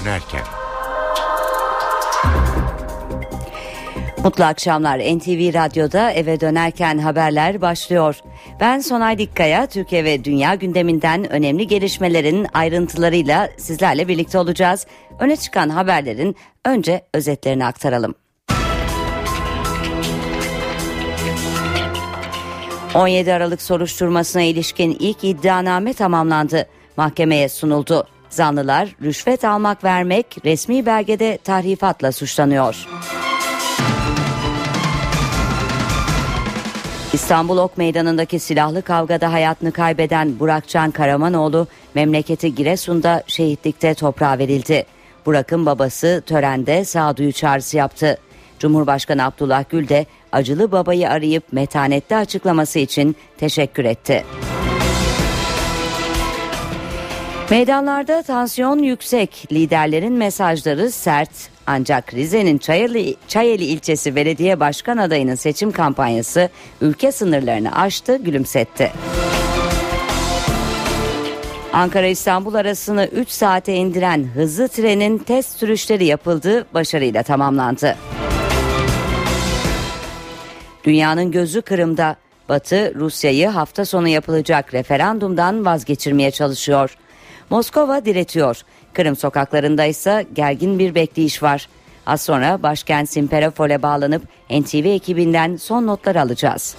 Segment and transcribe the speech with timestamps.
[0.00, 0.40] dönerken.
[4.24, 4.98] Mutlu akşamlar.
[4.98, 8.16] NTV Radyo'da eve dönerken haberler başlıyor.
[8.60, 14.86] Ben Sonay Dikkaya, Türkiye ve dünya gündeminden önemli gelişmelerin ayrıntılarıyla sizlerle birlikte olacağız.
[15.20, 18.14] Öne çıkan haberlerin önce özetlerini aktaralım.
[22.94, 26.66] 17 Aralık soruşturmasına ilişkin ilk iddianame tamamlandı.
[26.96, 28.06] Mahkemeye sunuldu.
[28.30, 32.86] Zanlılar rüşvet almak vermek resmi belgede tahrifatla suçlanıyor.
[37.12, 44.86] İstanbul Ok Meydanı'ndaki silahlı kavgada hayatını kaybeden Burakcan Karamanoğlu memleketi Giresun'da şehitlikte toprağa verildi.
[45.26, 48.18] Burak'ın babası törende sağduyu çağrısı yaptı.
[48.58, 54.24] Cumhurbaşkanı Abdullah Gül de acılı babayı arayıp metanetli açıklaması için teşekkür etti.
[57.50, 61.30] Meydanlarda tansiyon yüksek, liderlerin mesajları sert.
[61.66, 66.48] Ancak Rize'nin Çayeli, Çayeli ilçesi belediye başkan adayının seçim kampanyası
[66.80, 68.92] ülke sınırlarını aştı, gülümsetti.
[71.72, 77.96] Ankara-İstanbul arasını 3 saate indiren hızlı trenin test sürüşleri yapıldı, başarıyla tamamlandı.
[80.84, 82.16] Dünyanın gözü Kırım'da.
[82.48, 86.96] Batı Rusya'yı hafta sonu yapılacak referandumdan vazgeçirmeye çalışıyor.
[87.50, 88.62] Moskova diretiyor.
[88.92, 91.68] Kırım sokaklarında ise gergin bir bekleyiş var.
[92.06, 96.76] Az sonra başkent Simferopol'e bağlanıp NTV ekibinden son notlar alacağız.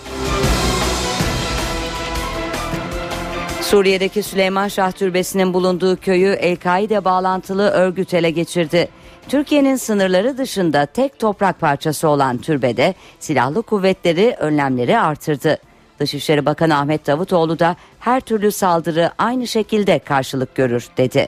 [3.62, 8.90] Suriye'deki Süleyman Şah Türbesi'nin bulunduğu köyü El-Kaide bağlantılı örgüt ele geçirdi.
[9.30, 15.58] Türkiye'nin sınırları dışında tek toprak parçası olan türbede silahlı kuvvetleri önlemleri artırdı.
[16.00, 21.28] Dışişleri Bakanı Ahmet Davutoğlu da her türlü saldırı aynı şekilde karşılık görür dedi.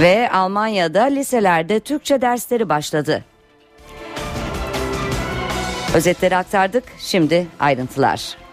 [0.00, 3.24] Ve Almanya'da liselerde Türkçe dersleri başladı.
[5.94, 6.84] Özetleri aktardık.
[6.98, 8.45] Şimdi ayrıntılar.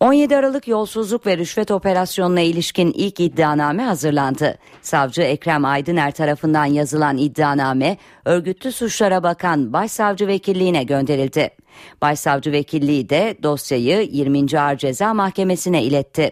[0.00, 4.58] 17 Aralık yolsuzluk ve rüşvet operasyonuna ilişkin ilk iddianame hazırlandı.
[4.82, 11.50] Savcı Ekrem Aydıner tarafından yazılan iddianame örgütlü suçlara bakan Başsavcı Vekilliğine gönderildi.
[12.02, 14.60] Başsavcı Vekilliği de dosyayı 20.
[14.60, 16.30] Ağır Ceza Mahkemesi'ne iletti.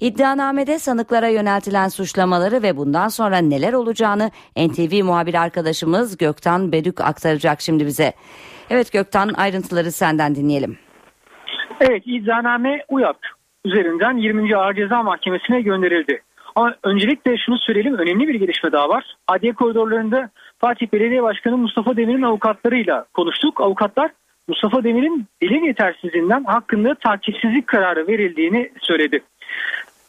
[0.00, 7.60] İddianamede sanıklara yöneltilen suçlamaları ve bundan sonra neler olacağını NTV muhabir arkadaşımız Göktan Bedük aktaracak
[7.60, 8.12] şimdi bize.
[8.70, 10.85] Evet Göktan ayrıntıları senden dinleyelim.
[11.80, 13.18] Evet iddianame UYAP
[13.64, 14.56] üzerinden 20.
[14.56, 16.22] Ağır Ceza Mahkemesi'ne gönderildi.
[16.54, 19.16] Ama öncelikle şunu söyleyelim önemli bir gelişme daha var.
[19.28, 23.60] Adliye koridorlarında Fatih Belediye Başkanı Mustafa Demir'in avukatlarıyla konuştuk.
[23.60, 24.10] Avukatlar
[24.48, 29.20] Mustafa Demir'in delil yetersizliğinden hakkında takipsizlik kararı verildiğini söyledi.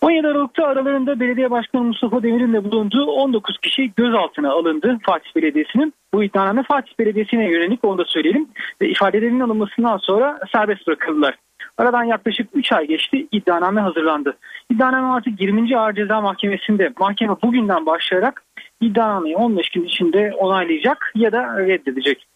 [0.02, 5.94] 17 Aralık'ta aralarında belediye başkanı Mustafa Demir'in de bulunduğu 19 kişi gözaltına alındı Fatih Belediyesi'nin.
[6.14, 8.48] Bu iddianame Fatih Belediyesi'ne yönelik onu da söyleyelim.
[8.82, 11.36] Ve ifadelerinin alınmasından sonra serbest bırakıldılar.
[11.78, 14.38] Aradan yaklaşık 3 ay geçti iddianame hazırlandı.
[14.70, 15.78] İddianame artık 20.
[15.78, 18.44] Ağır Ceza Mahkemesi'nde mahkeme bugünden başlayarak
[18.82, 22.28] iddianameyi 15 gün içinde onaylayacak ya da reddedecek.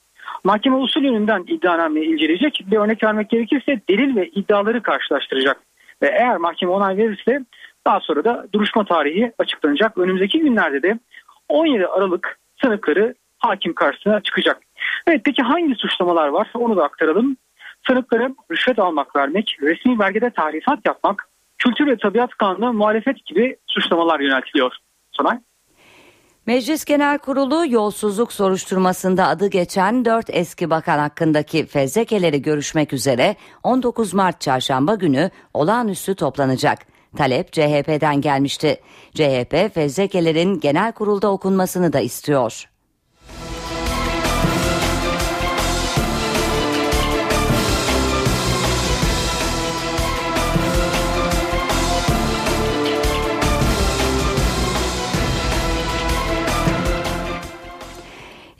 [0.43, 2.65] Mahkeme usul yönünden iddianameyi inceleyecek.
[2.71, 5.61] Bir örnek vermek gerekirse delil ve iddiaları karşılaştıracak.
[6.01, 7.39] Ve eğer mahkeme onay verirse
[7.87, 9.97] daha sonra da duruşma tarihi açıklanacak.
[9.97, 10.99] Önümüzdeki günlerde de
[11.49, 14.61] 17 Aralık sanıkları hakim karşısına çıkacak.
[15.07, 17.37] Evet peki hangi suçlamalar var onu da aktaralım.
[17.87, 24.19] Sanıklara rüşvet almak vermek, resmi belgede tahrifat yapmak, kültür ve tabiat kanunu muhalefet gibi suçlamalar
[24.19, 24.73] yöneltiliyor.
[25.11, 25.39] Sonay.
[26.47, 34.13] Meclis Genel Kurulu yolsuzluk soruşturmasında adı geçen 4 eski bakan hakkındaki fezlekeleri görüşmek üzere 19
[34.13, 36.79] Mart çarşamba günü olağanüstü toplanacak.
[37.17, 38.81] Talep CHP'den gelmişti.
[39.13, 42.70] CHP fezlekelerin genel kurulda okunmasını da istiyor.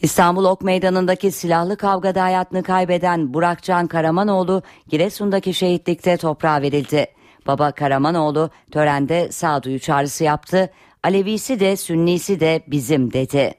[0.01, 7.06] İstanbul Ok Meydanı'ndaki silahlı kavgada hayatını kaybeden Burakcan Karamanoğlu Giresun'daki şehitlikte toprağa verildi.
[7.48, 10.69] Baba Karamanoğlu törende sağduyu çağrısı yaptı.
[11.03, 13.53] Alevisi de Sünnisi de bizim dedi.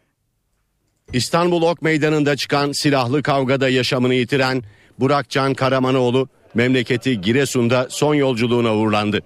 [1.13, 4.63] İstanbul Ok Meydanı'nda çıkan silahlı kavgada yaşamını yitiren
[5.01, 9.21] Burakcan Karamanoğlu memleketi Giresun'da son yolculuğuna uğurlandı.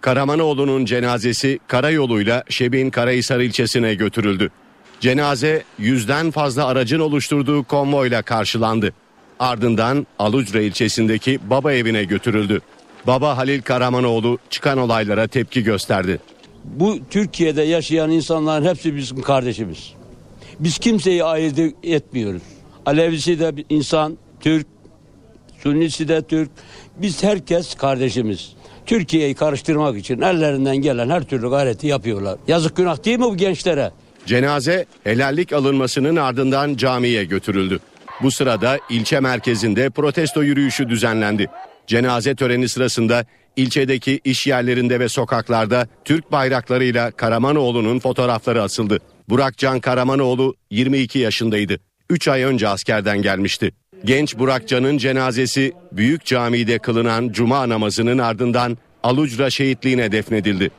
[0.00, 4.50] Karamanoğlu'nun cenazesi karayoluyla Şebin Karahisar ilçesine götürüldü.
[5.00, 8.92] Cenaze yüzden fazla aracın oluşturduğu konvoyla karşılandı.
[9.38, 12.60] Ardından Alucra ilçesindeki baba evine götürüldü.
[13.06, 16.20] Baba Halil Karamanoğlu çıkan olaylara tepki gösterdi.
[16.64, 19.92] Bu Türkiye'de yaşayan insanların hepsi bizim kardeşimiz.
[20.60, 22.42] Biz kimseyi ayırt etmiyoruz.
[22.86, 24.66] Alevisi de insan, Türk,
[25.62, 26.50] Sünnisi de Türk.
[26.96, 28.52] Biz herkes kardeşimiz.
[28.86, 32.38] Türkiye'yi karıştırmak için ellerinden gelen her türlü gayreti yapıyorlar.
[32.48, 33.92] Yazık günah değil mi bu gençlere?
[34.26, 37.78] Cenaze helallik alınmasının ardından camiye götürüldü.
[38.22, 41.46] Bu sırada ilçe merkezinde protesto yürüyüşü düzenlendi.
[41.86, 43.24] Cenaze töreni sırasında
[43.56, 48.98] ilçedeki iş yerlerinde ve sokaklarda Türk bayraklarıyla Karamanoğlu'nun fotoğrafları asıldı.
[49.28, 51.80] Burakcan Karamanoğlu 22 yaşındaydı.
[52.10, 53.72] 3 ay önce askerden gelmişti.
[54.04, 60.70] Genç Burakcan'ın cenazesi Büyük Cami'de kılınan cuma namazının ardından Alucra şehitliğine defnedildi.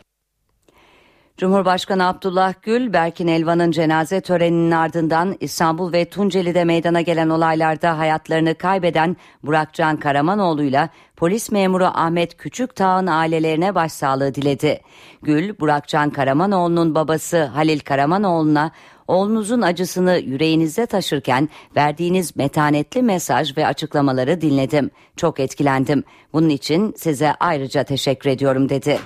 [1.37, 8.55] Cumhurbaşkanı Abdullah Gül, Berkin Elvan'ın cenaze töreninin ardından İstanbul ve Tunceli'de meydana gelen olaylarda hayatlarını
[8.55, 14.81] kaybeden Burakcan Karamanoğlu'yla polis memuru Ahmet Küçüktağ'ın ailelerine başsağlığı diledi.
[15.21, 18.71] Gül, Burakcan Karamanoğlu'nun babası Halil Karamanoğlu'na
[19.07, 24.91] oğlunuzun acısını yüreğinizde taşırken verdiğiniz metanetli mesaj ve açıklamaları dinledim.
[25.17, 26.03] Çok etkilendim.
[26.33, 28.99] Bunun için size ayrıca teşekkür ediyorum dedi.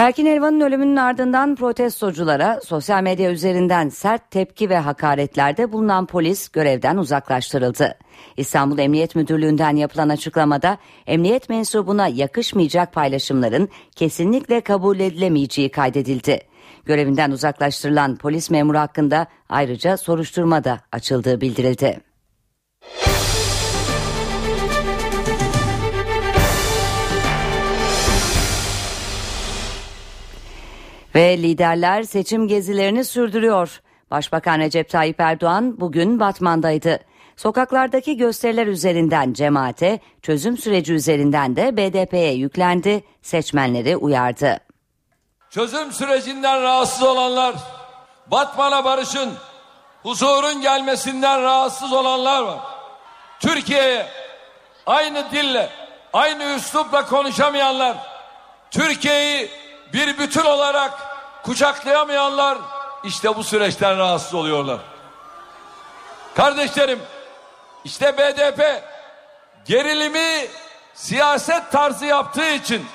[0.00, 6.96] Berkin Elvan'ın ölümünün ardından protestoculara sosyal medya üzerinden sert tepki ve hakaretlerde bulunan polis görevden
[6.96, 7.98] uzaklaştırıldı.
[8.36, 16.40] İstanbul Emniyet Müdürlüğü'nden yapılan açıklamada emniyet mensubuna yakışmayacak paylaşımların kesinlikle kabul edilemeyeceği kaydedildi.
[16.84, 22.09] Görevinden uzaklaştırılan polis memuru hakkında ayrıca soruşturma da açıldığı bildirildi.
[31.14, 33.80] Ve liderler seçim gezilerini sürdürüyor.
[34.10, 37.00] Başbakan Recep Tayyip Erdoğan bugün Batman'daydı.
[37.36, 44.58] Sokaklardaki gösteriler üzerinden cemaate, çözüm süreci üzerinden de BDP'ye yüklendi, seçmenleri uyardı.
[45.50, 47.54] Çözüm sürecinden rahatsız olanlar,
[48.26, 49.32] Batman'a barışın,
[50.02, 52.60] huzurun gelmesinden rahatsız olanlar var.
[53.40, 54.06] Türkiye'ye
[54.86, 55.70] aynı dille,
[56.12, 57.96] aynı üslupla konuşamayanlar,
[58.70, 59.50] Türkiye'yi
[59.92, 60.92] bir bütün olarak
[61.42, 62.58] kucaklayamayanlar
[63.04, 64.78] işte bu süreçten rahatsız oluyorlar.
[66.34, 67.00] Kardeşlerim
[67.84, 68.82] işte BDP
[69.64, 70.46] gerilimi
[70.94, 72.86] siyaset tarzı yaptığı için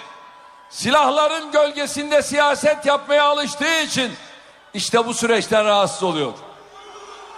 [0.70, 4.14] silahların gölgesinde siyaset yapmaya alıştığı için
[4.74, 6.34] işte bu süreçten rahatsız oluyor.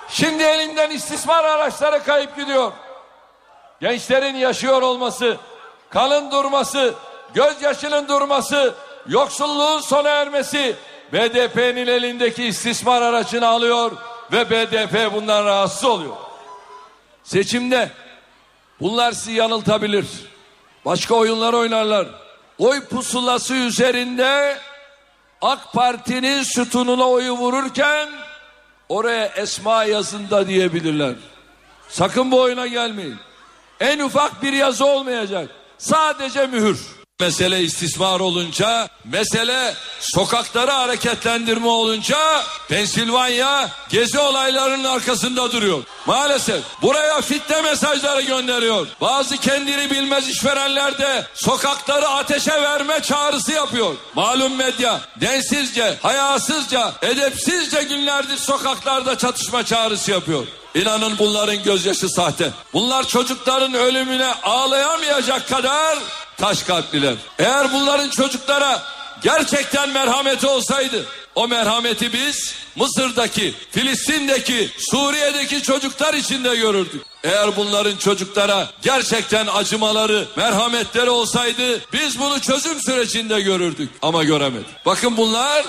[0.09, 2.71] Şimdi elinden istismar araçları kayıp gidiyor.
[3.81, 5.37] Gençlerin yaşıyor olması,
[5.89, 6.93] kanın durması,
[7.33, 8.75] gözyaşının durması,
[9.07, 10.75] yoksulluğun sona ermesi
[11.13, 13.91] BDP'nin elindeki istismar aracını alıyor
[14.31, 16.15] ve BDP bundan rahatsız oluyor.
[17.23, 17.91] Seçimde
[18.81, 20.05] bunlar sizi yanıltabilir.
[20.85, 22.07] Başka oyunlar oynarlar.
[22.57, 24.57] Oy pusulası üzerinde
[25.41, 28.09] AK Parti'nin sütununa oyu vururken
[28.89, 31.15] oraya Esma yazında diyebilirler.
[31.89, 33.15] Sakın bu oyuna gelmeyin.
[33.79, 35.49] En ufak bir yazı olmayacak.
[35.77, 36.96] Sadece mühür.
[37.21, 45.83] Mesele istismar olunca, mesele sokakları hareketlendirme olunca Pensilvanya gezi olaylarının arkasında duruyor.
[46.05, 48.87] Maalesef buraya fitne mesajları gönderiyor.
[49.01, 53.95] Bazı kendini bilmez işverenler de sokakları ateşe verme çağrısı yapıyor.
[54.15, 60.47] Malum medya densizce, hayasızca, edepsizce günlerdir sokaklarda çatışma çağrısı yapıyor.
[60.81, 62.51] İnanın bunların gözyaşı sahte.
[62.73, 65.97] Bunlar çocukların ölümüne ağlayamayacak kadar
[66.37, 67.15] taş kalpliler.
[67.39, 68.83] Eğer bunların çocuklara
[69.23, 71.05] gerçekten merhameti olsaydı
[71.35, 77.01] o merhameti biz Mısır'daki, Filistin'deki, Suriye'deki çocuklar içinde görürdük.
[77.23, 84.85] Eğer bunların çocuklara gerçekten acımaları, merhametleri olsaydı biz bunu çözüm sürecinde görürdük ama göremedik.
[84.85, 85.65] Bakın bunlar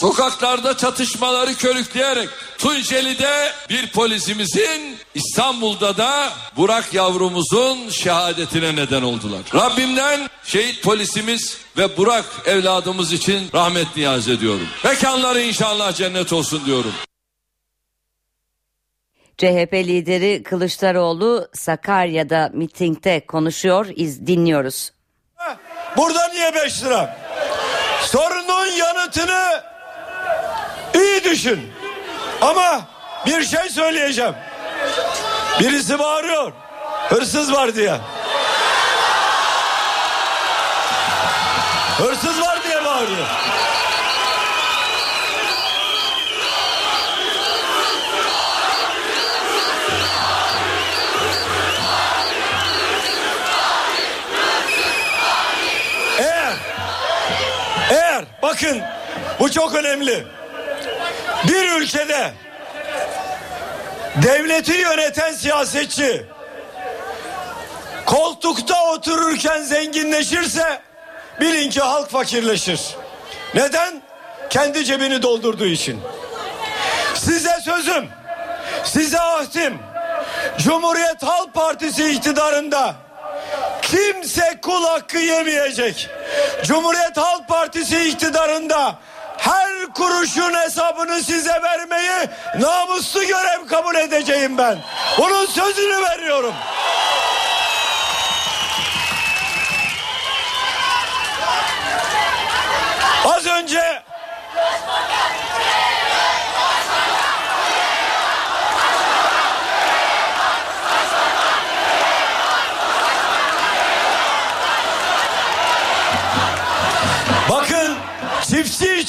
[0.00, 2.28] sokaklarda çatışmaları körükleyerek
[2.58, 9.40] Tunceli'de bir polisimizin İstanbul'da da Burak yavrumuzun şehadetine neden oldular.
[9.54, 14.68] Rabbimden şehit polisimiz ve Burak evladımız için rahmet niyaz ediyorum.
[14.84, 16.92] Mekanları inşallah cennet olsun diyorum.
[19.38, 24.92] CHP lideri Kılıçdaroğlu Sakarya'da mitingde konuşuyor, iz dinliyoruz.
[25.96, 27.18] Burada niye 5 lira?
[28.02, 29.70] Sorunun yanıtını
[30.94, 31.72] iyi düşün.
[32.40, 32.80] Ama
[33.26, 34.34] bir şey söyleyeceğim.
[35.60, 36.52] Birisi bağırıyor.
[37.08, 37.96] Hırsız var diye.
[41.98, 43.26] Hırsız var diye bağırıyor.
[56.18, 56.52] Eğer
[57.90, 58.82] eğer bakın
[59.40, 60.26] bu çok önemli.
[61.48, 62.32] Bir ülkede
[64.22, 66.24] devleti yöneten siyasetçi
[68.06, 70.80] koltukta otururken zenginleşirse
[71.40, 72.80] bilin ki halk fakirleşir.
[73.54, 74.02] Neden?
[74.50, 76.00] Kendi cebini doldurduğu için.
[77.14, 78.08] Size sözüm,
[78.84, 79.78] size ahdim.
[80.58, 82.94] Cumhuriyet Halk Partisi iktidarında
[83.82, 86.10] kimse kul hakkı yemeyecek.
[86.64, 88.98] Cumhuriyet Halk Partisi iktidarında
[89.40, 92.28] her kuruşun hesabını size vermeyi
[92.58, 94.78] namuslu görev kabul edeceğim ben.
[95.18, 96.54] Bunun sözünü veriyorum.
[103.24, 104.02] Az önce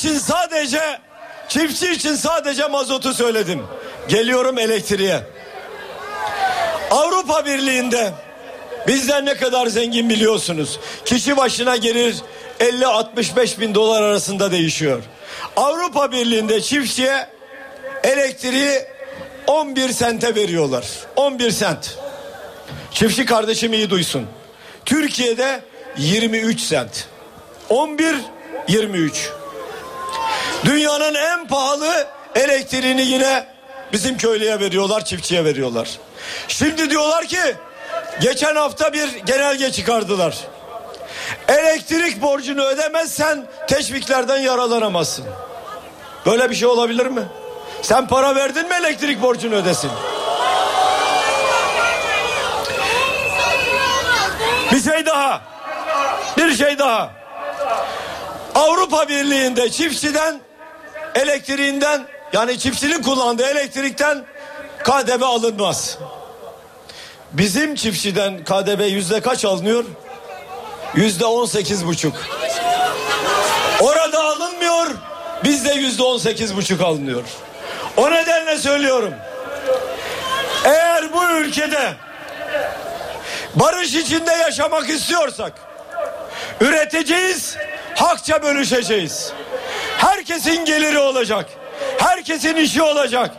[0.01, 0.99] için sadece
[1.49, 3.63] çiftçi için sadece mazotu söyledim.
[4.07, 5.23] Geliyorum elektriğe.
[6.91, 8.13] Avrupa Birliği'nde
[8.87, 10.79] bizden ne kadar zengin biliyorsunuz.
[11.05, 12.15] Kişi başına gelir
[12.59, 15.03] 50-65 bin dolar arasında değişiyor.
[15.55, 17.27] Avrupa Birliği'nde çiftçiye
[18.03, 18.79] elektriği
[19.47, 20.85] 11 sente veriyorlar.
[21.15, 21.97] 11 sent.
[22.93, 24.27] Çiftçi kardeşim iyi duysun.
[24.85, 25.61] Türkiye'de
[25.97, 27.07] 23 sent.
[27.69, 28.15] 11
[28.67, 29.31] 23.
[30.65, 33.45] Dünyanın en pahalı elektriğini yine
[33.93, 35.89] bizim köylüye veriyorlar, çiftçiye veriyorlar.
[36.47, 37.55] Şimdi diyorlar ki
[38.21, 40.37] geçen hafta bir genelge çıkardılar.
[41.47, 45.25] Elektrik borcunu ödemezsen teşviklerden yaralanamazsın.
[46.25, 47.23] Böyle bir şey olabilir mi?
[47.81, 49.91] Sen para verdin mi elektrik borcunu ödesin?
[54.71, 55.41] Bir şey daha.
[56.37, 57.11] Bir şey daha.
[58.55, 60.41] Avrupa Birliği'nde çiftçiden
[61.15, 64.25] elektriğinden yani çiftçinin kullandığı elektrikten
[64.83, 65.97] KDV alınmaz.
[67.31, 69.85] Bizim çiftçiden KDV yüzde kaç alınıyor?
[70.95, 72.13] Yüzde on sekiz buçuk.
[73.81, 74.87] Orada alınmıyor,
[75.43, 77.23] bizde yüzde on sekiz buçuk alınıyor.
[77.97, 79.13] O nedenle söylüyorum.
[80.65, 81.93] Eğer bu ülkede
[83.55, 85.53] barış içinde yaşamak istiyorsak
[86.61, 87.57] üreteceğiz,
[87.95, 89.33] hakça bölüşeceğiz.
[90.01, 91.49] Herkesin geliri olacak.
[91.97, 93.31] Herkesin işi olacak.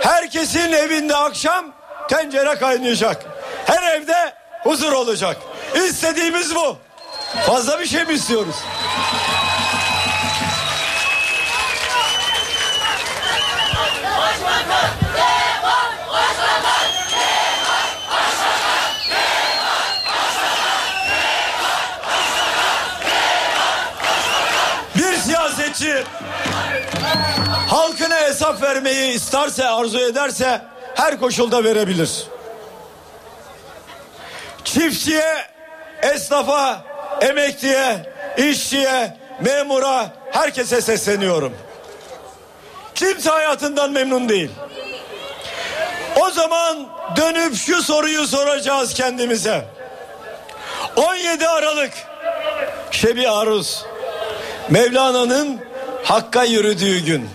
[0.00, 1.72] Herkesin evinde akşam
[2.08, 3.24] tencere kaynayacak.
[3.66, 5.36] Her evde huzur olacak.
[5.74, 6.76] İstediğimiz bu.
[7.46, 8.54] Fazla bir şey mi istiyoruz?
[27.68, 30.62] Halkına hesap vermeyi isterse, arzu ederse
[30.94, 32.10] her koşulda verebilir.
[34.64, 35.34] Çiftçiye,
[36.02, 36.84] esnafa,
[37.20, 41.56] emekliye, işçiye, memura, herkese sesleniyorum.
[42.94, 44.50] Kimse hayatından memnun değil.
[46.16, 49.64] O zaman dönüp şu soruyu soracağız kendimize.
[50.96, 51.92] 17 Aralık
[52.90, 53.84] Şebi Aruz
[54.70, 55.60] Mevlana'nın
[56.04, 57.28] Hakk'a yürüdüğü gün.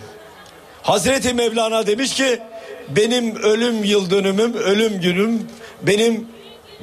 [0.84, 2.40] Hazreti Mevlana demiş ki
[2.90, 5.48] benim ölüm yıl dönümüm, ölüm günüm
[5.82, 6.28] benim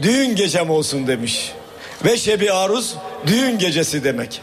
[0.02, 1.52] düğün gecem olsun demiş.
[2.04, 2.94] Ve Şebi Aruz
[3.26, 4.40] düğün gecesi demek.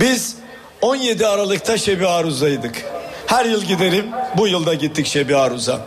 [0.00, 0.36] Biz
[0.80, 2.84] 17 Aralık'ta Şebi Aruz'daydık.
[3.26, 4.06] Her yıl giderim.
[4.36, 5.80] Bu yılda gittik Şebi Aruz'a.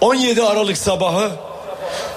[0.00, 1.30] 17 Aralık sabahı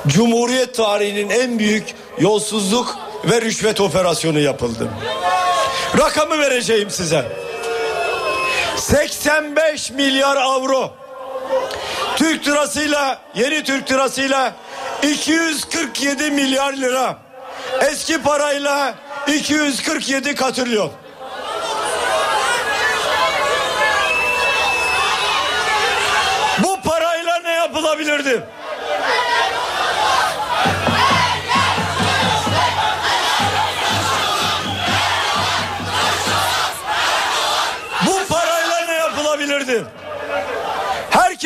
[0.07, 1.83] Cumhuriyet tarihinin en büyük
[2.19, 4.89] yolsuzluk ve rüşvet operasyonu yapıldı.
[5.97, 7.42] Rakamı vereceğim size.
[8.83, 10.93] 85 milyar avro.
[12.15, 14.53] Türk lirasıyla, yeni Türk lirasıyla
[15.03, 17.17] 247 milyar lira.
[17.81, 18.95] Eski parayla
[19.27, 20.91] 247 katrilyon.
[26.63, 28.43] Bu parayla ne yapılabilirdi?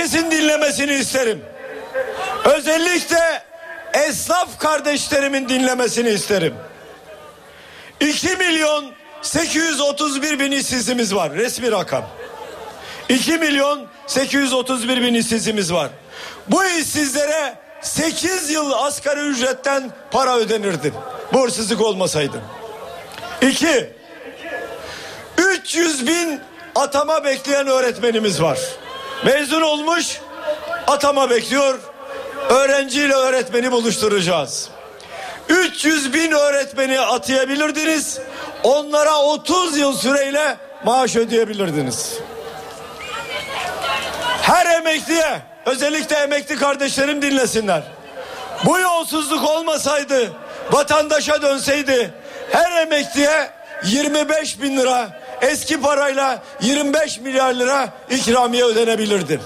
[0.07, 1.41] Herkesin dinlemesini isterim.
[2.55, 3.43] Özellikle
[3.93, 6.53] esnaf kardeşlerimin dinlemesini isterim.
[7.99, 12.05] 2 milyon 831 bin işsizimiz var resmi rakam.
[13.09, 15.89] 2 milyon 831 bin işsizimiz var.
[16.47, 20.93] Bu işsizlere 8 yıl asgari ücretten para ödenirdi.
[21.33, 22.41] Bu hırsızlık olmasaydı.
[23.41, 23.89] 2.
[25.37, 26.41] 300 bin
[26.75, 28.59] atama bekleyen öğretmenimiz var.
[29.25, 30.21] Mezun olmuş
[30.87, 31.79] atama bekliyor.
[32.49, 34.69] Öğrenciyle öğretmeni buluşturacağız.
[35.49, 38.19] 300 bin öğretmeni atayabilirdiniz.
[38.63, 42.13] Onlara 30 yıl süreyle maaş ödeyebilirdiniz.
[44.41, 47.83] Her emekliye özellikle emekli kardeşlerim dinlesinler.
[48.65, 50.31] Bu yolsuzluk olmasaydı
[50.71, 52.13] vatandaşa dönseydi
[52.51, 53.49] her emekliye
[53.83, 55.09] 25 bin lira
[55.41, 59.41] eski parayla 25 milyar lira ikramiye ödenebilirdi.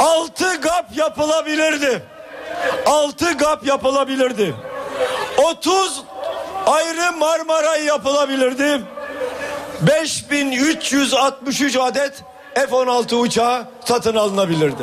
[0.00, 2.02] 6 GAP yapılabilirdi.
[2.86, 4.54] 6 GAP yapılabilirdi.
[5.38, 6.02] 30
[6.66, 8.80] ayrı Marmaray yapılabilirdi.
[9.80, 12.22] 5363 adet
[12.54, 14.82] F-16 uçağı satın alınabilirdi.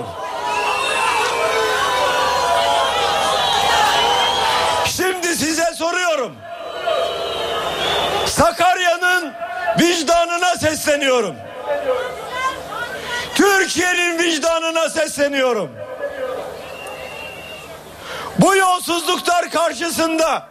[4.85, 6.35] Şimdi size soruyorum.
[8.25, 9.33] Sakarya'nın
[9.79, 10.55] vicdanına
[11.03, 11.35] sesleniyorum.
[13.35, 15.71] Türkiye'nin vicdanına sesleniyorum.
[18.39, 20.47] Bu yolsuzluklar karşısında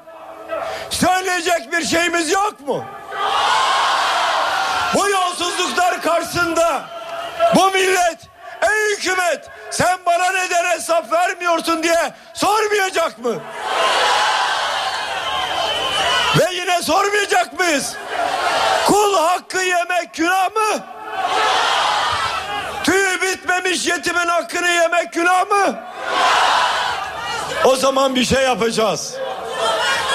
[0.91, 2.85] söyleyecek bir şeyimiz yok mu?
[4.95, 6.83] Bu yolsuzluklar karşısında
[7.55, 8.19] bu millet
[8.63, 13.35] ey hükümet sen bana neden hesap vermiyorsun diye sormayacak mı?
[16.39, 17.97] Ve yine sormayacak mıyız?
[18.93, 20.85] Kul hakkı yemek günah mı?
[22.85, 25.81] Tüyü bitmemiş yetimin hakkını yemek günah mı?
[27.65, 29.15] O zaman bir şey yapacağız.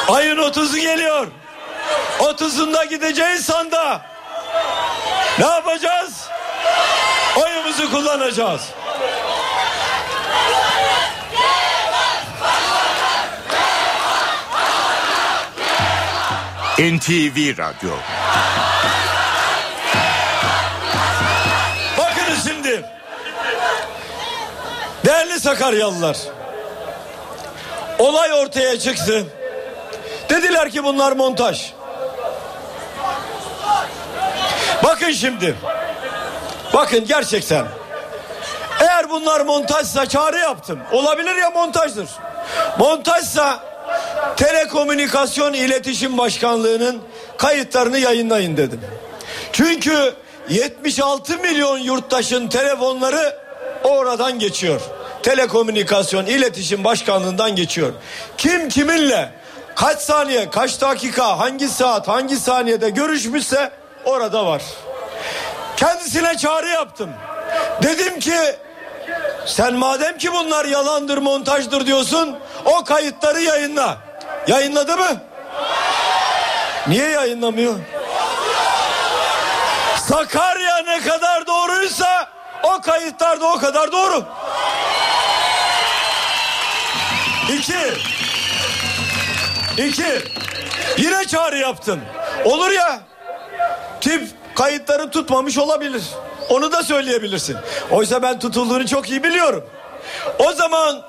[0.09, 1.27] Ayın 30'u geliyor.
[2.19, 4.01] 30'unda gideceğiz sanda.
[5.39, 6.27] Ne yapacağız?
[7.35, 8.61] Oyumuzu kullanacağız.
[16.79, 17.91] NTV Radyo
[25.37, 26.17] Değerli Sakaryalılar.
[27.99, 29.25] Olay ortaya çıktı.
[30.29, 31.73] Dediler ki bunlar montaj.
[34.83, 35.55] Bakın şimdi.
[36.73, 37.65] Bakın gerçekten.
[38.79, 40.79] Eğer bunlar montajsa çağrı yaptım.
[40.91, 42.09] Olabilir ya montajdır.
[42.79, 43.59] Montajsa
[44.37, 47.01] Telekomünikasyon İletişim Başkanlığı'nın
[47.37, 48.81] kayıtlarını yayınlayın dedim.
[49.51, 50.13] Çünkü
[50.49, 53.37] 76 milyon yurttaşın telefonları
[53.83, 54.81] oradan geçiyor.
[55.27, 57.93] Telekomünikasyon İletişim Başkanlığı'ndan geçiyor.
[58.37, 59.31] Kim kiminle
[59.75, 63.71] kaç saniye, kaç dakika, hangi saat, hangi saniyede görüşmüşse
[64.05, 64.61] orada var.
[65.77, 67.09] Kendisine çağrı yaptım.
[67.83, 68.35] Dedim ki
[69.45, 73.97] sen madem ki bunlar yalandır, montajdır diyorsun, o kayıtları yayınla.
[74.47, 75.21] Yayınladı mı?
[76.87, 77.75] Niye yayınlamıyor?
[80.09, 82.27] Sakarya ne kadar doğruysa
[82.63, 84.25] o kayıtlar da o kadar doğru.
[87.53, 87.73] İki.
[89.77, 90.21] İki.
[90.97, 92.01] Yine çağrı yaptım.
[92.45, 92.99] Olur ya.
[94.01, 94.21] Tip
[94.55, 96.03] kayıtları tutmamış olabilir.
[96.49, 97.57] Onu da söyleyebilirsin.
[97.91, 99.63] Oysa ben tutulduğunu çok iyi biliyorum.
[100.39, 101.01] O zaman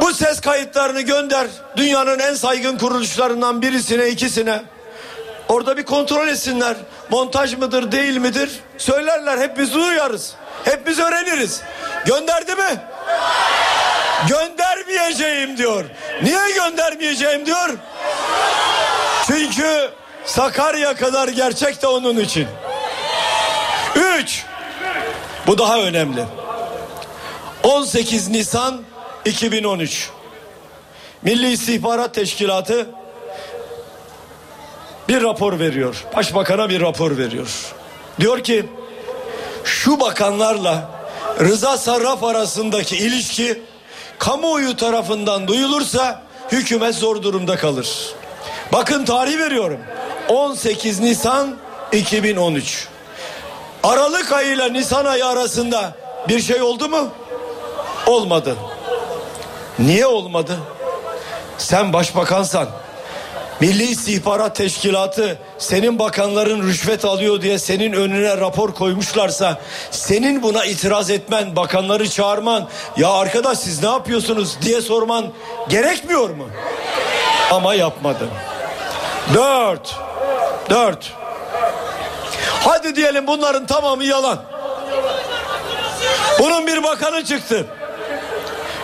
[0.00, 4.62] bu ses kayıtlarını gönder dünyanın en saygın kuruluşlarından birisine ikisine.
[5.48, 6.76] Orada bir kontrol etsinler.
[7.10, 8.50] Montaj mıdır değil midir?
[8.78, 10.34] Söylerler hep biz duyarız.
[10.64, 11.62] Hep biz öğreniriz.
[12.06, 12.80] Gönderdi mi?
[14.28, 15.84] Göndermeyeceğim diyor.
[16.22, 17.68] Niye göndermeyeceğim diyor?
[19.26, 19.90] Çünkü
[20.24, 22.46] Sakarya kadar gerçek de onun için.
[23.94, 24.44] Üç.
[25.46, 26.24] Bu daha önemli.
[27.62, 28.82] 18 Nisan
[29.24, 30.10] 2013.
[31.22, 32.86] Milli İstihbarat Teşkilatı
[35.08, 36.04] bir rapor veriyor.
[36.16, 37.74] Başbakana bir rapor veriyor.
[38.20, 38.66] Diyor ki
[39.64, 40.90] şu bakanlarla
[41.40, 43.62] Rıza Sarraf arasındaki ilişki
[44.20, 48.14] kamuoyu tarafından duyulursa hükümet zor durumda kalır.
[48.72, 49.80] Bakın tarih veriyorum.
[50.28, 51.56] 18 Nisan
[51.92, 52.88] 2013.
[53.82, 55.92] Aralık ayı ile Nisan ayı arasında
[56.28, 57.08] bir şey oldu mu?
[58.06, 58.56] Olmadı.
[59.78, 60.58] Niye olmadı?
[61.58, 62.68] Sen başbakansan
[63.60, 71.10] Milli İstihbarat Teşkilatı senin bakanların rüşvet alıyor diye senin önüne rapor koymuşlarsa senin buna itiraz
[71.10, 75.26] etmen, bakanları çağırman, ya arkadaş siz ne yapıyorsunuz diye sorman
[75.68, 76.48] gerekmiyor mu?
[77.50, 78.28] Ama yapmadı.
[79.34, 79.96] Dört.
[80.70, 81.12] Dört.
[82.64, 84.42] Hadi diyelim bunların tamamı yalan.
[86.38, 87.66] Bunun bir bakanı çıktı.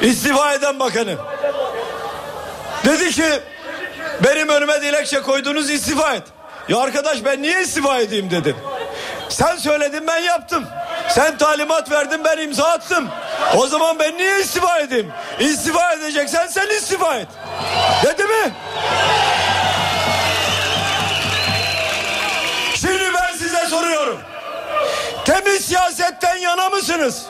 [0.01, 1.17] İstifa eden bakanı.
[2.85, 3.25] Dedi ki
[4.25, 6.23] benim önüme dilekçe koydunuz istifa et.
[6.69, 8.57] Ya arkadaş ben niye istifa edeyim dedim.
[9.29, 10.67] Sen söyledin ben yaptım.
[11.09, 13.09] Sen talimat verdin ben imza attım.
[13.57, 15.13] O zaman ben niye istifa edeyim?
[15.41, 17.29] İstifa edeceksen sen istifa et.
[18.05, 18.53] Dedi mi?
[22.75, 24.21] Şimdi ben size soruyorum.
[25.25, 27.23] Temiz siyasetten yana mısınız?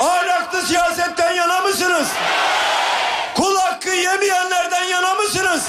[0.00, 2.08] Ahlaklı siyasetten yana mısınız?
[3.84, 5.62] Hakkı yemeyenlerden yana mısınız?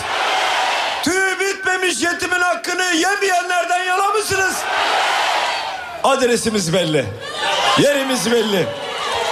[1.04, 4.56] Tüy bitmemiş yetimin hakkını yemeyenlerden yana mısınız?
[6.04, 7.06] Adresimiz belli.
[7.80, 8.68] Yerimiz belli.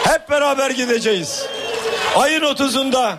[0.04, 1.46] Hep beraber gideceğiz.
[2.16, 3.14] Ayın 30'unda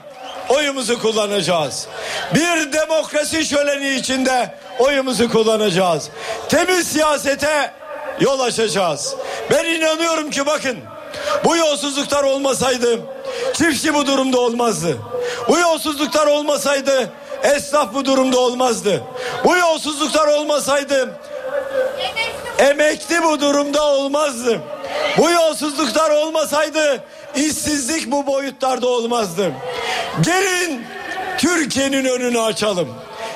[0.49, 1.87] oyumuzu kullanacağız.
[2.35, 6.09] Bir demokrasi şöleni içinde oyumuzu kullanacağız.
[6.49, 7.73] Temiz siyasete
[8.21, 9.15] yol açacağız.
[9.51, 10.79] Ben inanıyorum ki bakın
[11.45, 13.01] bu yolsuzluklar olmasaydı
[13.53, 14.99] çiftçi bu durumda olmazdı.
[15.49, 19.03] Bu yolsuzluklar olmasaydı esnaf bu durumda olmazdı.
[19.45, 21.21] Bu yolsuzluklar olmasaydı
[22.59, 24.61] emekli bu durumda olmazdı.
[25.19, 27.05] Bu yolsuzluklar olmasaydı
[27.37, 29.53] işsizlik bu boyutlarda olmazdı.
[30.21, 30.83] Gelin
[31.39, 32.89] Türkiye'nin önünü açalım.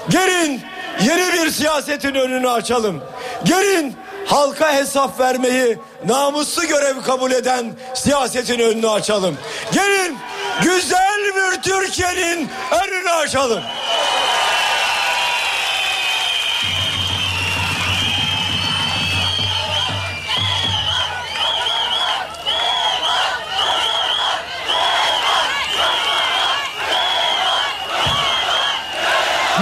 [0.09, 0.61] Gelin
[1.03, 3.03] yeni bir siyasetin önünü açalım.
[3.44, 3.96] Gelin
[4.28, 9.38] halka hesap vermeyi namuslu görev kabul eden siyasetin önünü açalım.
[9.72, 10.18] Gelin
[10.62, 13.62] güzel bir Türkiye'nin önünü açalım.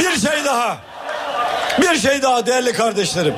[0.01, 0.77] Bir şey daha.
[1.79, 3.35] Bir şey daha değerli kardeşlerim.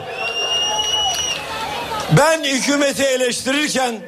[2.16, 4.00] Ben hükümeti eleştirirken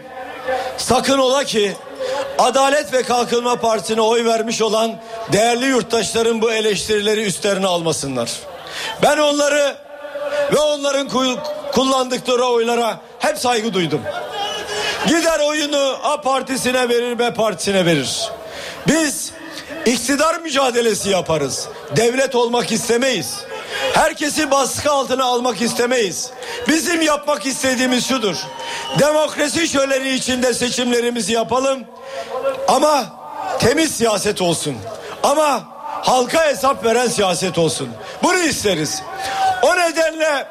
[0.76, 1.76] sakın ola ki
[2.38, 4.96] Adalet ve Kalkınma Partisi'ne oy vermiş olan
[5.32, 8.30] değerli yurttaşların bu eleştirileri üstlerine almasınlar.
[9.02, 9.76] Ben onları
[10.52, 11.38] ve onların ku-
[11.72, 14.00] kullandıkları oylara hep saygı duydum.
[15.06, 18.30] Gider oyunu A partisine verir B partisine verir.
[18.88, 19.32] Biz
[19.86, 21.68] iktidar mücadelesi yaparız.
[21.96, 23.34] Devlet olmak istemeyiz.
[23.94, 26.30] Herkesi baskı altına almak istemeyiz.
[26.68, 28.36] Bizim yapmak istediğimiz şudur.
[28.98, 31.84] Demokrasi şöleni içinde seçimlerimizi yapalım.
[32.68, 33.04] Ama
[33.58, 34.76] temiz siyaset olsun.
[35.22, 35.62] Ama
[36.02, 37.88] halka hesap veren siyaset olsun.
[38.22, 39.02] Bunu isteriz.
[39.62, 40.46] O nedenle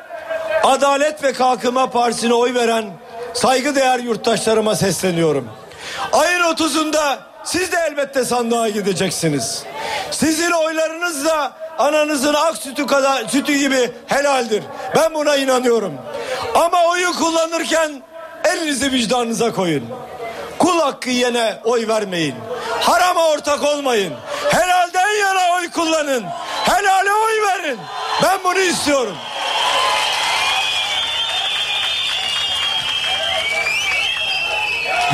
[0.63, 2.85] Adalet ve Kalkınma Partisi'ne oy veren
[3.33, 5.49] saygıdeğer yurttaşlarıma sesleniyorum.
[6.13, 9.63] Ayın 30'unda siz de elbette sandığa gideceksiniz.
[10.11, 14.63] Sizin oylarınız da ananızın ak sütü kadar sütü gibi helaldir.
[14.95, 15.93] Ben buna inanıyorum.
[16.55, 18.01] Ama oyu kullanırken
[18.43, 19.85] elinizi vicdanınıza koyun.
[20.59, 22.35] Kul hakkı yene oy vermeyin.
[22.81, 24.13] Harama ortak olmayın.
[24.49, 26.25] Helalden yana oy kullanın.
[26.63, 27.79] Helale oy verin.
[28.23, 29.17] Ben bunu istiyorum.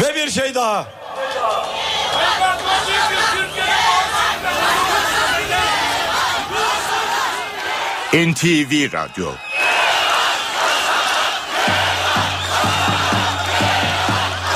[0.01, 0.85] Ve bir şey daha.
[8.15, 9.31] NTV Radyo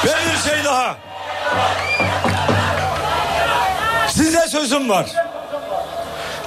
[0.06, 0.98] Ve bir şey daha.
[4.10, 5.06] Size sözüm var.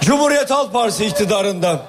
[0.00, 1.82] Cumhuriyet Halk Partisi iktidarında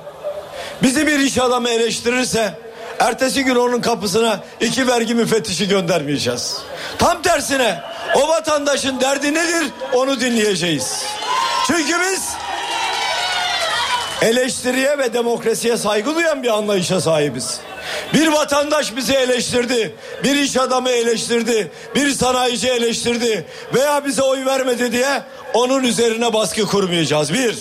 [0.83, 2.62] bizi bir iş adamı eleştirirse
[2.99, 6.57] ertesi gün onun kapısına iki vergi müfettişi göndermeyeceğiz.
[6.97, 7.81] Tam tersine
[8.15, 11.05] o vatandaşın derdi nedir onu dinleyeceğiz.
[11.67, 12.29] Çünkü biz
[14.21, 17.59] eleştiriye ve demokrasiye saygı duyan bir anlayışa sahibiz.
[18.13, 24.91] Bir vatandaş bizi eleştirdi, bir iş adamı eleştirdi, bir sanayici eleştirdi veya bize oy vermedi
[24.91, 25.21] diye
[25.53, 27.33] onun üzerine baskı kurmayacağız.
[27.33, 27.55] Bir.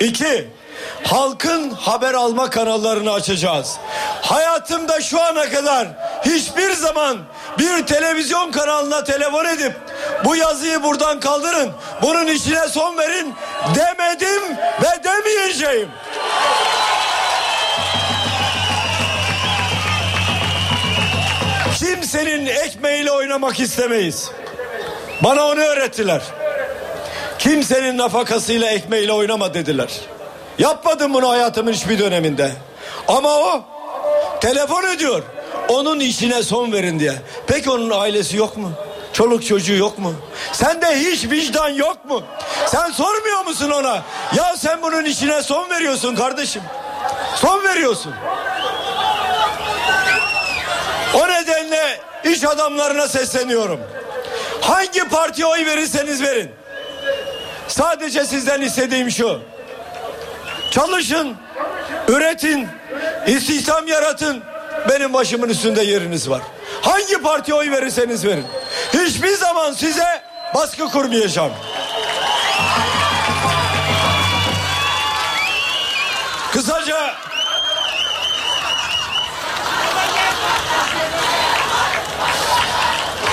[0.00, 0.48] İki,
[1.04, 3.76] halkın haber alma kanallarını açacağız.
[4.22, 5.88] Hayatımda şu ana kadar
[6.24, 7.18] hiçbir zaman
[7.58, 9.72] bir televizyon kanalına telefon edip
[10.24, 13.34] bu yazıyı buradan kaldırın, bunun içine son verin
[13.74, 14.42] demedim
[14.82, 15.88] ve demeyeceğim.
[21.78, 24.30] Kimsenin ekmeğiyle oynamak istemeyiz.
[25.20, 26.22] Bana onu öğrettiler.
[27.38, 29.88] Kimsenin nafakasıyla ekmeğiyle oynama dediler.
[30.58, 32.52] Yapmadım bunu hayatımın hiçbir döneminde.
[33.08, 33.64] Ama o
[34.40, 35.22] telefon ediyor.
[35.68, 37.14] Onun işine son verin diye.
[37.46, 38.72] Peki onun ailesi yok mu?
[39.12, 40.14] Çoluk çocuğu yok mu?
[40.52, 42.22] Sende hiç vicdan yok mu?
[42.66, 44.02] Sen sormuyor musun ona?
[44.36, 46.62] Ya sen bunun işine son veriyorsun kardeşim.
[47.36, 48.14] Son veriyorsun.
[51.14, 53.80] O nedenle iş adamlarına sesleniyorum.
[54.60, 56.50] Hangi partiye oy verirseniz verin.
[57.68, 59.40] Sadece sizden istediğim şu.
[60.70, 61.36] Çalışın,
[62.08, 62.68] üretin,
[63.26, 64.42] istihdam yaratın.
[64.88, 66.42] Benim başımın üstünde yeriniz var.
[66.82, 68.46] Hangi partiye oy verirseniz verin.
[68.92, 70.22] Hiçbir zaman size
[70.54, 71.52] baskı kurmayacağım.
[76.52, 77.14] Kısaca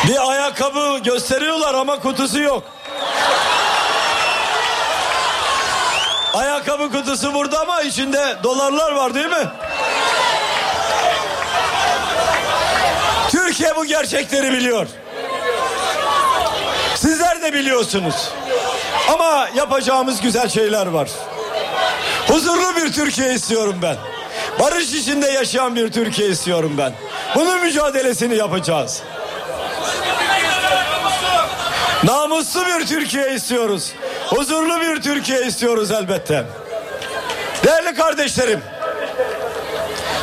[0.08, 2.63] bir ayakkabı gösteriyorlar ama kutusu yok.
[6.36, 9.48] Ayakkabı kutusu burada ama içinde dolarlar var değil mi?
[13.30, 14.88] Türkiye bu gerçekleri biliyor.
[16.95, 18.15] Sizler de biliyorsunuz.
[19.13, 21.10] Ama yapacağımız güzel şeyler var.
[22.28, 23.95] Huzurlu bir Türkiye istiyorum ben.
[24.60, 26.93] Barış içinde yaşayan bir Türkiye istiyorum ben.
[27.36, 29.02] Bunun mücadelesini yapacağız.
[32.04, 33.93] Namuslu bir Türkiye istiyoruz.
[34.30, 36.46] Huzurlu bir Türkiye istiyoruz elbette.
[37.64, 38.62] Değerli kardeşlerim.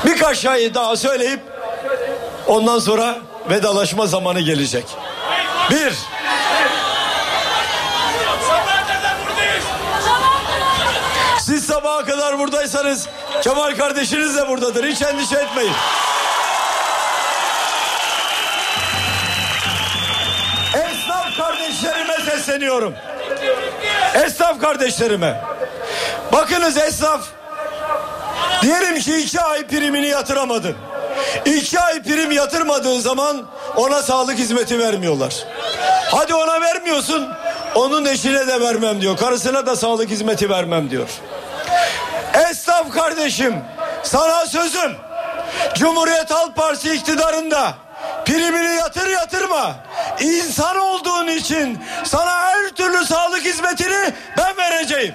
[0.06, 1.40] Birkaç şey daha söyleyip
[2.46, 3.18] ondan sonra
[3.50, 4.84] vedalaşma zamanı gelecek.
[5.70, 5.92] Bir.
[11.40, 13.08] Siz sabaha kadar buradaysanız
[13.42, 14.84] Kemal kardeşiniz de buradadır.
[14.84, 15.72] Hiç endişe etmeyin.
[20.74, 22.94] Esnaf kardeşlerime sesleniyorum.
[24.14, 25.40] Esnaf kardeşlerime.
[26.32, 27.20] Bakınız esnaf
[28.62, 30.76] diyelim ki iki ay primini yatıramadı.
[31.44, 33.42] İki ay prim yatırmadığı zaman
[33.76, 35.34] ona sağlık hizmeti vermiyorlar.
[36.10, 37.28] Hadi ona vermiyorsun
[37.74, 39.16] onun eşine de vermem diyor.
[39.16, 41.08] Karısına da sağlık hizmeti vermem diyor.
[42.50, 43.54] Esnaf kardeşim
[44.02, 44.92] sana sözüm
[45.74, 47.74] Cumhuriyet Halk Partisi iktidarında
[48.24, 49.74] primini yatır yatırma.
[50.20, 55.14] İnsan olduğun için sana her türlü sağlık hizmetini ben vereceğim.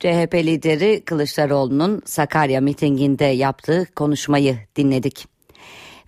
[0.00, 5.26] CHP lideri Kılıçdaroğlu'nun Sakarya mitinginde yaptığı konuşmayı dinledik.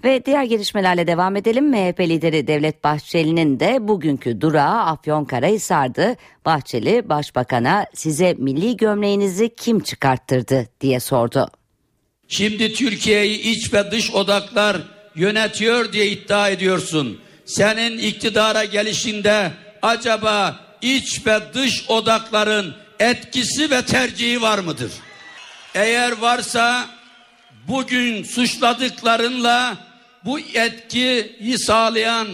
[0.04, 1.70] Ve diğer gelişmelerle devam edelim.
[1.70, 6.16] MHP lideri Devlet Bahçeli'nin de bugünkü durağı Afyonkarahisar'dı.
[6.44, 11.48] Bahçeli başbakana size milli gömleğinizi kim çıkarttırdı diye sordu.
[12.28, 17.20] Şimdi Türkiye'yi iç ve dış odaklar yönetiyor diye iddia ediyorsun.
[17.44, 19.52] Senin iktidara gelişinde
[19.82, 24.92] acaba iç ve dış odakların etkisi ve tercihi var mıdır?
[25.74, 26.86] Eğer varsa
[27.68, 29.76] bugün suçladıklarınla
[30.24, 32.28] bu etkiyi sağlayan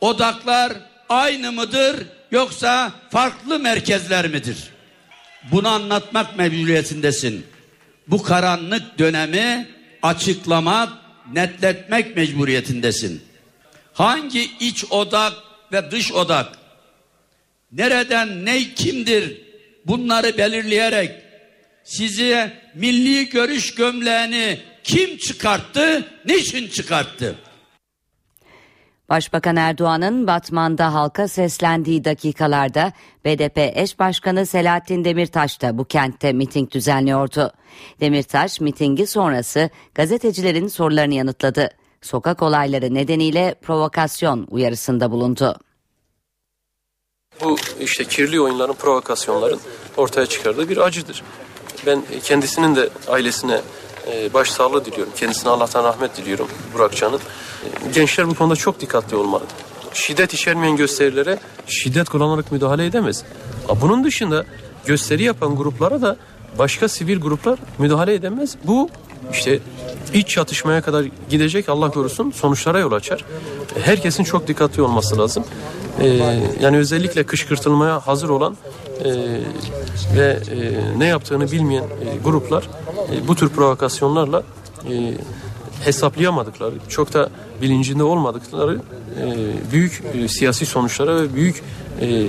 [0.00, 0.72] odaklar
[1.08, 1.96] aynı mıdır
[2.30, 4.56] yoksa farklı merkezler midir?
[5.52, 7.46] Bunu anlatmak mecburiyetindesin.
[8.08, 9.68] Bu karanlık dönemi
[10.02, 10.88] açıklamak,
[11.32, 13.22] netletmek mecburiyetindesin.
[13.92, 15.32] Hangi iç odak
[15.72, 16.58] ve dış odak
[17.72, 19.40] nereden ne kimdir
[19.86, 21.10] bunları belirleyerek
[21.84, 27.34] size milli görüş gömleğini kim çıkarttı, niçin çıkarttı?
[29.12, 32.92] Başbakan Erdoğan'ın Batman'da halka seslendiği dakikalarda
[33.24, 37.52] BDP eş başkanı Selahattin Demirtaş da bu kentte miting düzenliyordu.
[38.00, 41.70] Demirtaş mitingi sonrası gazetecilerin sorularını yanıtladı.
[42.02, 45.56] Sokak olayları nedeniyle provokasyon uyarısında bulundu.
[47.44, 49.60] Bu işte kirli oyunların, provokasyonların
[49.96, 51.22] ortaya çıkardığı bir acıdır.
[51.86, 53.60] Ben kendisinin de ailesine
[54.34, 55.12] başsağlığı diliyorum.
[55.16, 57.18] Kendisine Allah'tan rahmet diliyorum Burakcan'ın.
[57.18, 59.44] E, gençler bu konuda çok dikkatli olmalı.
[59.94, 63.24] Şiddet içermeyen gösterilere şiddet kullanarak müdahale edemez.
[63.80, 64.44] Bunun dışında
[64.86, 66.16] gösteri yapan gruplara da
[66.58, 68.56] başka sivil gruplar müdahale edemez.
[68.64, 68.90] Bu
[69.32, 69.58] işte
[70.14, 73.24] iç çatışmaya kadar gidecek Allah korusun sonuçlara yol açar.
[73.84, 75.44] Herkesin çok dikkatli olması lazım.
[76.00, 76.06] Ee,
[76.60, 78.56] yani özellikle kışkırtılmaya hazır olan
[79.04, 79.10] e,
[80.16, 82.68] ve e, ne yaptığını bilmeyen e, gruplar
[83.12, 84.42] e, bu tür provokasyonlarla
[84.90, 85.14] e,
[85.84, 87.30] hesaplayamadıkları, çok da
[87.62, 88.80] bilincinde olmadıkları
[89.20, 89.36] e,
[89.72, 91.62] büyük e, siyasi sonuçlara ve büyük
[92.00, 92.26] e,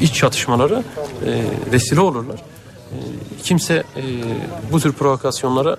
[0.00, 0.82] iç çatışmalara
[1.26, 1.42] e,
[1.72, 2.36] vesile olurlar.
[2.36, 2.96] E,
[3.42, 4.02] kimse e,
[4.72, 5.76] bu tür provokasyonlara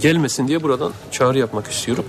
[0.00, 2.04] gelmesin diye buradan çağrı yapmak istiyorum.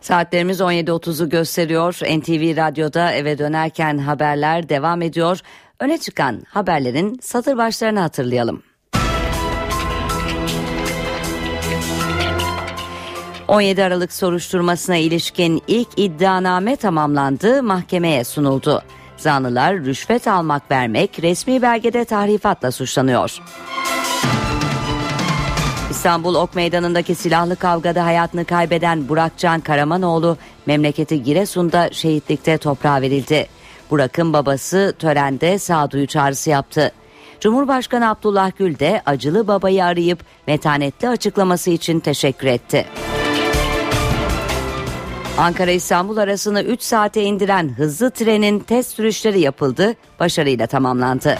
[0.00, 1.94] Saatlerimiz 17.30'u gösteriyor.
[1.94, 5.40] NTV Radyo'da eve dönerken haberler devam ediyor.
[5.80, 8.62] Öne çıkan haberlerin satır başlarını hatırlayalım.
[13.48, 18.82] 17 Aralık soruşturmasına ilişkin ilk iddianame tamamlandı, mahkemeye sunuldu.
[19.16, 23.38] Zanlılar rüşvet almak vermek resmi belgede tahrifatla suçlanıyor.
[25.90, 33.46] İstanbul Ok Meydanı'ndaki silahlı kavgada hayatını kaybeden Burakcan Karamanoğlu memleketi Giresun'da şehitlikte toprağa verildi.
[33.90, 36.92] Burak'ın babası törende sağduyu çağrısı yaptı.
[37.40, 42.86] Cumhurbaşkanı Abdullah Gül de acılı babayı arayıp metanetli açıklaması için teşekkür etti.
[45.38, 51.38] Ankara-İstanbul arasını 3 saate indiren hızlı trenin test sürüşleri yapıldı, başarıyla tamamlandı.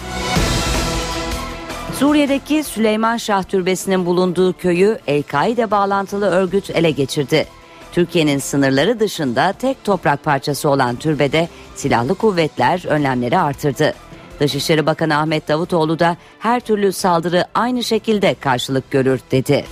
[1.99, 7.47] Suriye'deki Süleyman Şah Türbesi'nin bulunduğu köyü El-Kaide bağlantılı örgüt ele geçirdi.
[7.91, 13.93] Türkiye'nin sınırları dışında tek toprak parçası olan türbede silahlı kuvvetler önlemleri artırdı.
[14.39, 19.65] Dışişleri Bakanı Ahmet Davutoğlu da her türlü saldırı aynı şekilde karşılık görür dedi.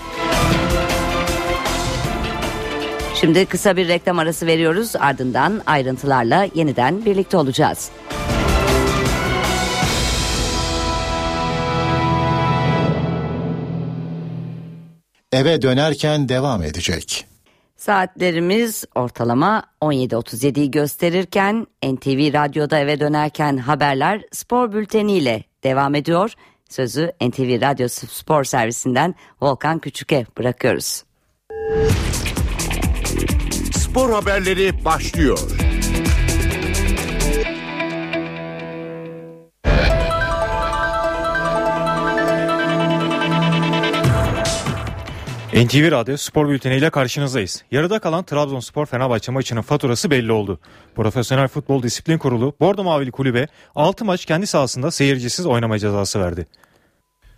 [3.15, 7.91] Şimdi kısa bir reklam arası veriyoruz ardından ayrıntılarla yeniden birlikte olacağız.
[15.38, 17.26] Eve dönerken devam edecek.
[17.76, 26.34] Saatlerimiz ortalama 17.37'yi gösterirken NTV Radyo'da eve dönerken haberler spor bülteniyle devam ediyor.
[26.69, 31.04] Sözü NTV Radyo Spor Servisinden Volkan Küçük'e bırakıyoruz.
[33.73, 35.39] Spor haberleri başlıyor.
[45.65, 47.63] NTV Radyo Spor Bülteni ile karşınızdayız.
[47.71, 50.59] Yarıda kalan Trabzonspor Fenerbahçe maçının faturası belli oldu.
[50.95, 56.47] Profesyonel Futbol Disiplin Kurulu Bordo Mavili Kulübe 6 maç kendi sahasında seyircisiz oynama cezası verdi.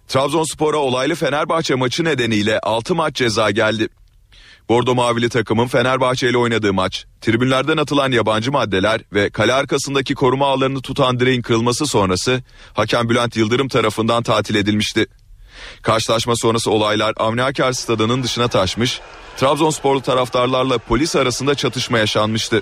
[0.07, 3.87] Trabzonspor'a olaylı Fenerbahçe maçı nedeniyle 6 maç ceza geldi.
[4.69, 10.47] Bordo Mavili takımın Fenerbahçe ile oynadığı maç, tribünlerden atılan yabancı maddeler ve kale arkasındaki koruma
[10.47, 15.07] ağlarını tutan direğin kırılması sonrası hakem Bülent Yıldırım tarafından tatil edilmişti.
[15.81, 19.01] Karşılaşma sonrası olaylar Avni stadının dışına taşmış,
[19.37, 22.61] Trabzonsporlu taraftarlarla polis arasında çatışma yaşanmıştı.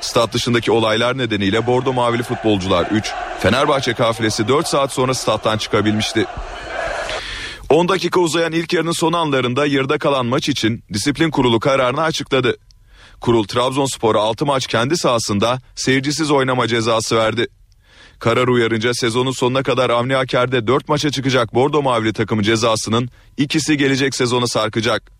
[0.00, 6.26] Stat dışındaki olaylar nedeniyle Bordo Mavili futbolcular 3, Fenerbahçe kafilesi 4 saat sonra stat'tan çıkabilmişti.
[7.70, 12.56] 10 dakika uzayan ilk yarının son anlarında yarıda kalan maç için disiplin kurulu kararını açıkladı.
[13.20, 17.48] Kurul Trabzonspor'a 6 maç kendi sahasında seyircisiz oynama cezası verdi.
[18.18, 23.76] Karar uyarınca sezonun sonuna kadar Avni Aker'de 4 maça çıkacak Bordo Mavili takımı cezasının ikisi
[23.76, 25.12] gelecek sezona sarkacak.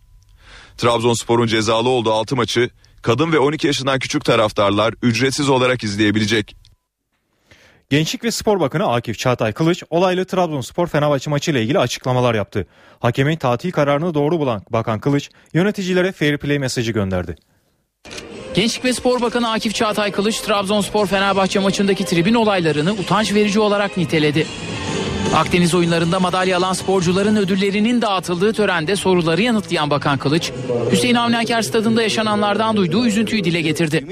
[0.77, 2.69] Trabzonspor'un cezalı olduğu 6 maçı
[3.01, 6.55] kadın ve 12 yaşından küçük taraftarlar ücretsiz olarak izleyebilecek.
[7.89, 12.67] Gençlik ve Spor Bakanı Akif Çağatay Kılıç olaylı Trabzonspor Fenerbahçe maçı ile ilgili açıklamalar yaptı.
[12.99, 17.35] Hakemin tatil kararını doğru bulan Bakan Kılıç yöneticilere fair play mesajı gönderdi.
[18.57, 23.97] Gençlik ve Spor Bakanı Akif Çağatay Kılıç Trabzonspor Fenerbahçe maçındaki tribün olaylarını utanç verici olarak
[23.97, 24.47] niteledi.
[25.35, 30.51] Akdeniz oyunlarında madalya alan sporcuların ödüllerinin dağıtıldığı törende soruları yanıtlayan Bakan Kılıç,
[30.91, 34.05] Hüseyin Avni Aker stadında yaşananlardan duyduğu üzüntüyü dile getirdi.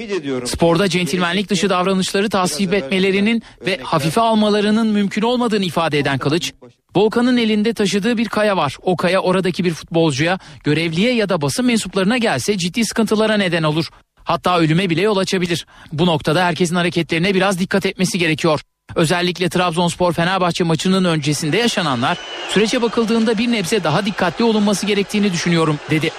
[0.46, 6.54] Sporda centilmenlik dışı davranışları tasvip etmelerinin ve hafife almalarının mümkün olmadığını ifade eden Kılıç,
[6.96, 8.78] Volkan'ın elinde taşıdığı bir kaya var.
[8.82, 13.90] O kaya oradaki bir futbolcuya, görevliye ya da basın mensuplarına gelse ciddi sıkıntılara neden olur.
[14.26, 15.66] Hatta ölüme bile yol açabilir.
[15.94, 18.62] Bu noktada herkesin hareketlerine biraz dikkat etmesi gerekiyor.
[18.96, 22.18] Özellikle Trabzonspor Fenerbahçe maçının öncesinde yaşananlar
[22.50, 26.12] sürece bakıldığında bir nebze daha dikkatli olunması gerektiğini düşünüyorum dedi.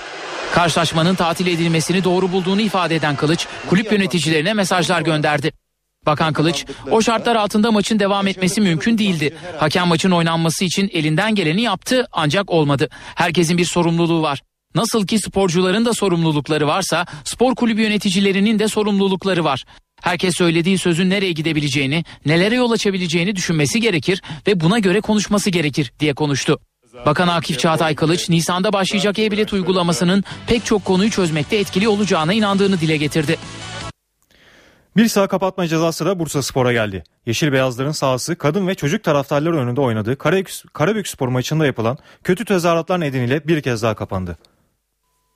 [0.55, 5.53] Karşılaşmanın tatil edilmesini doğru bulduğunu ifade eden Kılıç kulüp yöneticilerine mesajlar gönderdi.
[6.07, 9.37] Bakan Kılıç, o şartlar altında maçın devam etmesi mümkün değildi.
[9.59, 12.89] Hakem maçın oynanması için elinden geleni yaptı ancak olmadı.
[13.15, 14.43] Herkesin bir sorumluluğu var.
[14.77, 19.65] Nasıl ki sporcuların da sorumlulukları varsa spor kulübü yöneticilerinin de sorumlulukları var.
[20.03, 25.93] Herkes söylediği sözün nereye gidebileceğini, nelere yol açabileceğini düşünmesi gerekir ve buna göre konuşması gerekir
[26.01, 26.61] diye konuştu.
[27.07, 32.81] Bakan Akif Çağatay Kılıç, Nisan'da başlayacak e-bilet uygulamasının pek çok konuyu çözmekte etkili olacağına inandığını
[32.81, 33.39] dile getirdi.
[34.97, 37.05] Bir saha kapatma cezası da Bursa Spor'a geldi.
[37.27, 40.19] Yeşil Beyazların sahası kadın ve çocuk taraftarlar önünde oynadığı
[40.73, 44.39] Karabük Spor maçında yapılan kötü tezahüratlar nedeniyle bir kez daha kapandı.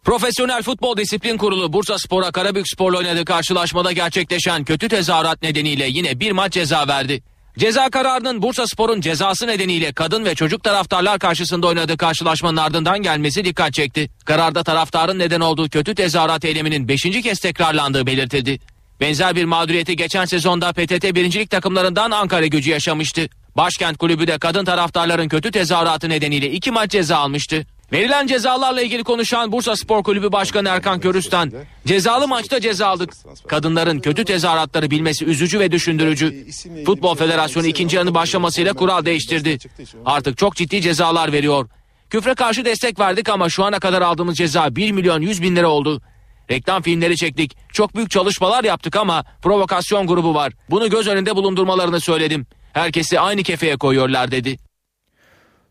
[0.05, 6.21] Profesyonel Futbol Disiplin Kurulu Bursa Spor'a Karabük Spor'la oynadığı karşılaşmada gerçekleşen kötü tezahürat nedeniyle yine
[6.21, 7.23] bir maç ceza verdi.
[7.59, 13.45] Ceza kararının Bursa Spor'un cezası nedeniyle kadın ve çocuk taraftarlar karşısında oynadığı karşılaşmanın ardından gelmesi
[13.45, 14.11] dikkat çekti.
[14.25, 17.03] Kararda taraftarın neden olduğu kötü tezahürat eyleminin 5.
[17.03, 18.59] kez tekrarlandığı belirtildi.
[19.01, 23.29] Benzer bir mağduriyeti geçen sezonda PTT birincilik takımlarından Ankara gücü yaşamıştı.
[23.57, 27.67] Başkent kulübü de kadın taraftarların kötü tezahüratı nedeniyle iki maç ceza almıştı.
[27.93, 31.53] Verilen cezalarla ilgili konuşan Bursa Spor Kulübü Başkanı Erkan Körüstan,
[31.87, 33.13] cezalı maçta ceza aldık.
[33.49, 36.47] Kadınların kötü tezahüratları bilmesi üzücü ve düşündürücü.
[36.87, 39.59] Futbol Federasyonu ikinci yarının başlamasıyla kural değiştirdi.
[40.05, 41.69] Artık çok ciddi cezalar veriyor.
[42.11, 45.69] Küfre karşı destek verdik ama şu ana kadar aldığımız ceza 1 milyon 100 bin lira
[45.69, 46.03] oldu.
[46.51, 47.57] Reklam filmleri çektik.
[47.73, 50.53] Çok büyük çalışmalar yaptık ama provokasyon grubu var.
[50.71, 52.47] Bunu göz önünde bulundurmalarını söyledim.
[52.73, 54.59] Herkesi aynı kefeye koyuyorlar dedi.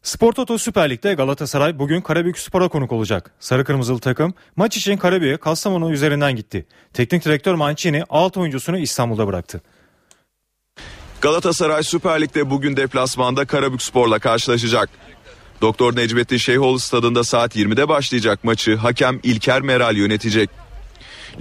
[0.03, 3.31] Spor Toto Süper Lig'de Galatasaray bugün Karabük Spor'a konuk olacak.
[3.39, 6.65] Sarı Kırmızılı takım maç için Karabük'e Kastamonu üzerinden gitti.
[6.93, 9.61] Teknik direktör Mancini 6 oyuncusunu İstanbul'da bıraktı.
[11.21, 14.89] Galatasaray Süper Lig'de bugün deplasmanda Karabük Spor'la karşılaşacak.
[15.61, 20.49] Doktor Necmettin Şeyhoğlu stadında saat 20'de başlayacak maçı hakem İlker Meral yönetecek.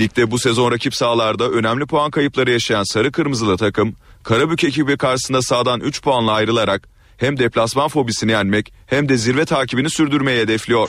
[0.01, 5.43] Ligde bu sezon rakip sahalarda önemli puan kayıpları yaşayan Sarı Kırmızılı takım Karabük ekibi karşısında
[5.43, 10.89] sağdan 3 puanla ayrılarak hem deplasman fobisini yenmek hem de zirve takibini sürdürmeyi hedefliyor.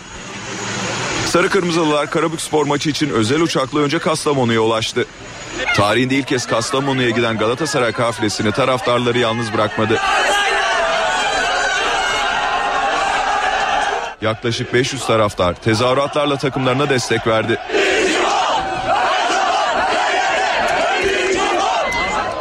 [1.26, 5.06] Sarı Kırmızılılar Karabük Spor maçı için özel uçakla önce Kastamonu'ya ulaştı.
[5.76, 10.00] Tarihinde ilk kez Kastamonu'ya giden Galatasaray kafilesini taraftarları yalnız bırakmadı.
[14.22, 17.58] Yaklaşık 500 taraftar tezahüratlarla takımlarına destek verdi.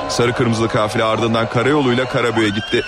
[0.09, 2.85] Sarı kırmızılı kafile ardından karayoluyla Karabük'e gitti.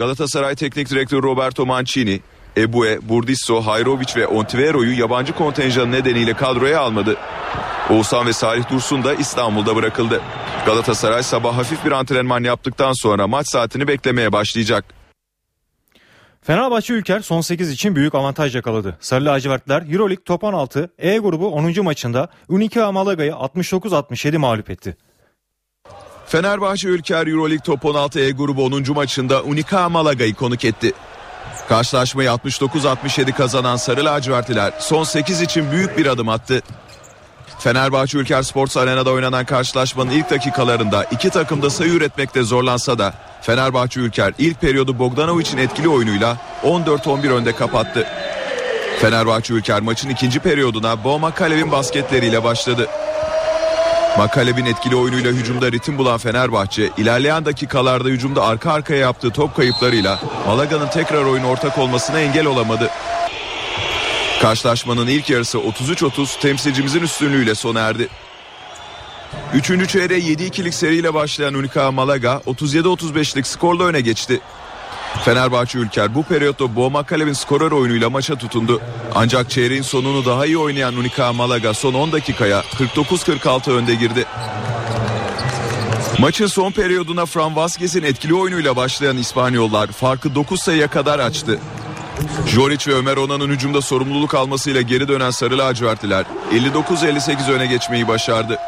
[0.00, 2.20] Galatasaray Teknik Direktörü Roberto Mancini,
[2.56, 7.16] Ebue, Burdisso, Hayrovic ve Ontivero'yu yabancı kontenjan nedeniyle kadroya almadı.
[7.90, 10.22] Oğuzhan ve Salih Dursun da İstanbul'da bırakıldı.
[10.66, 14.84] Galatasaray sabah hafif bir antrenman yaptıktan sonra maç saatini beklemeye başlayacak.
[16.42, 18.96] Fenerbahçe Ülker son 8 için büyük avantaj yakaladı.
[19.00, 21.84] Sarı lacivertler Euroleague Top 16 E grubu 10.
[21.84, 24.96] maçında Unicaja Malaga'yı 69-67 mağlup etti.
[26.30, 28.92] Fenerbahçe Ülker Euroleague Top 16 E grubu 10.
[28.94, 30.92] maçında Unicaja Malaga'yı konuk etti.
[31.68, 36.62] Karşılaşmayı 69-67 kazanan Sarı lacivertliler son 8 için büyük bir adım attı.
[37.58, 43.14] Fenerbahçe Ülker Sports Arena'da oynanan karşılaşmanın ilk dakikalarında iki takım da sayı üretmekte zorlansa da
[43.42, 48.06] Fenerbahçe Ülker ilk periyodu Bogdanovic'in etkili oyunuyla 14-11 önde kapattı.
[49.00, 52.88] Fenerbahçe Ülker maçın ikinci periyoduna Bo Makalev'in basketleriyle başladı.
[54.20, 60.20] Makalev'in etkili oyunuyla hücumda ritim bulan Fenerbahçe ilerleyen dakikalarda hücumda arka arkaya yaptığı top kayıplarıyla
[60.46, 62.90] Malaga'nın tekrar oyun ortak olmasına engel olamadı.
[64.42, 68.08] Karşılaşmanın ilk yarısı 33-30 temsilcimizin üstünlüğüyle sona erdi.
[69.54, 74.40] Üçüncü çeyreğe 7-2'lik seriyle başlayan Unica Malaga 37-35'lik skorla öne geçti.
[75.24, 78.80] Fenerbahçe Ülker bu periyotta Boğma Kalev'in skorer oyunuyla maça tutundu.
[79.14, 84.26] Ancak çeyreğin sonunu daha iyi oynayan Unica Malaga son 10 dakikaya 49-46 önde girdi.
[86.18, 91.58] Maçın son periyoduna Fran Vazquez'in etkili oyunuyla başlayan İspanyollar farkı 9 sayıya kadar açtı.
[92.46, 98.58] Joric ve Ömer Onan'ın hücumda sorumluluk almasıyla geri dönen Sarı lacivertliler 59-58 öne geçmeyi başardı.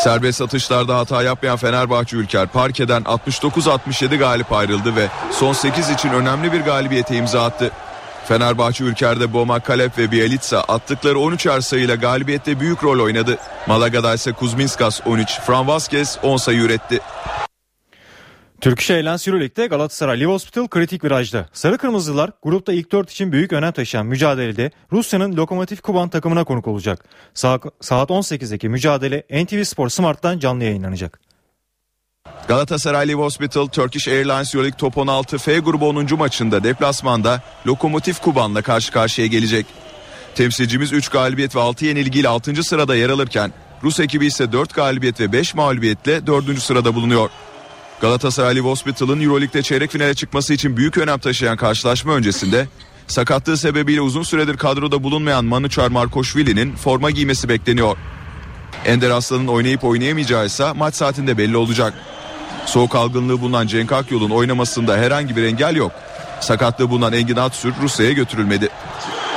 [0.00, 6.52] Serbest atışlarda hata yapmayan Fenerbahçe Ülker parkeden 69-67 galip ayrıldı ve son 8 için önemli
[6.52, 7.70] bir galibiyete imza attı.
[8.24, 13.38] Fenerbahçe Ülker'de Boma Kalep ve Bielitsa attıkları 13'er sayıyla galibiyette büyük rol oynadı.
[13.66, 17.00] Malaga'da ise Kuzminskas 13, Fran Vazquez 10 sayı üretti.
[18.60, 21.48] Turkish Airlines Euroleague'de Galatasaray Live Hospital kritik virajda.
[21.52, 26.66] Sarı Kırmızılar grupta ilk 4 için büyük önem taşıyan mücadelede Rusya'nın Lokomotiv Kuban takımına konuk
[26.66, 27.04] olacak.
[27.34, 31.20] Saat, saat 18'deki mücadele NTV Spor Smart'tan canlı yayınlanacak.
[32.48, 36.18] Galatasaray Live Hospital Turkish Airlines Euroleague Top 16 F grubu 10.
[36.18, 39.66] maçında deplasmanda Lokomotiv Kuban'la karşı karşıya gelecek.
[40.34, 42.64] Temsilcimiz 3 galibiyet ve 6 yenilgiyle 6.
[42.64, 43.52] sırada yer alırken
[43.82, 46.62] Rus ekibi ise 4 galibiyet ve 5 mağlubiyetle 4.
[46.62, 47.30] sırada bulunuyor.
[48.00, 52.68] Galatasaray Live Hospital'ın Euroleague'de çeyrek finale çıkması için büyük önem taşıyan karşılaşma öncesinde
[53.06, 57.96] sakatlığı sebebiyle uzun süredir kadroda bulunmayan Manuçar Markoşvili'nin forma giymesi bekleniyor.
[58.84, 61.94] Ender Aslan'ın oynayıp oynayamayacağı ise maç saatinde belli olacak.
[62.66, 65.92] Soğuk algınlığı bulunan Cenk Akyol'un oynamasında herhangi bir engel yok.
[66.40, 68.68] Sakatlığı bulunan Engin Atsür Rusya'ya götürülmedi.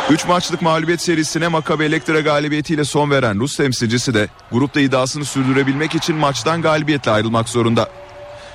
[0.09, 5.95] 3 maçlık mağlubiyet serisine Makabe Elektra galibiyetiyle son veren Rus temsilcisi de grupta iddiasını sürdürebilmek
[5.95, 7.89] için maçtan galibiyetle ayrılmak zorunda.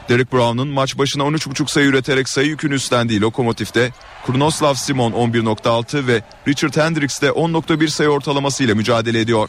[0.08, 3.92] Derek Brown'un maç başına 13.5 sayı üreterek sayı yükünü üstlendiği Lokomotif'te
[4.26, 9.48] Kurnoslav Simon 11.6 ve Richard Hendricks de 10.1 sayı ortalamasıyla mücadele ediyor.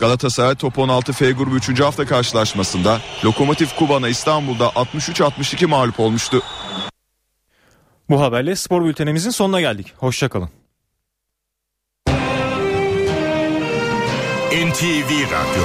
[0.00, 1.80] Galatasaray Top 16 F grubu 3.
[1.80, 6.42] hafta karşılaşmasında Lokomotiv Kuban'a İstanbul'da 63-62 mağlup olmuştu.
[8.10, 9.94] Bu haberle spor bültenimizin sonuna geldik.
[9.96, 10.50] Hoşçakalın.
[14.52, 15.64] NTV Radyo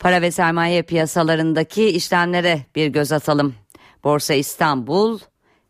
[0.00, 3.54] Para ve sermaye piyasalarındaki işlemlere bir göz atalım.
[4.04, 5.18] Borsa İstanbul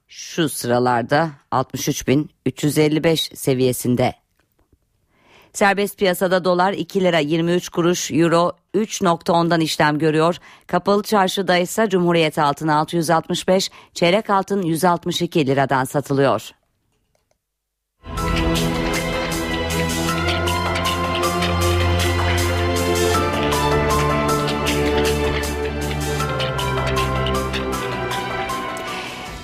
[0.09, 4.15] şu sıralarda 63.355 seviyesinde.
[5.53, 10.37] Serbest piyasada dolar 2 lira 23 kuruş, euro 3.10'dan işlem görüyor.
[10.67, 16.51] Kapalı çarşıda ise Cumhuriyet altın 665, çeyrek altın 162 liradan satılıyor.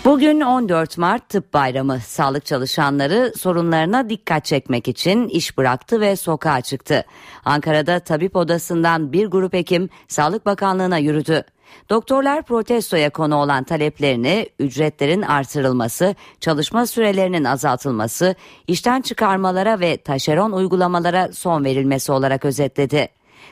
[0.06, 2.00] Bugün 14 Mart Tıp Bayramı.
[2.00, 7.04] Sağlık çalışanları sorunlarına dikkat çekmek için iş bıraktı ve sokağa çıktı.
[7.44, 11.42] Ankara'da tabip odasından bir grup hekim Sağlık Bakanlığı'na yürüdü.
[11.90, 18.34] Doktorlar protestoya konu olan taleplerini ücretlerin artırılması, çalışma sürelerinin azaltılması,
[18.66, 23.08] işten çıkarmalara ve taşeron uygulamalara son verilmesi olarak özetledi.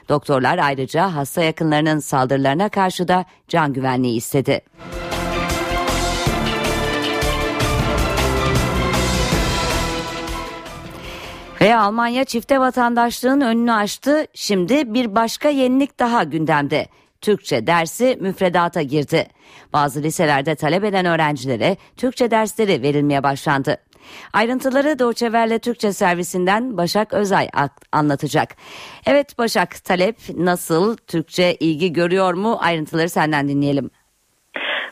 [0.08, 4.60] Doktorlar ayrıca hasta yakınlarının saldırılarına karşı da can güvenliği istedi.
[11.64, 14.26] Ve Almanya çifte vatandaşlığın önünü açtı.
[14.34, 16.86] Şimdi bir başka yenilik daha gündemde.
[17.20, 19.26] Türkçe dersi müfredata girdi.
[19.72, 23.76] Bazı liselerde talep eden öğrencilere Türkçe dersleri verilmeye başlandı.
[24.32, 27.48] Ayrıntıları Doğçeverle Türkçe servisinden Başak Özay
[27.92, 28.56] anlatacak.
[29.06, 33.90] Evet Başak talep nasıl Türkçe ilgi görüyor mu ayrıntıları senden dinleyelim.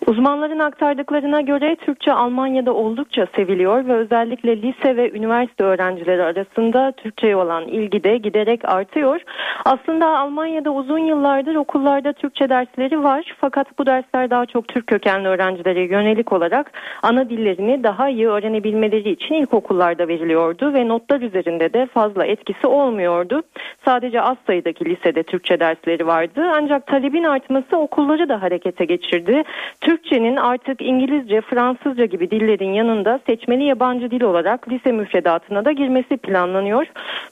[0.07, 7.36] Uzmanların aktardıklarına göre Türkçe Almanya'da oldukça seviliyor ve özellikle lise ve üniversite öğrencileri arasında Türkçe'ye
[7.36, 9.20] olan ilgi de giderek artıyor.
[9.64, 15.28] Aslında Almanya'da uzun yıllardır okullarda Türkçe dersleri var fakat bu dersler daha çok Türk kökenli
[15.28, 16.72] öğrencilere yönelik olarak
[17.03, 23.42] ana dillerini daha iyi öğrenebilmeleri için ilkokullarda veriliyordu ve notlar üzerinde de fazla etkisi olmuyordu.
[23.84, 29.42] Sadece az sayıdaki lisede Türkçe dersleri vardı ancak talebin artması okulları da harekete geçirdi.
[29.80, 35.72] Türk Türkçenin artık İngilizce, Fransızca gibi dillerin yanında seçmeli yabancı dil olarak lise müfredatına da
[35.72, 36.86] girmesi planlanıyor.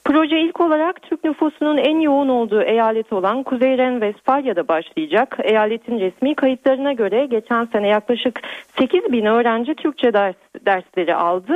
[0.05, 5.37] Proje ilk olarak Türk nüfusunun en yoğun olduğu eyalet olan Kuzey Ren-Vestfalya'da başlayacak.
[5.43, 8.41] Eyaletin resmi kayıtlarına göre geçen sene yaklaşık
[8.79, 10.35] 8 bin öğrenci Türkçe ders,
[10.65, 11.53] dersleri aldı.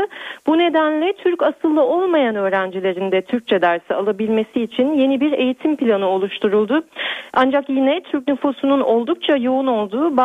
[0.48, 6.08] Bu nedenle Türk asıllı olmayan öğrencilerin de Türkçe dersi alabilmesi için yeni bir eğitim planı
[6.08, 6.84] oluşturuldu.
[7.34, 10.18] Ancak yine Türk nüfusunun oldukça yoğun olduğu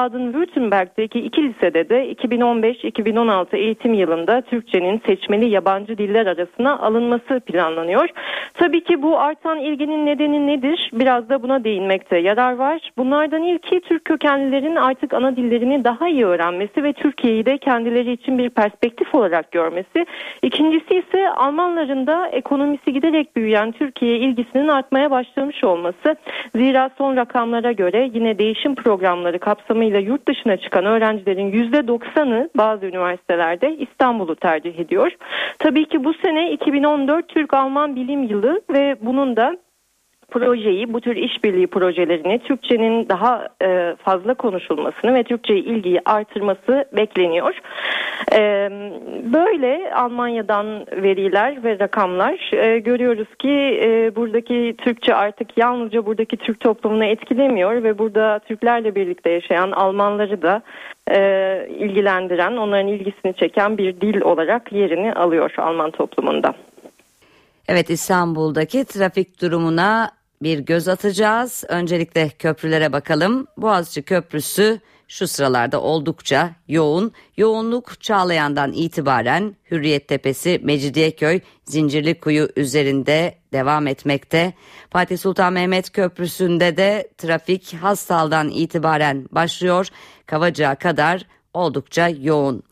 [0.70, 8.08] Baden-Württemberg'deki iki lisede de 2015-2016 eğitim yılında Türkçenin seçmeli yabancı diller arasına alınması planlanıyor.
[8.54, 10.90] Tabii ki bu artan ilginin nedeni nedir?
[10.92, 12.90] Biraz da buna değinmekte yarar var.
[12.98, 18.38] Bunlardan ilki Türk kökenlilerin artık ana dillerini daha iyi öğrenmesi ve Türkiye'yi de kendileri için
[18.38, 20.06] bir perspektif olarak görmesi.
[20.42, 26.16] İkincisi ise Almanların da ekonomisi giderek büyüyen Türkiye ilgisinin artmaya başlamış olması.
[26.54, 33.76] Zira son rakamlara göre yine değişim programları kapsamıyla yurt dışına çıkan öğrencilerin %90'ı bazı üniversitelerde
[33.76, 35.12] İstanbul'u tercih ediyor.
[35.58, 39.56] Tabii ki bu sene 2014 Türk-Alman Bilim Yılı ve bunun da
[40.30, 47.54] projeyi, bu tür işbirliği projelerini Türkçenin daha e, fazla konuşulmasını ve Türkçe ilgiyi artırması bekleniyor.
[48.32, 48.70] E,
[49.32, 56.60] böyle Almanya'dan veriler ve rakamlar e, görüyoruz ki e, buradaki Türkçe artık yalnızca buradaki Türk
[56.60, 60.62] toplumunu etkilemiyor ve burada Türklerle birlikte yaşayan Almanları da
[61.10, 61.18] e,
[61.78, 66.54] ilgilendiren, onların ilgisini çeken bir dil olarak yerini alıyor Alman toplumunda.
[67.68, 70.10] Evet İstanbul'daki trafik durumuna
[70.42, 71.64] bir göz atacağız.
[71.68, 73.46] Öncelikle köprülere bakalım.
[73.56, 77.12] Boğaziçi Köprüsü şu sıralarda oldukça yoğun.
[77.36, 84.52] Yoğunluk Çağlayan'dan itibaren Hürriyet Tepesi, Mecidiyeköy, Zincirlikuyu üzerinde devam etmekte.
[84.90, 89.88] Fatih Sultan Mehmet Köprüsü'nde de trafik Hastal'dan itibaren başlıyor.
[90.26, 91.22] Kavacığa kadar
[91.54, 92.62] oldukça yoğun.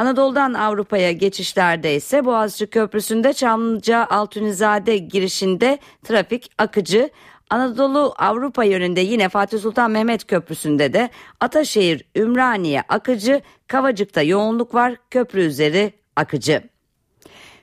[0.00, 7.10] Anadolu'dan Avrupa'ya geçişlerde ise Boğaziçi Köprüsü'nde Çamlıca Altunizade girişinde trafik akıcı.
[7.50, 14.94] Anadolu Avrupa yönünde yine Fatih Sultan Mehmet Köprüsü'nde de Ataşehir Ümraniye akıcı, Kavacık'ta yoğunluk var,
[15.10, 16.62] köprü üzeri akıcı.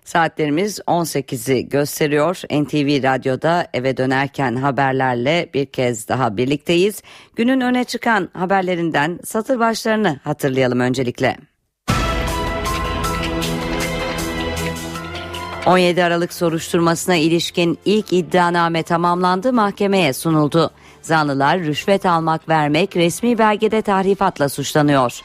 [0.04, 2.42] Saatlerimiz 18'i gösteriyor.
[2.52, 7.02] NTV Radyo'da eve dönerken haberlerle bir kez daha birlikteyiz.
[7.36, 11.38] Günün öne çıkan haberlerinden satır başlarını hatırlayalım öncelikle.
[15.68, 20.72] 17 Aralık soruşturmasına ilişkin ilk iddianame tamamlandı, mahkemeye sunuldu.
[21.02, 25.22] Zanlılar rüşvet almak vermek resmi belgede tahrifatla suçlanıyor.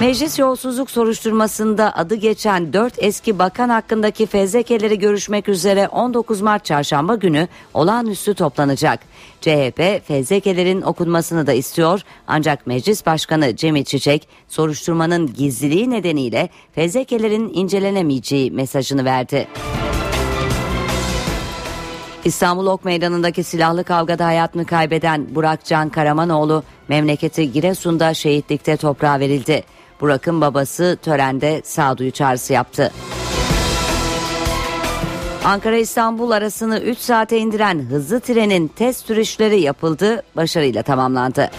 [0.00, 7.14] Meclis yolsuzluk soruşturmasında adı geçen 4 eski bakan hakkındaki fezlekeleri görüşmek üzere 19 Mart çarşamba
[7.14, 9.00] günü olağanüstü toplanacak.
[9.40, 18.50] CHP fezlekelerin okunmasını da istiyor ancak Meclis Başkanı Cemil Çiçek soruşturmanın gizliliği nedeniyle fezlekelerin incelenemeyeceği
[18.50, 19.48] mesajını verdi.
[22.24, 29.64] İstanbul Ok Meydanı'ndaki silahlı kavgada hayatını kaybeden Burak Can Karamanoğlu memleketi Giresun'da şehitlikte toprağa verildi.
[30.00, 32.92] Burak'ın babası törende sağduyu çağrısı yaptı.
[35.44, 41.50] Ankara İstanbul arasını 3 saate indiren hızlı trenin test sürüşleri yapıldı, başarıyla tamamlandı.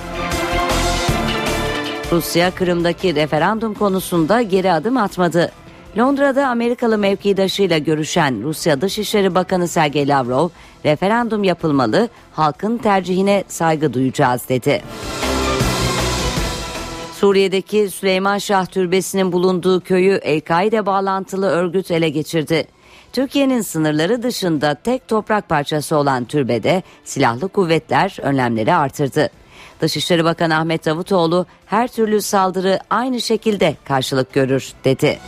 [2.12, 5.52] Rusya Kırım'daki referandum konusunda geri adım atmadı.
[5.98, 10.50] Londra'da Amerikalı mevkidaşıyla görüşen Rusya Dışişleri Bakanı Sergey Lavrov,
[10.86, 14.84] referandum yapılmalı, halkın tercihine saygı duyacağız dedi.
[17.20, 22.68] Suriye'deki Süleyman Şah Türbesi'nin bulunduğu köyü El-Kaide bağlantılı örgüt ele geçirdi.
[23.14, 29.30] Türkiye'nin sınırları dışında tek toprak parçası olan türbede silahlı kuvvetler önlemleri artırdı.
[29.82, 35.20] Dışişleri Bakanı Ahmet Davutoğlu her türlü saldırı aynı şekilde karşılık görür dedi.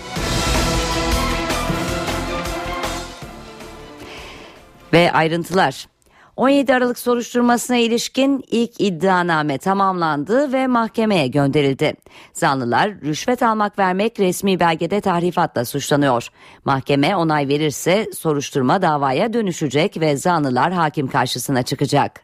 [4.94, 5.88] Ve ayrıntılar.
[6.40, 11.94] 17 Aralık soruşturmasına ilişkin ilk iddianame tamamlandı ve mahkemeye gönderildi.
[12.34, 16.28] Zanlılar rüşvet almak vermek resmi belgede tahrifatla suçlanıyor.
[16.66, 22.22] Mahkeme onay verirse soruşturma davaya dönüşecek ve zanlılar hakim karşısına çıkacak.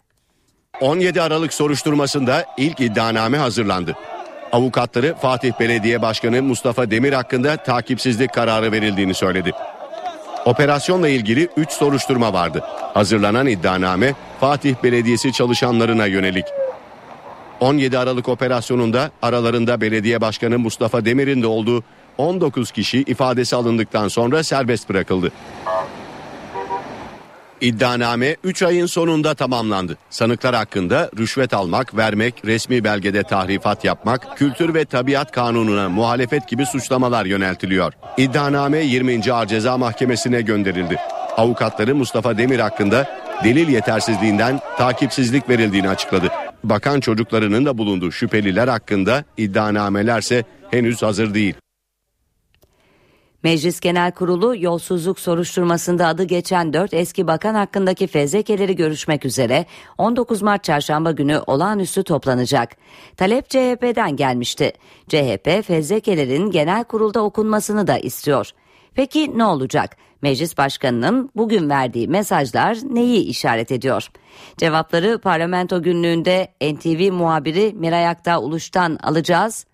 [0.81, 3.95] 17 Aralık soruşturmasında ilk iddianame hazırlandı.
[4.51, 9.51] Avukatları Fatih Belediye Başkanı Mustafa Demir hakkında takipsizlik kararı verildiğini söyledi.
[10.45, 12.63] Operasyonla ilgili 3 soruşturma vardı.
[12.93, 16.45] Hazırlanan iddianame Fatih Belediyesi çalışanlarına yönelik.
[17.59, 21.83] 17 Aralık operasyonunda aralarında belediye başkanı Mustafa Demir'in de olduğu
[22.17, 25.31] 19 kişi ifadesi alındıktan sonra serbest bırakıldı.
[27.65, 29.97] İddianame 3 ayın sonunda tamamlandı.
[30.09, 36.65] Sanıklar hakkında rüşvet almak, vermek, resmi belgede tahrifat yapmak, kültür ve tabiat kanununa muhalefet gibi
[36.65, 37.93] suçlamalar yöneltiliyor.
[38.17, 39.33] İddianame 20.
[39.33, 40.97] Ağır Ceza Mahkemesi'ne gönderildi.
[41.37, 46.29] Avukatları Mustafa Demir hakkında delil yetersizliğinden takipsizlik verildiğini açıkladı.
[46.63, 51.53] Bakan çocuklarının da bulunduğu şüpheliler hakkında iddianamelerse henüz hazır değil.
[53.45, 59.65] Meclis Genel Kurulu yolsuzluk soruşturmasında adı geçen 4 eski bakan hakkındaki fezlekeleri görüşmek üzere
[59.97, 62.75] 19 Mart çarşamba günü olağanüstü toplanacak.
[63.17, 64.73] Talep CHP'den gelmişti.
[65.07, 68.51] CHP fezlekelerin genel kurulda okunmasını da istiyor.
[68.95, 69.97] Peki ne olacak?
[70.21, 74.07] Meclis Başkanı'nın bugün verdiği mesajlar neyi işaret ediyor?
[74.57, 79.65] Cevapları parlamento günlüğünde NTV muhabiri Miray Aktağ Uluş'tan alacağız.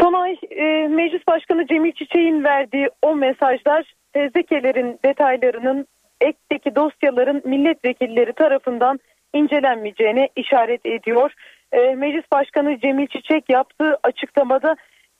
[0.00, 5.86] Son ay e, Meclis Başkanı Cemil Çiçek'in verdiği o mesajlar fezlekelerin detaylarının
[6.20, 9.00] ekteki dosyaların milletvekilleri tarafından
[9.32, 11.32] incelenmeyeceğine işaret ediyor.
[11.72, 14.76] E, Meclis Başkanı Cemil Çiçek yaptığı açıklamada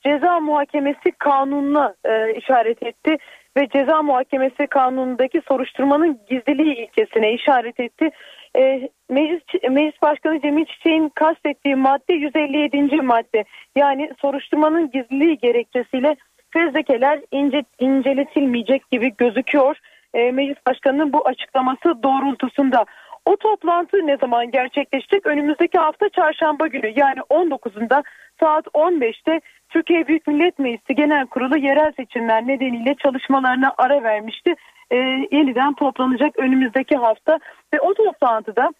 [0.06, 3.16] ceza muhakemesi kanununa e, işaret etti
[3.56, 8.10] ve ceza muhakemesi kanunundaki soruşturmanın gizliliği ilkesine işaret etti.
[8.56, 13.02] E, Meclis, Meclis Başkanı Cemil Çiçek'in kastettiği madde 157.
[13.02, 13.44] madde.
[13.76, 16.16] Yani soruşturmanın gizliliği gerekçesiyle
[16.50, 19.76] fezlekeler ince, inceletilmeyecek gibi gözüküyor.
[20.14, 22.84] E, Meclis Başkanı'nın bu açıklaması doğrultusunda.
[23.24, 25.26] O toplantı ne zaman gerçekleşecek?
[25.26, 28.02] Önümüzdeki hafta çarşamba günü yani 19'unda
[28.40, 34.54] saat 15'te Türkiye Büyük Millet Meclisi Genel Kurulu yerel seçimler nedeniyle çalışmalarına ara vermişti.
[34.90, 34.96] E,
[35.32, 37.38] yeniden toplanacak önümüzdeki hafta
[37.74, 38.70] ve o toplantıda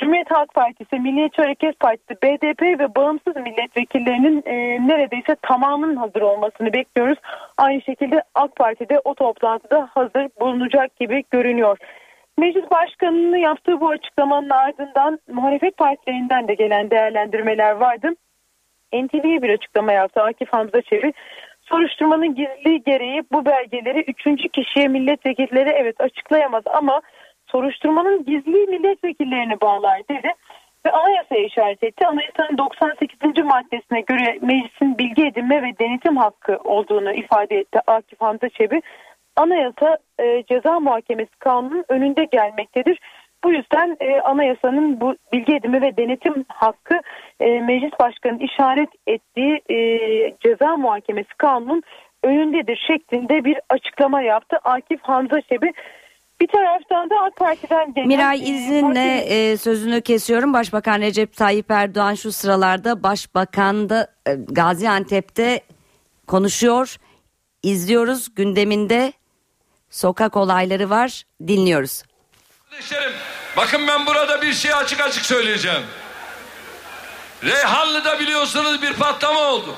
[0.00, 4.54] Cumhuriyet Halk Partisi, Milliyetçi Hareket Partisi, BDP ve bağımsız milletvekillerinin e,
[4.88, 7.18] neredeyse tamamının hazır olmasını bekliyoruz.
[7.56, 11.78] Aynı şekilde AK Parti'de o toplantıda hazır bulunacak gibi görünüyor.
[12.38, 18.08] Meclis Başkanı'nın yaptığı bu açıklamanın ardından muhalefet partilerinden de gelen değerlendirmeler vardı.
[18.92, 21.12] NTV'ye bir açıklama yaptı Akif Hamza Çevi.
[21.70, 27.02] Soruşturmanın gizliliği gereği bu belgeleri üçüncü kişiye milletvekilleri evet açıklayamaz ama
[27.46, 30.32] soruşturmanın gizliliği milletvekillerine bağlar dedi
[30.86, 32.06] ve anayasaya işaret etti.
[32.06, 33.44] Anayasanın 98.
[33.44, 38.82] maddesine göre meclisin bilgi edinme ve denetim hakkı olduğunu ifade etti Akif Hamza Çebi.
[39.36, 42.98] Anayasa e, ceza muhakemesi kanunun önünde gelmektedir.
[43.44, 46.94] Bu yüzden e, anayasanın bu bilgi edinme ve denetim hakkı
[47.40, 49.76] e, meclis başkanının işaret ettiği e,
[50.40, 51.82] ceza muhakemesi kanunun
[52.22, 55.36] önündedir şeklinde bir açıklama yaptı Akif Hamza.
[56.40, 60.52] Bir taraftan da AK Parti'den denen, Miray e, izninle e, sözünü kesiyorum.
[60.52, 65.60] Başbakan Recep Tayyip Erdoğan şu sıralarda Başbakan'da e, Gaziantep'te
[66.26, 66.96] konuşuyor.
[67.62, 69.12] İzliyoruz gündeminde
[69.90, 72.02] sokak olayları var dinliyoruz.
[72.78, 73.12] Kardeşlerim
[73.56, 75.86] bakın ben burada bir şey açık açık söyleyeceğim.
[77.44, 79.76] Reyhanlı'da biliyorsunuz bir patlama oldu.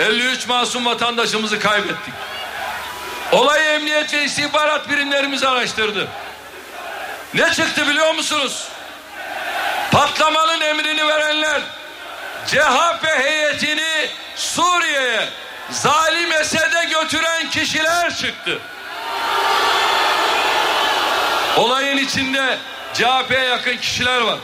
[0.00, 2.14] 53 masum vatandaşımızı kaybettik.
[3.32, 6.08] Olayı emniyet ve istihbarat birimlerimiz araştırdı.
[7.34, 8.68] Ne çıktı biliyor musunuz?
[9.92, 11.60] Patlamanın emrini verenler
[12.46, 15.28] CHP heyetini Suriye'ye
[15.70, 18.58] zalim Esed'e götüren kişiler çıktı.
[21.56, 22.58] Olayın içinde
[22.94, 24.38] CHP'ye yakın kişiler var.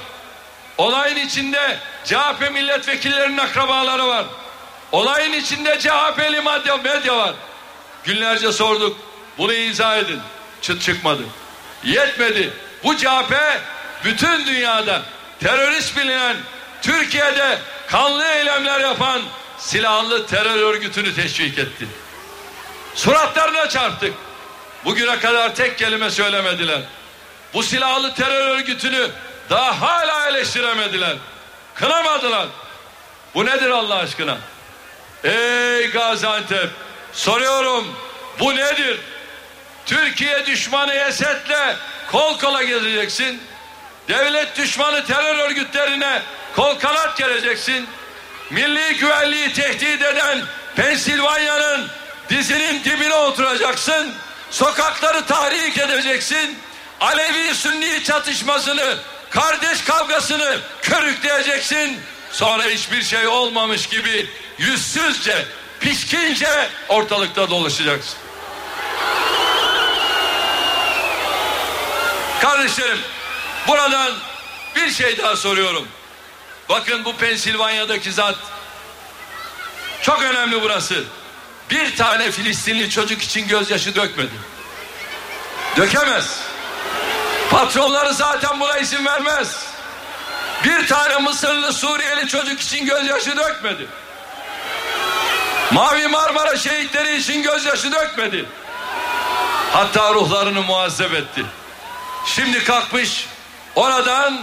[0.79, 4.25] Olayın içinde CHP milletvekillerinin akrabaları var.
[4.93, 7.35] Olayın içinde CHP'li medya, medya var.
[8.05, 8.97] Günlerce sorduk.
[9.39, 10.21] Bunu izah edin.
[10.63, 11.23] Çıt çıkmadı.
[11.85, 12.53] Yetmedi.
[12.85, 13.35] Bu CHP
[14.05, 15.03] bütün dünyada
[15.41, 16.37] terörist bilinen
[16.83, 19.23] Türkiye'de kanlı eylemler yapan
[19.59, 21.87] silahlı terör örgütünü teşvik etti.
[22.95, 24.15] Suratlarına çarptık.
[24.87, 26.81] Bugüne kadar tek kelime söylemediler.
[27.55, 29.11] Bu silahlı terör örgütünü
[29.51, 31.17] daha hala eleştiremediler.
[31.75, 32.47] Kınamadılar.
[33.35, 34.39] Bu nedir Allah aşkına?
[35.25, 36.71] Ey Gaziantep
[37.13, 37.97] soruyorum
[38.41, 39.01] bu nedir?
[39.87, 41.77] Türkiye düşmanı Esed'le
[42.11, 43.43] kol kola gezeceksin.
[44.09, 46.23] Devlet düşmanı terör örgütlerine
[46.57, 47.89] kol kanat geleceksin.
[48.51, 50.43] Milli güvenliği tehdit eden
[50.77, 51.89] Pensilvanya'nın
[52.31, 54.15] dizinin dibine oturacaksın.
[54.51, 56.59] Sokakları tahrik edeceksin.
[57.01, 58.97] Alevi Sünni çatışmasını,
[59.31, 62.01] kardeş kavgasını körükleyeceksin.
[62.33, 65.47] Sonra hiçbir şey olmamış gibi yüzsüzce,
[65.81, 68.19] pişkince ortalıkta dolaşacaksın.
[72.41, 72.99] Kardeşlerim,
[73.69, 74.13] buradan
[74.77, 75.89] bir şey daha soruyorum.
[76.69, 78.37] Bakın bu Pensilvanya'daki zat
[80.03, 81.05] çok önemli burası.
[81.71, 84.35] Bir tane Filistinli çocuk için gözyaşı dökmedi.
[85.77, 86.41] Dökemez.
[87.51, 89.67] Patronları zaten buna izin vermez.
[90.65, 93.87] Bir tane Mısırlı Suriyeli çocuk için gözyaşı dökmedi.
[95.71, 98.45] Mavi Marmara şehitleri için gözyaşı dökmedi.
[99.73, 101.45] Hatta ruhlarını muazzep etti.
[102.27, 103.27] Şimdi kalkmış
[103.75, 104.41] oradan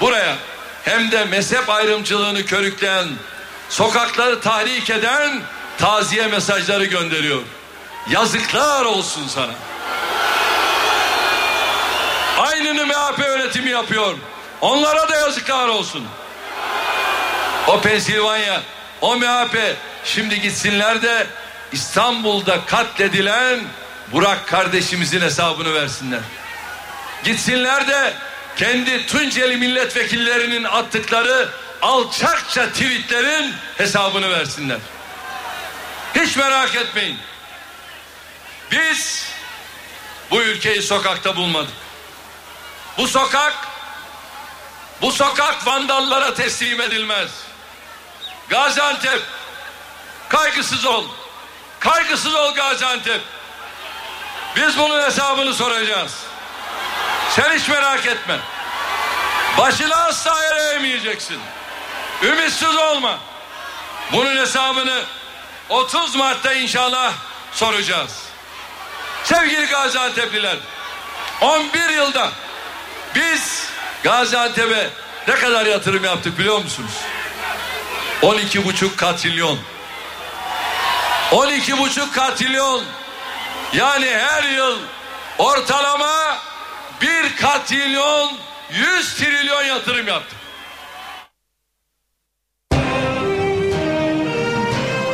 [0.00, 0.36] buraya
[0.84, 3.08] hem de mezhep ayrımcılığını körükleyen,
[3.68, 5.40] sokakları tahrik eden
[5.78, 7.42] taziye mesajları gönderiyor.
[8.10, 9.52] Yazıklar olsun sana.
[12.38, 14.14] Aynını MHP yönetimi yapıyor.
[14.60, 16.04] Onlara da yazıklar olsun.
[17.66, 18.62] O Pensilvanya,
[19.00, 21.26] o MHP şimdi gitsinler de
[21.72, 23.60] İstanbul'da katledilen
[24.12, 26.20] Burak kardeşimizin hesabını versinler.
[27.24, 28.14] Gitsinler de
[28.56, 31.48] kendi Tunceli milletvekillerinin attıkları
[31.82, 34.78] alçakça tweetlerin hesabını versinler.
[36.14, 37.18] Hiç merak etmeyin.
[38.70, 39.26] Biz
[40.30, 41.74] bu ülkeyi sokakta bulmadık.
[42.98, 43.54] Bu sokak
[45.02, 47.30] bu sokak vandallara teslim edilmez.
[48.48, 49.22] Gaziantep
[50.28, 51.04] kaygısız ol.
[51.80, 53.20] Kaygısız ol Gaziantep.
[54.56, 56.12] Biz bunun hesabını soracağız.
[57.30, 58.38] Sen hiç merak etme.
[59.58, 61.40] Başına asla yere eğmeyeceksin.
[62.22, 63.18] Ümitsiz olma.
[64.12, 65.04] Bunun hesabını
[65.68, 67.12] 30 Mart'ta inşallah
[67.52, 68.22] soracağız.
[69.24, 70.56] Sevgili Gaziantep'liler
[71.40, 72.32] 11 yılda
[73.14, 73.68] biz
[74.02, 74.90] Gaziantep'e
[75.28, 76.92] ne kadar yatırım yaptık biliyor musunuz?
[78.22, 79.58] 12 buçuk katrilyon.
[81.32, 82.84] 12 buçuk katrilyon.
[83.72, 84.78] Yani her yıl
[85.38, 86.38] ortalama
[87.00, 88.32] bir katrilyon
[88.70, 90.38] 100 trilyon yatırım yaptık.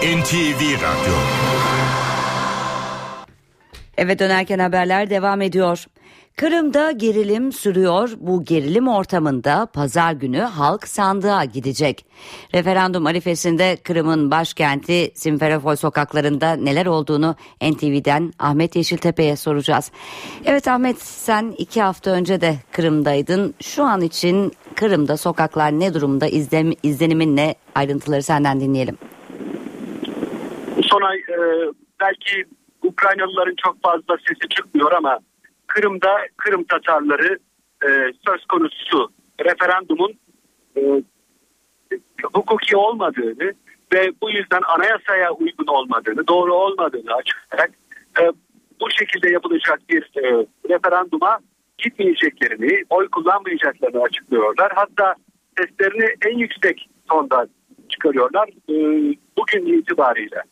[0.01, 1.15] NTV Radyo
[3.99, 5.85] Eve dönerken haberler devam ediyor.
[6.37, 8.11] Kırım'da gerilim sürüyor.
[8.21, 12.07] Bu gerilim ortamında pazar günü halk sandığa gidecek.
[12.55, 19.91] Referandum arifesinde Kırım'ın başkenti Simferopol sokaklarında neler olduğunu NTV'den Ahmet Yeşiltepe'ye soracağız.
[20.45, 23.55] Evet Ahmet sen iki hafta önce de Kırım'daydın.
[23.63, 28.99] Şu an için Kırım'da sokaklar ne durumda izlenim, izlenimin ne ayrıntıları senden dinleyelim.
[30.91, 31.37] Sonay e,
[32.01, 32.45] belki
[32.83, 35.19] Ukraynalıların çok fazla sesi çıkmıyor ama
[35.67, 37.39] Kırım'da Kırım Tatarları
[37.85, 37.89] e,
[38.27, 39.13] söz konusu
[39.45, 40.13] referandumun
[40.77, 40.81] e,
[42.33, 43.55] hukuki olmadığını
[43.93, 47.71] ve bu yüzden anayasaya uygun olmadığını, doğru olmadığını açıklayarak
[48.21, 48.23] e,
[48.81, 51.39] bu şekilde yapılacak bir e, referanduma
[51.79, 54.73] gitmeyeceklerini, oy kullanmayacaklarını açıklıyorlar.
[54.75, 55.15] Hatta
[55.59, 57.47] seslerini en yüksek tonda
[57.89, 58.49] çıkarıyorlar.
[58.49, 58.75] E,
[59.39, 60.43] bugün itibariyle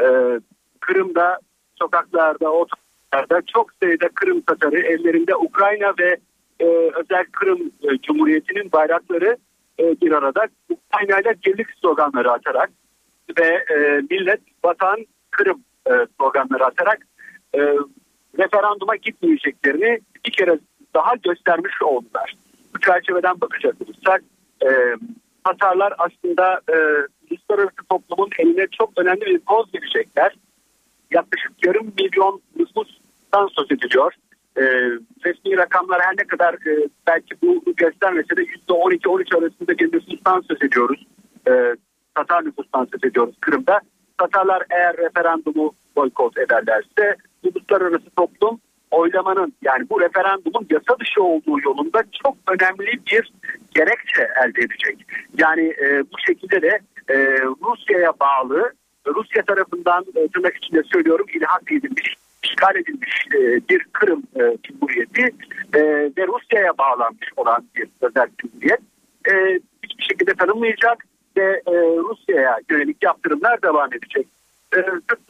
[0.00, 0.40] e,
[0.80, 1.38] Kırım'da,
[1.78, 6.16] sokaklarda, otogarlarda çok sayıda Kırım Tatarı ellerinde Ukrayna ve
[6.60, 9.36] e, özel Kırım e, Cumhuriyeti'nin bayrakları
[9.78, 12.70] e, bir arada Ukrayna ile birlik sloganları atarak
[13.38, 16.98] ve e, millet vatan Kırım e, sloganları atarak
[17.54, 17.60] e,
[18.38, 20.58] referanduma gitmeyeceklerini bir kere
[20.94, 22.36] daha göstermiş oldular.
[22.74, 24.22] Bu çerçeveden bakacak olursak
[24.62, 24.68] e,
[25.44, 26.76] Tatarlar aslında e,
[27.30, 30.36] uluslararası toplumun eline çok önemli bir koz verecekler.
[31.10, 34.12] Yaklaşık yarım milyon nüfustan söz ediliyor.
[34.56, 34.62] E,
[35.24, 40.62] resmi rakamlar her ne kadar e, belki bu göstermese de %12-13 arasında bir nüfustan söz
[40.62, 41.06] ediyoruz.
[41.48, 41.76] E,
[42.14, 43.80] Tatar nüfustan söz ediyoruz Kırım'da.
[44.18, 48.60] Tatarlar eğer referandumu boykot ederlerse uluslararası toplum
[48.90, 53.32] oylamanın yani bu referandumun yasa dışı olduğu yolunda çok önemli bir
[53.74, 55.06] gerekçe elde edecek.
[55.38, 56.78] Yani e, bu şekilde de
[57.10, 58.72] e, Rusya'ya bağlı
[59.06, 63.38] Rusya tarafından e, tırnak içinde söylüyorum ilhak edilmiş, işgal edilmiş e,
[63.68, 65.34] bir Kırım e, Cumhuriyeti
[65.74, 65.80] e,
[66.16, 68.80] ve Rusya'ya bağlanmış olan bir özel cumhuriyet
[69.30, 71.04] e, hiçbir şekilde tanınmayacak
[71.36, 74.26] ve e, Rusya'ya yönelik yaptırımlar devam edecek.
[74.76, 74.78] E,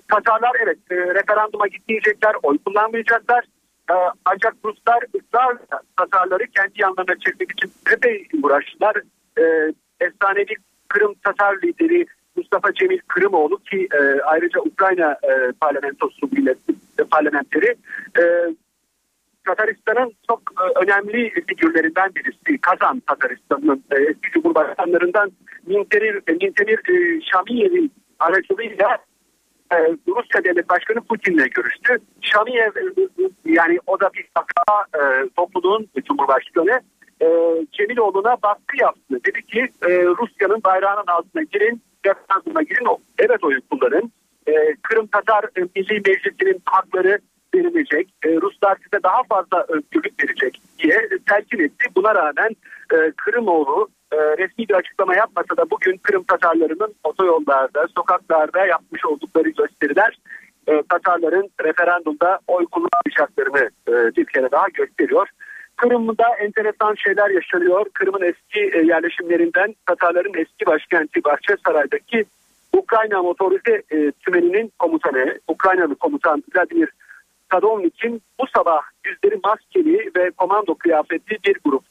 [0.09, 3.45] Tatarlar evet e, referanduma gitmeyecekler, oy kullanmayacaklar.
[3.91, 5.59] E, ancak Ruslar ısrarla
[5.97, 8.97] Tatarları kendi yanlarına çekmek için epey uğraştılar.
[9.39, 10.55] E, efsanevi
[10.91, 16.31] Kırım Tatar lideri Mustafa Cemil Kırımoğlu ki e, ayrıca Ukrayna e, parlamentosu
[16.99, 17.75] e, parlamenteri
[18.19, 18.23] e,
[19.47, 22.61] Tataristan'ın çok e, önemli figürlerinden birisi.
[22.61, 25.33] Kazan Tataristan'ın e, eski cumhurbaşkanlarından
[25.67, 28.99] Mintemir, Mintemir e, Şamiyev'in aracılığıyla
[29.73, 29.77] e,
[30.09, 31.99] Rusya Devlet Başkanı Putin'le görüştü.
[32.21, 33.07] Şamiyev e,
[33.45, 36.81] yani o da bir taka e, topluluğun Cumhurbaşkanı
[37.23, 37.27] e,
[37.73, 39.25] Cemiloğlu'na baskı yaptı.
[39.27, 42.87] Dedi ki e, Rusya'nın bayrağının altına girin, referanduma girin,
[43.19, 44.13] evet oyu kullanın.
[44.47, 47.19] E, Kırım Tatar e, Milli Meclisi'nin hakları
[47.55, 48.09] verilecek.
[48.25, 51.87] E, Ruslar size daha fazla özgürlük verecek diye telkin etti.
[51.97, 52.51] Buna rağmen
[52.95, 59.49] e, Kırımoğlu e, resmi bir açıklama yapmasa da bugün Kırım Tatarlarının otoyollarda, sokaklarda yapmış oldukları
[59.49, 60.19] gösteriler
[60.69, 65.29] e, Tatarların referandumda oy kullanmayacaklarını e, bir kere daha gösteriyor.
[65.81, 67.87] Kırım'da enteresan şeyler yaşanıyor.
[67.95, 72.25] Kırım'ın eski e, yerleşimlerinden Tatarların eski başkenti Bahçesaray'daki
[72.73, 76.89] Ukrayna motorize e, tümeninin komutanı, Ukraynalı komutan Vladimir
[77.53, 81.83] Sadovnik'in bu sabah yüzleri maskeli ve komando kıyafetli bir grup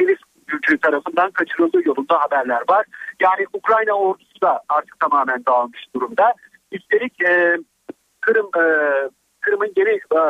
[0.00, 2.86] milis gücü tarafından kaçırıldığı yolunda haberler var.
[3.20, 6.34] Yani Ukrayna ordusu da artık tamamen dağılmış durumda.
[6.72, 7.56] Üstelik e,
[8.20, 8.64] Kırım e,
[9.48, 10.20] Kırım'ın yeni e,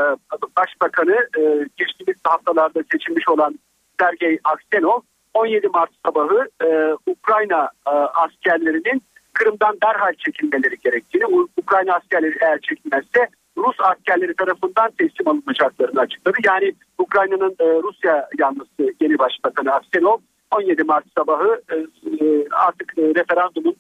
[0.57, 1.43] başbakanı e,
[1.77, 3.59] geçtiğimiz haftalarda seçilmiş olan
[4.01, 5.01] Sergey Aksenov
[5.35, 7.71] 17 Mart sabahı e, Ukrayna
[8.15, 9.03] askerlerinin
[9.33, 11.25] Kırım'dan derhal çekilmeleri gerektiğini,
[11.57, 16.37] Ukrayna askerleri eğer çekilmezse Rus askerleri tarafından teslim alınacaklarını açıkladı.
[16.47, 20.19] Yani Ukrayna'nın Rusya yanlısı yeni başbakanı Aksenov
[20.57, 21.63] 17 Mart sabahı
[22.53, 23.77] artık referandumun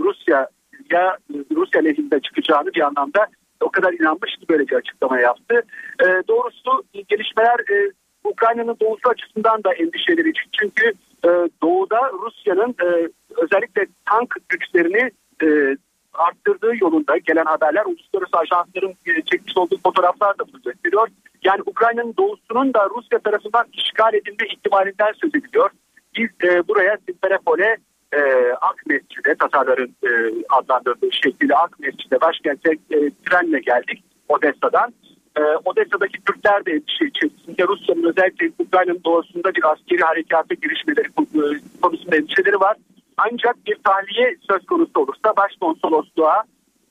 [0.00, 0.48] Rusya
[0.90, 1.16] ya
[1.56, 3.26] Rusya lehinde çıkacağını bir anlamda
[3.60, 5.62] o kadar inanmış ki böylece açıklama yaptı.
[6.00, 7.92] E, doğrusu gelişmeler e,
[8.24, 10.40] Ukrayna'nın doğusu açısından da endişe verici.
[10.60, 10.92] Çünkü
[11.24, 11.28] e,
[11.62, 15.10] doğuda Rusya'nın e, özellikle tank güçlerini
[15.42, 15.76] e,
[16.14, 21.08] arttırdığı yolunda gelen haberler uluslararası ajansların e, çekmiş olduğu fotoğraflar da bunu gösteriyor.
[21.44, 25.70] Yani Ukrayna'nın doğusunun da Rusya tarafından işgal edilme ihtimalinden söz ediliyor.
[26.16, 27.76] Biz e, buraya Simferopol'e
[28.12, 28.20] e,
[28.60, 30.10] Ak Mescid'e Tatarların e,
[30.48, 32.96] adlandırdığı şekliyle Ak Mescid'e başkente e,
[33.26, 34.94] trenle geldik Odessa'dan.
[35.36, 41.60] E, Odessa'daki Türkler de endişe içerisinde Rusya'nın özellikle Ukrayna'nın doğusunda bir askeri harekata girişmeleri e,
[41.82, 42.76] konusunda endişeleri var.
[43.16, 46.44] Ancak bir tahliye söz konusu olursa başkonsolosluğa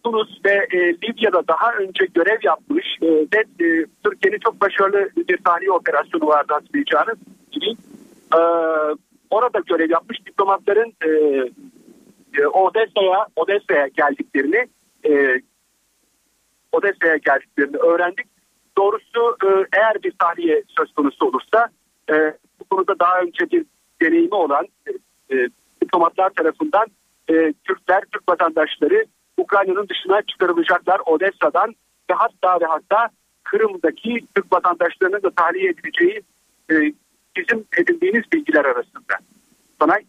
[0.04, 5.38] Tunus ve e, Libya'da daha önce görev yapmış e, ve e, Türkiye'nin çok başarılı bir
[5.38, 7.18] tahliye operasyonu vardı hatırlayacağınız
[7.52, 7.70] gibi.
[8.34, 8.40] E,
[9.30, 11.10] orada görev yapmış diplomatların e,
[12.42, 14.68] e, Odessa'ya Odessa'ya geldiklerini
[15.10, 15.42] e,
[16.72, 18.26] Odessa'ya geldiklerini öğrendik.
[18.78, 21.70] Doğrusu e, eğer bir tahliye söz konusu olursa
[22.10, 23.66] e, bu konuda daha önce bir
[24.02, 24.68] deneyimi olan
[25.32, 25.36] e,
[25.82, 26.86] diplomatlar tarafından
[27.30, 29.06] e, Türkler, Türk vatandaşları
[29.38, 31.76] Ukrayna'nın dışına çıkarılacaklar Odessa'dan
[32.10, 33.10] ve hatta ve hatta
[33.44, 36.22] Kırım'daki Türk vatandaşlarının da tahliye edileceği
[36.72, 36.94] e,
[37.40, 39.14] bizim edindiğimiz bilgiler arasında.
[39.82, 40.06] Sonay.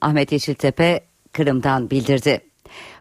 [0.00, 1.00] Ahmet Yeşiltepe
[1.32, 2.40] Kırım'dan bildirdi.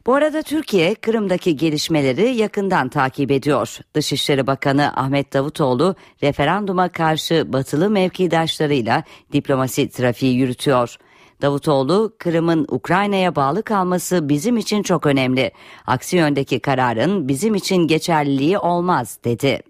[0.05, 3.77] Bu arada Türkiye Kırım'daki gelişmeleri yakından takip ediyor.
[3.93, 10.95] Dışişleri Bakanı Ahmet Davutoğlu referanduma karşı batılı mevkidaşlarıyla diplomasi trafiği yürütüyor.
[11.41, 15.51] Davutoğlu, Kırım'ın Ukrayna'ya bağlı kalması bizim için çok önemli.
[15.88, 19.61] Aksi yöndeki kararın bizim için geçerliliği olmaz dedi.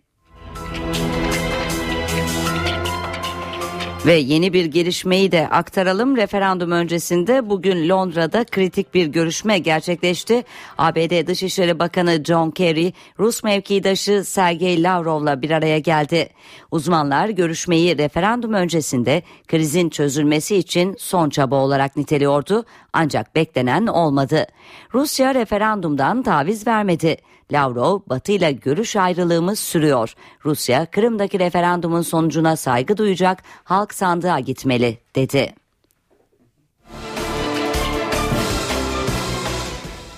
[4.05, 6.17] Ve yeni bir gelişmeyi de aktaralım.
[6.17, 10.43] Referandum öncesinde bugün Londra'da kritik bir görüşme gerçekleşti.
[10.77, 16.29] ABD Dışişleri Bakanı John Kerry, Rus mevkidaşı Sergey Lavrov'la bir araya geldi.
[16.71, 22.65] Uzmanlar görüşmeyi referandum öncesinde krizin çözülmesi için son çaba olarak niteliyordu.
[22.93, 24.45] Ancak beklenen olmadı.
[24.93, 27.17] Rusya referandumdan taviz vermedi.
[27.51, 30.13] Lavrov, Batı ile görüş ayrılığımız sürüyor.
[30.45, 35.53] Rusya, Kırım'daki referandumun sonucuna saygı duyacak, halk sandığa gitmeli, dedi.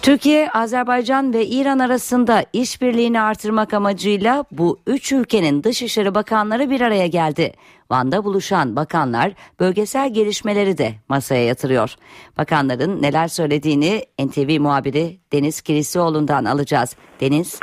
[0.08, 7.08] Türkiye, Azerbaycan ve İran arasında işbirliğini artırmak amacıyla bu üç ülkenin dışişleri bakanları bir araya
[7.08, 7.54] geldi.
[7.92, 11.96] Van'da buluşan bakanlar bölgesel gelişmeleri de masaya yatırıyor.
[12.38, 16.96] Bakanların neler söylediğini NTV muhabiri Deniz Kilisioğlu'ndan alacağız.
[17.22, 17.60] Deniz.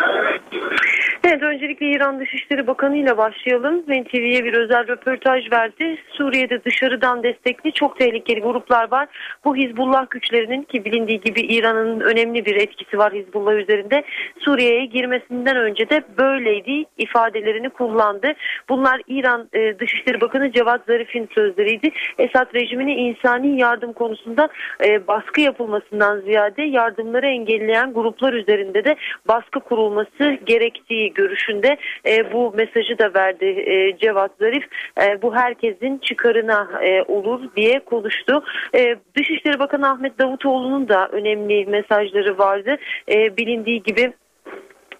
[1.34, 3.80] Evet öncelikle İran Dışişleri Bakanı ile başlayalım.
[3.80, 5.96] NTV'ye bir özel röportaj verdi.
[6.08, 9.08] Suriye'de dışarıdan destekli çok tehlikeli gruplar var.
[9.44, 14.04] Bu Hizbullah güçlerinin ki bilindiği gibi İran'ın önemli bir etkisi var Hizbullah üzerinde.
[14.38, 18.32] Suriye'ye girmesinden önce de böyleydi ifadelerini kullandı.
[18.68, 21.90] Bunlar İran e, Dışişleri Bakanı Cevat Zarif'in sözleriydi.
[22.18, 24.48] Esad rejimine insani yardım konusunda
[24.84, 28.96] e, baskı yapılmasından ziyade yardımları engelleyen gruplar üzerinde de
[29.28, 34.64] baskı kurulması gerektiği görüşünde e, bu mesajı da verdi e, Cevat Zarif.
[35.02, 38.44] E, bu herkesin çıkarına e, olur diye konuştu.
[38.74, 42.76] E, Dışişleri Bakanı Ahmet Davutoğlu'nun da önemli mesajları vardı.
[43.12, 44.12] E, bilindiği gibi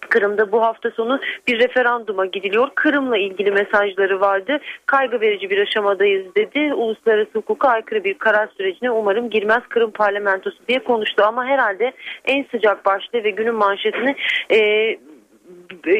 [0.09, 2.69] Kırım'da bu hafta sonu bir referanduma gidiliyor.
[2.75, 4.59] Kırım'la ilgili mesajları vardı.
[4.85, 6.73] Kaygı verici bir aşamadayız dedi.
[6.73, 11.23] Uluslararası hukuka aykırı bir karar sürecine umarım girmez Kırım parlamentosu diye konuştu.
[11.23, 11.91] Ama herhalde
[12.25, 14.15] en sıcak başlığı ve günün manşetini
[14.51, 14.59] e,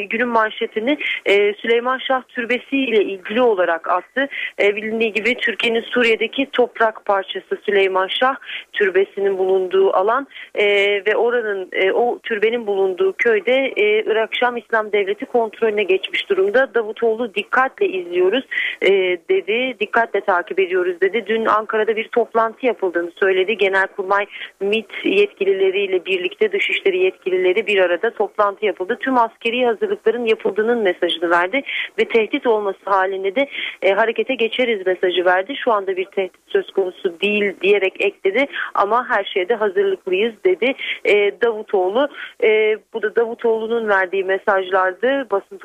[0.09, 4.27] günün manşetini e, Süleyman Şah Türbesi ile ilgili olarak attı.
[4.61, 8.35] E, bilindiği gibi Türkiye'nin Suriye'deki toprak parçası Süleyman Şah
[8.73, 10.65] Türbesi'nin bulunduğu alan e,
[11.05, 16.73] ve oranın e, o türbenin bulunduğu köyde e, Irak Şam İslam Devleti kontrolüne geçmiş durumda.
[16.73, 18.45] Davutoğlu dikkatle izliyoruz
[18.81, 18.89] e,
[19.29, 19.75] dedi.
[19.79, 21.23] Dikkatle takip ediyoruz dedi.
[21.27, 23.57] Dün Ankara'da bir toplantı yapıldığını söyledi.
[23.57, 24.25] Genelkurmay
[24.59, 28.97] MİT yetkilileriyle birlikte dışişleri yetkilileri bir arada toplantı yapıldı.
[28.99, 31.61] Tüm askeri hazırlıkların yapıldığının mesajını verdi
[31.99, 33.47] ve tehdit olması halinde de
[33.81, 35.55] e, harekete geçeriz mesajı verdi.
[35.63, 40.73] Şu anda bir tehdit söz konusu değil diyerek ekledi ama her şeyde hazırlıklıyız dedi
[41.05, 42.09] e, Davutoğlu.
[42.43, 45.57] E, bu da Davutoğlu'nun verdiği mesajlardı basın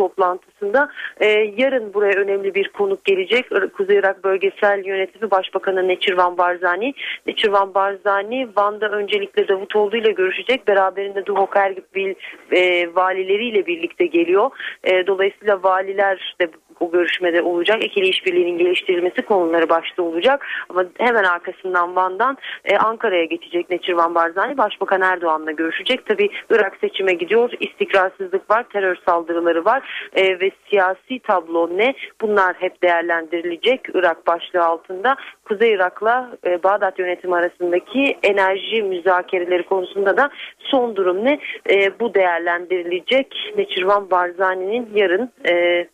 [0.61, 0.89] toplantısında.
[1.21, 3.47] E, yarın buraya önemli bir konuk gelecek.
[3.77, 6.95] Kuzey Irak Bölgesel Yönetimi Başbakanı Neçirvan Barzani.
[7.27, 10.69] Neçirvan Barzani Van'da öncelikle Davutoğlu ile görüşecek.
[10.69, 12.15] Beraberinde Duhok Erbil
[12.53, 14.51] e, valileriyle birlikte geliyor.
[14.85, 16.49] E, dolayısıyla valiler de
[16.81, 17.85] bu görüşmede olacak.
[17.85, 20.47] İkili işbirliğinin geliştirilmesi konuları başta olacak.
[20.69, 24.59] Ama hemen arkasından Van'dan e, Ankara'ya geçecek Neçirvan Barzani.
[24.59, 26.07] Başbakan Erdoğan'la görüşecek.
[26.07, 27.51] Tabi Irak seçime gidiyor.
[27.61, 31.95] İstikrarsızlık var, terör saldırıları var e, ve siyasi tablo ne?
[32.21, 35.17] Bunlar hep değerlendirilecek Irak başlığı altında.
[35.45, 41.39] Kuzey Irak'la e, Bağdat yönetimi arasındaki enerji müzakereleri konusunda da son durum ne?
[41.71, 43.53] E, bu değerlendirilecek.
[43.57, 45.87] Neçirvan Barzani'nin yarın e,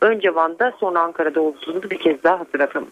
[0.00, 2.90] önce Van'da sonra Ankara'da olduğunu bir kez daha hatırlatalım.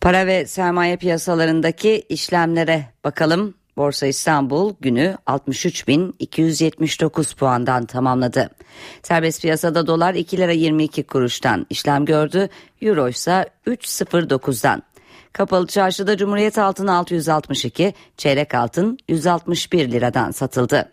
[0.00, 3.54] Para ve sermaye piyasalarındaki işlemlere bakalım.
[3.76, 8.50] Borsa İstanbul günü 63.279 puandan tamamladı.
[9.02, 12.48] Serbest piyasada dolar 2 lira 22 kuruştan işlem gördü.
[12.82, 14.82] Euro ise 3.09'dan.
[15.32, 20.92] Kapalı çarşıda Cumhuriyet altın 662, çeyrek altın 161 liradan satıldı.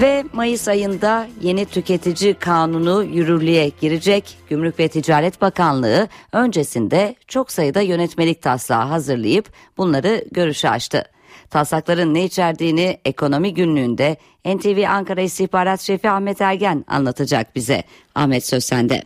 [0.00, 4.38] Ve Mayıs ayında yeni tüketici kanunu yürürlüğe girecek.
[4.48, 11.04] Gümrük ve Ticaret Bakanlığı öncesinde çok sayıda yönetmelik taslağı hazırlayıp bunları görüşe açtı.
[11.50, 17.82] Taslakların ne içerdiğini ekonomi günlüğünde NTV Ankara İstihbarat Şefi Ahmet Ergen anlatacak bize.
[18.14, 19.02] Ahmet söz sende.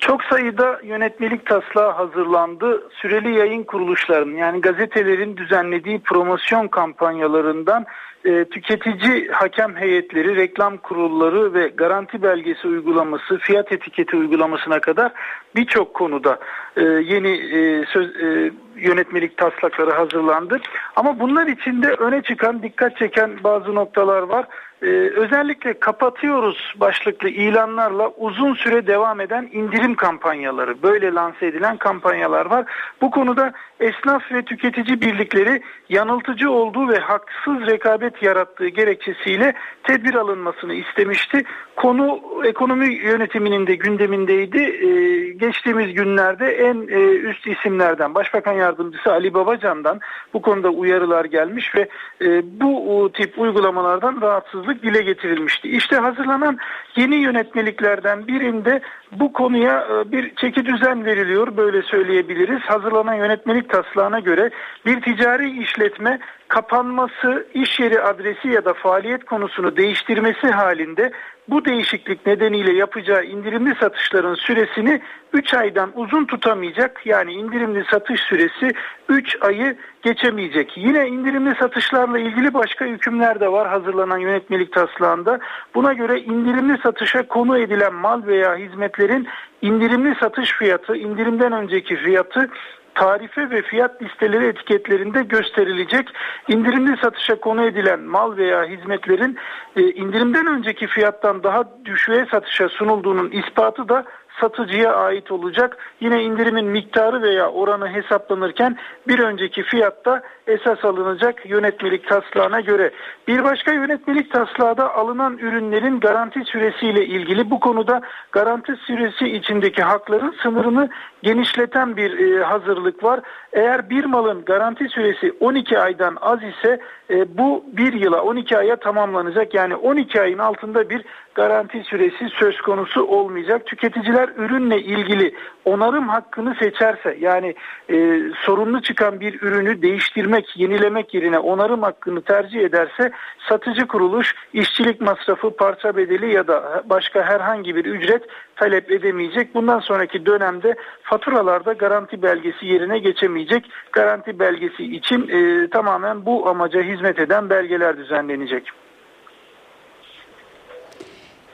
[0.00, 2.88] Çok sayıda yönetmelik taslağı hazırlandı.
[2.92, 7.86] Süreli yayın kuruluşlarının yani gazetelerin düzenlediği promosyon kampanyalarından
[8.24, 15.12] e, tüketici hakem heyetleri, reklam kurulları ve garanti belgesi uygulaması, fiyat etiketi uygulamasına kadar
[15.56, 16.38] birçok konuda
[16.76, 20.60] e, yeni e, söz, e, yönetmelik taslakları hazırlandı.
[20.96, 24.46] Ama bunlar içinde öne çıkan, dikkat çeken bazı noktalar var.
[24.82, 32.46] Ee, özellikle kapatıyoruz başlıklı ilanlarla uzun süre devam eden indirim kampanyaları, böyle lanse edilen kampanyalar
[32.46, 32.64] var.
[33.00, 40.74] Bu konuda esnaf ve tüketici birlikleri yanıltıcı olduğu ve haksız rekabet yarattığı gerekçesiyle tedbir alınmasını
[40.74, 41.42] istemişti.
[41.76, 44.58] Konu ekonomi yönetiminin de gündemindeydi.
[44.58, 48.69] Ee, geçtiğimiz günlerde en e, üst isimlerden Başbakan Yardımcısı
[49.06, 50.00] Ali Babacan'dan
[50.34, 51.88] bu konuda uyarılar gelmiş ve
[52.22, 55.68] e, bu tip uygulamalardan rahatsızlık dile getirilmişti.
[55.68, 56.58] İşte hazırlanan
[56.96, 58.80] yeni yönetmeliklerden birinde
[59.12, 62.60] bu konuya e, bir çeki düzen veriliyor böyle söyleyebiliriz.
[62.60, 64.50] Hazırlanan yönetmelik taslağına göre
[64.86, 66.18] bir ticari işletme
[66.48, 71.12] kapanması, iş yeri adresi ya da faaliyet konusunu değiştirmesi halinde
[71.50, 75.00] bu değişiklik nedeniyle yapacağı indirimli satışların süresini
[75.32, 77.06] 3 aydan uzun tutamayacak.
[77.06, 78.72] Yani indirimli satış süresi
[79.08, 80.76] 3 ayı geçemeyecek.
[80.76, 85.38] Yine indirimli satışlarla ilgili başka hükümler de var hazırlanan yönetmelik taslağında.
[85.74, 89.28] Buna göre indirimli satışa konu edilen mal veya hizmetlerin
[89.62, 92.48] indirimli satış fiyatı, indirimden önceki fiyatı
[92.94, 96.08] tarife ve fiyat listeleri etiketlerinde gösterilecek.
[96.48, 99.38] İndirimli satışa konu edilen mal veya hizmetlerin
[99.76, 104.04] e, indirimden önceki fiyattan daha düşüğe satışa sunulduğunun ispatı da
[104.40, 105.76] satıcıya ait olacak.
[106.00, 108.76] Yine indirimin miktarı veya oranı hesaplanırken
[109.08, 112.90] bir önceki fiyatta esas alınacak yönetmelik taslağına göre.
[113.28, 118.00] Bir başka yönetmelik taslağı da alınan ürünlerin garanti süresiyle ilgili bu konuda
[118.32, 120.88] garanti süresi içindeki hakların sınırını
[121.22, 123.20] genişleten bir e, hazırlık var.
[123.52, 126.80] Eğer bir malın garanti süresi 12 aydan az ise
[127.10, 129.54] e, bu bir yıla 12 aya tamamlanacak.
[129.54, 131.04] Yani 12 ayın altında bir
[131.34, 133.66] garanti süresi söz konusu olmayacak.
[133.66, 137.54] Tüketiciler ürünle ilgili onarım hakkını seçerse yani
[137.90, 143.12] e, sorunlu çıkan bir ürünü değiştirmek, yenilemek yerine onarım hakkını tercih ederse
[143.48, 148.22] satıcı kuruluş işçilik masrafı, parça bedeli ya da başka herhangi bir ücret
[148.56, 149.54] talep edemeyecek.
[149.54, 153.70] Bundan sonraki dönemde faturalarda garanti belgesi yerine geçemeyecek.
[153.92, 158.72] Garanti belgesi için e, tamamen bu amaca hizmet eden belgeler düzenlenecek.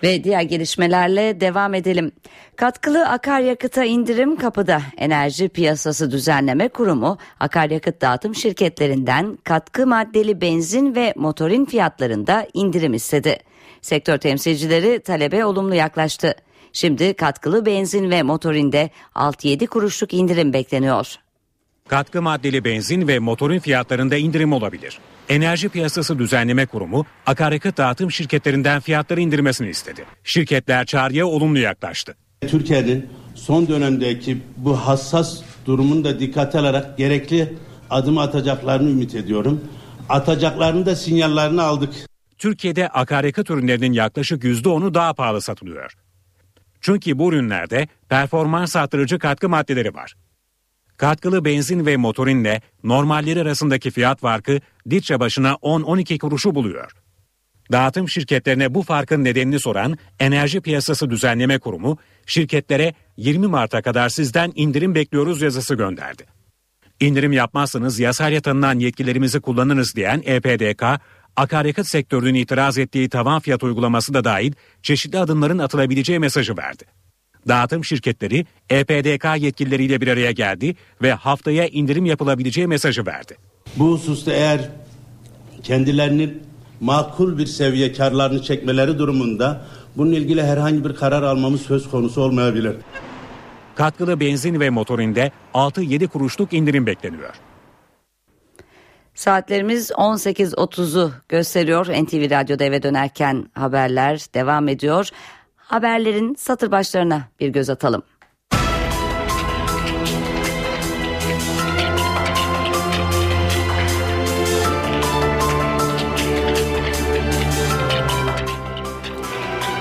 [0.06, 2.12] Ve diğer gelişmelerle devam edelim.
[2.56, 4.82] Katkılı akaryakıta indirim kapıda.
[4.96, 13.38] Enerji Piyasası Düzenleme Kurumu akaryakıt dağıtım şirketlerinden katkı maddeli benzin ve motorin fiyatlarında indirim istedi.
[13.82, 16.34] Sektör temsilcileri talebe olumlu yaklaştı.
[16.72, 21.16] Şimdi katkılı benzin ve motorinde 6-7 kuruşluk indirim bekleniyor.
[21.88, 24.98] Katkı maddeli benzin ve motorin fiyatlarında indirim olabilir.
[25.28, 30.04] Enerji Piyasası Düzenleme Kurumu akaryakıt dağıtım şirketlerinden fiyatları indirmesini istedi.
[30.24, 32.16] Şirketler çağrıya olumlu yaklaştı.
[32.48, 37.54] Türkiye'nin son dönemdeki bu hassas durumunu da dikkate alarak gerekli
[37.90, 39.64] adım atacaklarını ümit ediyorum.
[40.08, 41.94] Atacaklarını da sinyallerini aldık.
[42.38, 45.92] Türkiye'de akaryakıt ürünlerinin yaklaşık %10'u daha pahalı satılıyor.
[46.80, 50.14] Çünkü bu ürünlerde performans artırıcı katkı maddeleri var.
[50.96, 56.92] Katkılı benzin ve motorinle normalleri arasındaki fiyat farkı litre başına 10-12 kuruşu buluyor.
[57.72, 64.52] Dağıtım şirketlerine bu farkın nedenini soran Enerji Piyasası Düzenleme Kurumu şirketlere 20 Mart'a kadar sizden
[64.54, 66.24] indirim bekliyoruz yazısı gönderdi.
[67.00, 70.82] İndirim yapmazsanız yasayla tanınan yetkilerimizi kullanırız diyen EPDK,
[71.36, 76.84] akaryakıt sektörünün itiraz ettiği tavan fiyat uygulaması da dahil çeşitli adımların atılabileceği mesajı verdi.
[77.48, 83.36] Dağıtım şirketleri EPDK yetkilileriyle bir araya geldi ve haftaya indirim yapılabileceği mesajı verdi.
[83.76, 84.70] Bu hususta eğer
[85.62, 86.42] kendilerinin
[86.80, 89.66] makul bir seviye karlarını çekmeleri durumunda
[89.96, 92.76] bununla ilgili herhangi bir karar almamız söz konusu olmayabilir.
[93.74, 97.34] Katkılı benzin ve motorinde 6-7 kuruşluk indirim bekleniyor.
[99.14, 101.86] Saatlerimiz 18.30'u gösteriyor.
[101.86, 105.08] NTV Radyo'da eve dönerken haberler devam ediyor.
[105.66, 108.02] Haberlerin satır başlarına bir göz atalım.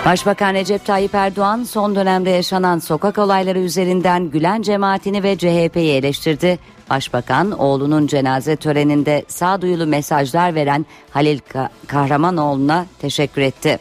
[0.05, 6.59] Başbakan Recep Tayyip Erdoğan son dönemde yaşanan sokak olayları üzerinden Gülen cemaatini ve CHP'yi eleştirdi.
[6.89, 11.39] Başbakan oğlunun cenaze töreninde sağduyulu mesajlar veren Halil
[11.87, 13.79] Kahramanoğlu'na teşekkür etti.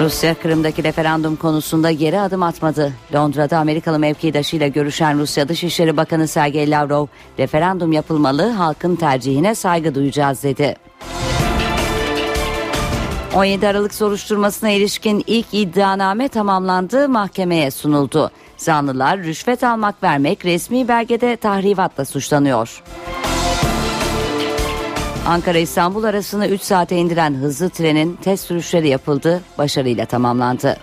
[0.00, 2.92] Rusya Kırım'daki referandum konusunda geri adım atmadı.
[3.14, 7.06] Londra'da Amerikalı mevkidaşıyla görüşen Rusya Dışişleri Bakanı Sergey Lavrov,
[7.38, 10.76] referandum yapılmalı, halkın tercihine saygı duyacağız dedi.
[13.34, 18.30] 17 Aralık soruşturmasına ilişkin ilk iddianame tamamlandı, mahkemeye sunuldu.
[18.56, 22.82] Zanlılar rüşvet almak vermek resmi belgede tahrivatla suçlanıyor.
[25.28, 30.76] Ankara-İstanbul arasını 3 saate indiren hızlı trenin test sürüşleri yapıldı, başarıyla tamamlandı.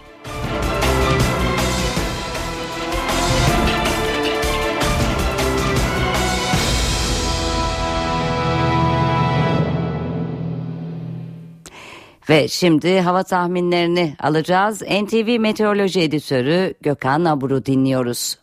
[12.29, 14.81] Ve şimdi hava tahminlerini alacağız.
[14.81, 18.37] NTV Meteoroloji Editörü Gökhan Abur'u dinliyoruz.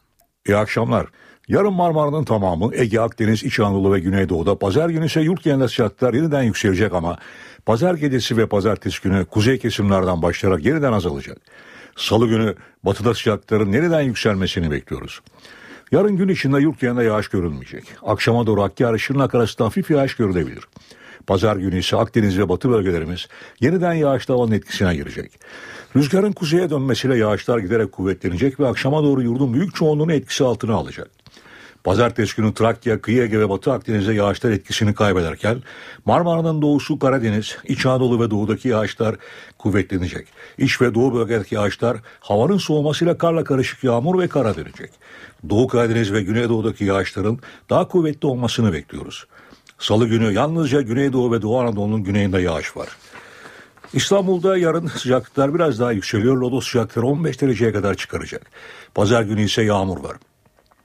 [0.47, 1.07] İyi akşamlar.
[1.49, 6.15] Yarın Marmara'nın tamamı Ege, Akdeniz, İç Anadolu ve Güneydoğu'da pazar günü ise yurt genelinde sıcaklıklar
[6.15, 7.19] yeniden yükselecek ama
[7.67, 11.39] pazar gecesi ve pazartesi günü kuzey kesimlerden başlayarak yeniden azalacak.
[11.97, 12.55] Salı günü
[12.85, 15.21] batıda sıcaklıkların yeniden yükselmesini bekliyoruz.
[15.93, 17.85] Yarın gün içinde yurt genelinde yağış görülmeyecek.
[18.03, 20.65] Akşama doğru Hakkari Şırnak arasında hafif yağış görülebilir.
[21.27, 23.29] Pazar günü ise Akdeniz ve Batı bölgelerimiz
[23.61, 25.33] yeniden yağışlı havanın etkisine girecek.
[25.97, 31.22] Rüzgarın kuzeye dönmesiyle yağışlar giderek kuvvetlenecek ve akşama doğru yurdun büyük çoğunluğunu etkisi altına alacak.
[31.85, 35.63] Pazartesi günü Trakya, Kıyı Ege ve Batı Akdeniz'de yağışlar etkisini kaybederken
[36.05, 39.17] Marmara'nın doğusu Karadeniz, İç Anadolu ve doğudaki yağışlar
[39.59, 40.29] kuvvetlenecek.
[40.59, 44.91] İç ve doğu bölgedeki yağışlar havanın soğumasıyla karla karışık yağmur ve kara dönecek.
[45.49, 47.39] Doğu Karadeniz ve Güneydoğu'daki yağışların
[47.71, 49.27] daha kuvvetli olmasını bekliyoruz.
[49.79, 52.89] Salı günü yalnızca Güneydoğu ve Doğu Anadolu'nun güneyinde yağış var.
[53.93, 56.37] İstanbul'da yarın sıcaklıklar biraz daha yükseliyor.
[56.37, 58.51] Lodos sıcaklıkları 15 dereceye kadar çıkaracak.
[58.95, 60.17] Pazar günü ise yağmur var.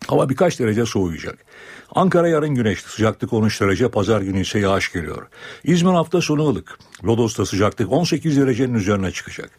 [0.08, 1.46] Hava birkaç derece soğuyacak.
[1.96, 5.28] Ankara yarın güneşli sıcaklık 13 derece pazar günü ise yağış geliyor.
[5.64, 6.80] İzmir hafta sonu ılık.
[7.04, 9.50] Lodos'ta sıcaklık 18 derecenin üzerine çıkacak.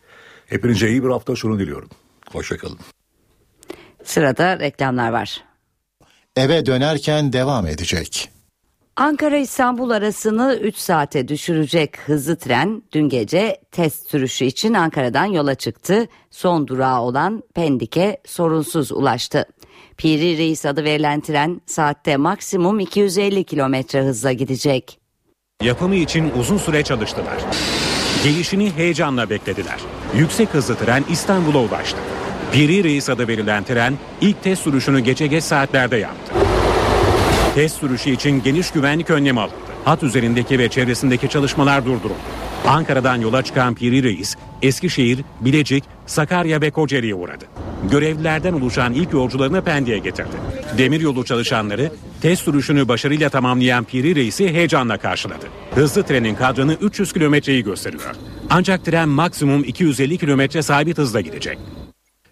[0.46, 1.88] Hepinize iyi bir hafta sonu diliyorum.
[2.32, 2.78] Hoşçakalın.
[4.04, 5.44] Sırada reklamlar var.
[6.36, 8.30] Eve dönerken devam edecek.
[8.96, 16.06] Ankara-İstanbul arasını 3 saate düşürecek hızlı tren dün gece test sürüşü için Ankara'dan yola çıktı.
[16.30, 19.46] Son durağı olan Pendik'e sorunsuz ulaştı.
[19.98, 24.98] Piri Reis adı verilen tren saatte maksimum 250 kilometre hızla gidecek.
[25.62, 27.36] Yapımı için uzun süre çalıştılar.
[28.24, 29.80] Gelişini heyecanla beklediler.
[30.16, 31.98] Yüksek hızlı tren İstanbul'a ulaştı.
[32.52, 36.32] Piri Reis adı verilen tren ilk test sürüşünü gece geç saatlerde yaptı.
[37.54, 39.54] Test sürüşü için geniş güvenlik önlemi alındı.
[39.84, 42.14] Hat üzerindeki ve çevresindeki çalışmalar durduruldu.
[42.66, 47.44] Ankara'dan yola çıkan Piri Reis, Eskişehir, Bilecik, Sakarya ve Kocaeli'ye uğradı.
[47.90, 50.36] Görevlilerden oluşan ilk yolcularını Pendik'e getirdi.
[50.78, 55.46] Demiryolu çalışanları test sürüşünü başarıyla tamamlayan Piri Reis'i heyecanla karşıladı.
[55.74, 58.14] Hızlı trenin kadranı 300 kilometreyi gösteriyor.
[58.50, 61.58] Ancak tren maksimum 250 kilometre sabit hızla gidecek.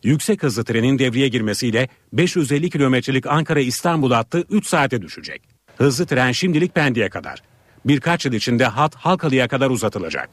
[0.03, 5.43] Yüksek hızlı trenin devreye girmesiyle 550 kilometrelik Ankara-İstanbul hattı 3 saate düşecek.
[5.77, 7.43] Hızlı tren şimdilik Pendik'e kadar.
[7.87, 10.31] Birkaç yıl içinde hat Halkalı'ya kadar uzatılacak.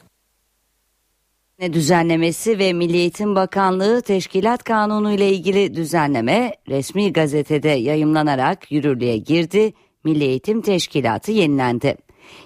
[1.72, 9.72] Düzenlemesi ve Milli Eğitim Bakanlığı Teşkilat Kanunu ile ilgili düzenleme resmi gazetede yayımlanarak yürürlüğe girdi.
[10.04, 11.96] Milli Eğitim Teşkilatı yenilendi.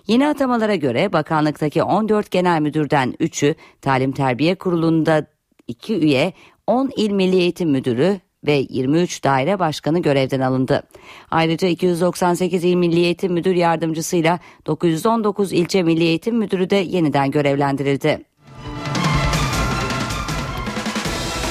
[0.07, 5.27] Yeni atamalara göre bakanlıktaki 14 genel müdürden 3'ü, Talim Terbiye Kurulu'nda
[5.67, 6.33] 2 üye,
[6.67, 10.82] 10 il Milli Eğitim Müdürü ve 23 daire başkanı görevden alındı.
[11.31, 18.28] Ayrıca 298 il Milli Eğitim Müdür Yardımcısıyla 919 ilçe Milli Eğitim Müdürü de yeniden görevlendirildi.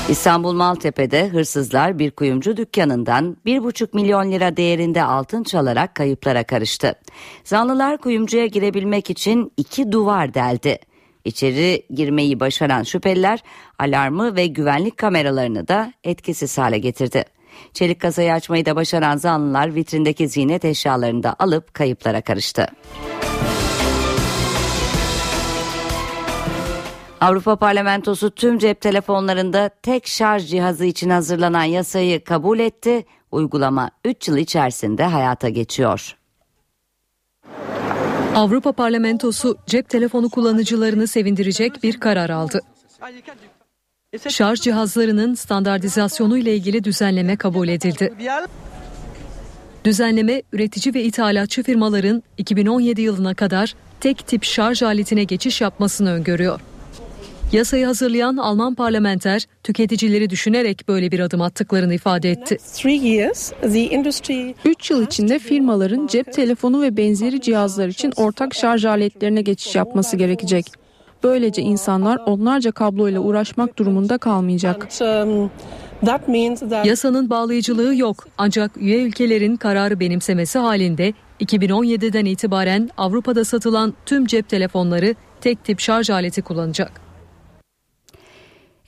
[0.09, 6.95] İstanbul Maltepe'de hırsızlar bir kuyumcu dükkanından 1,5 milyon lira değerinde altın çalarak kayıplara karıştı.
[7.43, 10.79] Zanlılar kuyumcuya girebilmek için iki duvar deldi.
[11.27, 13.39] İçeri girmeyi başaran şüpheliler
[13.79, 17.23] alarmı ve güvenlik kameralarını da etkisiz hale getirdi.
[17.73, 22.67] Çelik kasayı açmayı da başaran zanlılar vitrindeki ziynet eşyalarını da alıp kayıplara karıştı.
[27.21, 33.05] Avrupa Parlamentosu tüm cep telefonlarında tek şarj cihazı için hazırlanan yasayı kabul etti.
[33.31, 36.16] Uygulama 3 yıl içerisinde hayata geçiyor.
[38.37, 42.59] Avrupa Parlamentosu cep telefonu kullanıcılarını sevindirecek bir karar aldı.
[44.29, 48.13] Şarj cihazlarının standartizasyonu ile ilgili düzenleme kabul edildi.
[49.85, 56.59] Düzenleme üretici ve ithalatçı firmaların 2017 yılına kadar tek tip şarj aletine geçiş yapmasını öngörüyor.
[57.51, 62.57] Yasayı hazırlayan Alman parlamenter tüketicileri düşünerek böyle bir adım attıklarını ifade etti.
[64.65, 70.17] 3 yıl içinde firmaların cep telefonu ve benzeri cihazlar için ortak şarj aletlerine geçiş yapması
[70.17, 70.65] gerekecek.
[71.23, 74.87] Böylece insanlar onlarca kabloyla uğraşmak durumunda kalmayacak.
[76.85, 84.49] Yasanın bağlayıcılığı yok ancak üye ülkelerin kararı benimsemesi halinde 2017'den itibaren Avrupa'da satılan tüm cep
[84.49, 87.06] telefonları tek tip şarj aleti kullanacak.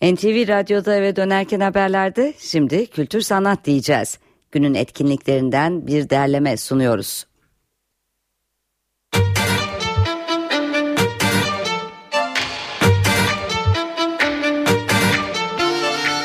[0.01, 4.19] NTV Radyo'da eve dönerken haberlerde şimdi kültür sanat diyeceğiz.
[4.51, 7.25] Günün etkinliklerinden bir derleme sunuyoruz.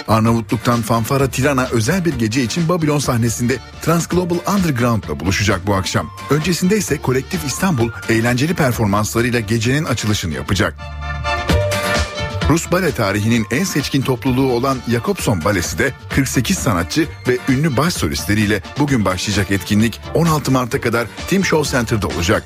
[0.09, 6.11] Arnavutluk'tan Fanfara Tirana özel bir gece için Babylon sahnesinde Transglobal Underground'la buluşacak bu akşam.
[6.31, 10.75] Öncesinde ise Kolektif İstanbul eğlenceli performanslarıyla gecenin açılışını yapacak.
[12.49, 17.95] Rus bale tarihinin en seçkin topluluğu olan Jakobson Balesi de 48 sanatçı ve ünlü baş
[17.95, 22.45] solistleriyle bugün başlayacak etkinlik 16 Mart'a kadar Tim Show Center'da olacak.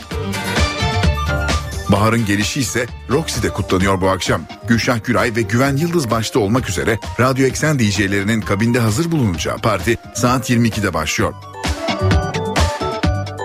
[1.92, 4.42] Bahar'ın gelişi ise Roxy'de kutlanıyor bu akşam.
[4.68, 9.96] Gülşah Güray ve Güven Yıldız başta olmak üzere Radyo Eksen DJ'lerinin kabinde hazır bulunacağı parti
[10.14, 11.34] saat 22'de başlıyor.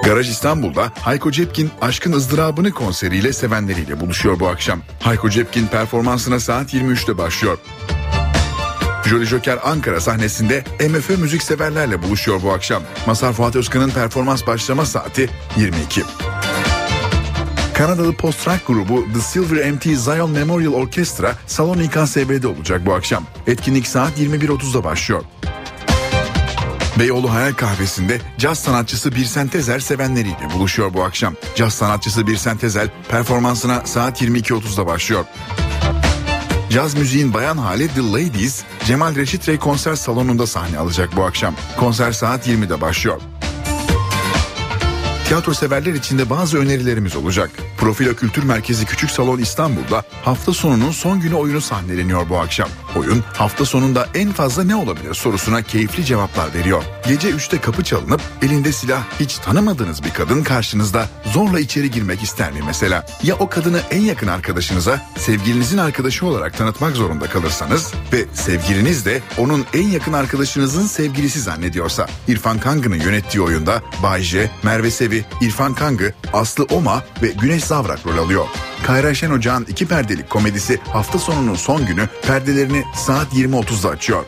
[0.06, 4.82] Garaj İstanbul'da Hayko Cepkin Aşkın ızdırabını konseriyle sevenleriyle buluşuyor bu akşam.
[5.00, 7.58] Hayko Cepkin performansına saat 23'te başlıyor.
[9.06, 12.84] Jolly Joker Ankara sahnesinde MFÖ müzik severlerle buluşuyor bu akşam.
[13.08, 16.04] Masar Fuat Özkan'ın performans başlama saati 22.
[17.74, 23.24] Kanadalı post-rock grubu The Silver MT Zion Memorial Orchestra Salon İKSB'de olacak bu akşam.
[23.48, 25.24] Etkinlik saat 21.30'da başlıyor.
[26.99, 31.36] Beyoğlu Hayal Kahvesi'nde caz sanatçısı Birsen Tezer sevenleriyle buluşuyor bu akşam.
[31.56, 35.26] Caz sanatçısı Birsen Tezer performansına saat 22.30'da başlıyor.
[36.70, 41.56] Caz müziğin bayan hali The Ladies, Cemal Reşit Rey konser salonunda sahne alacak bu akşam.
[41.78, 43.22] Konser saat 20'de başlıyor.
[45.34, 47.49] Tiyatro severler için de bazı önerilerimiz olacak.
[47.77, 52.69] Profilo Kültür Merkezi Küçük Salon İstanbul'da hafta sonunun son günü oyunu sahneleniyor bu akşam.
[52.95, 56.84] Oyun hafta sonunda en fazla ne olabilir sorusuna keyifli cevaplar veriyor.
[57.07, 62.51] Gece 3'te kapı çalınıp elinde silah hiç tanımadığınız bir kadın karşınızda zorla içeri girmek ister
[62.51, 63.05] mi mesela?
[63.23, 69.22] Ya o kadını en yakın arkadaşınıza sevgilinizin arkadaşı olarak tanıtmak zorunda kalırsanız ve sevgiliniz de
[69.38, 72.07] onun en yakın arkadaşınızın sevgilisi zannediyorsa?
[72.27, 78.06] İrfan Kangı'nın yönettiği oyunda Bay J, Merve Sevi, İrfan Kangı, Aslı Oma ve Güneş Zavrak
[78.06, 78.45] rol alıyor.
[78.86, 84.26] Kayra Şen Ocağ'ın iki perdelik komedisi hafta sonunun son günü perdelerini saat 20.30'da açıyor.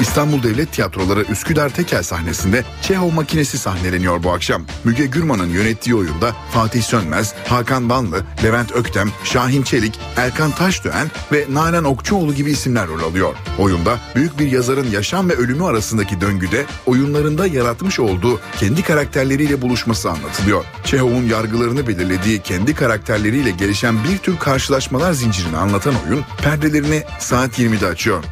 [0.00, 4.62] İstanbul Devlet Tiyatroları Üsküdar Tekel sahnesinde Çehov makinesi sahneleniyor bu akşam.
[4.84, 11.44] Müge Gürman'ın yönettiği oyunda Fatih Sönmez, Hakan Banlı, Levent Öktem, Şahin Çelik, Erkan Taşdöğen ve
[11.50, 13.34] Nalan Okçuoğlu gibi isimler rol alıyor.
[13.58, 20.10] Oyunda büyük bir yazarın yaşam ve ölümü arasındaki döngüde oyunlarında yaratmış olduğu kendi karakterleriyle buluşması
[20.10, 20.64] anlatılıyor.
[20.84, 27.86] Çehov'un yargılarını belirlediği kendi karakterleriyle gelişen bir tür karşılaşmalar zincirini anlatan oyun perdelerini saat 20'de
[27.86, 28.24] açıyor.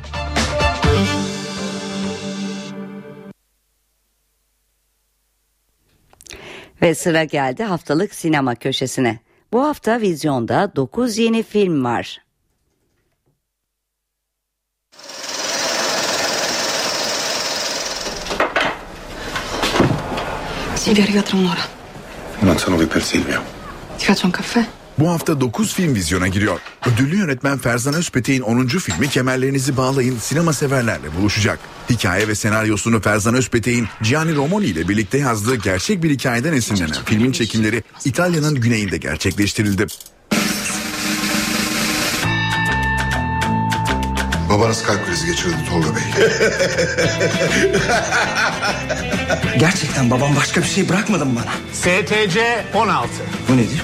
[6.83, 9.19] Ve sıra geldi haftalık sinema köşesine.
[9.53, 12.19] Bu hafta vizyonda 9 yeni film var.
[20.77, 21.65] Silvia arriva tra un'ora.
[22.43, 23.41] Non sono qui per Silvio.
[23.99, 24.65] Ti faccio un caffè?
[24.99, 26.61] Bu hafta 9 film vizyona giriyor.
[26.87, 28.67] Ödüllü yönetmen Ferzan Özpetek'in 10.
[28.67, 31.59] filmi Kemerlerinizi Bağlayın sinema severlerle buluşacak.
[31.91, 37.33] Hikaye ve senaryosunu Ferzan Özpetek'in Gianni Romoli ile birlikte yazdığı gerçek bir hikayeden esinlenen filmin
[37.33, 39.87] çekimleri İtalya'nın güneyinde gerçekleştirildi.
[44.51, 46.03] Babanız kalp krizi geçirdi Tolga Bey.
[49.59, 51.53] Gerçekten babam başka bir şey bırakmadı mı bana?
[51.73, 53.09] STC 16.
[53.49, 53.83] Bu nedir?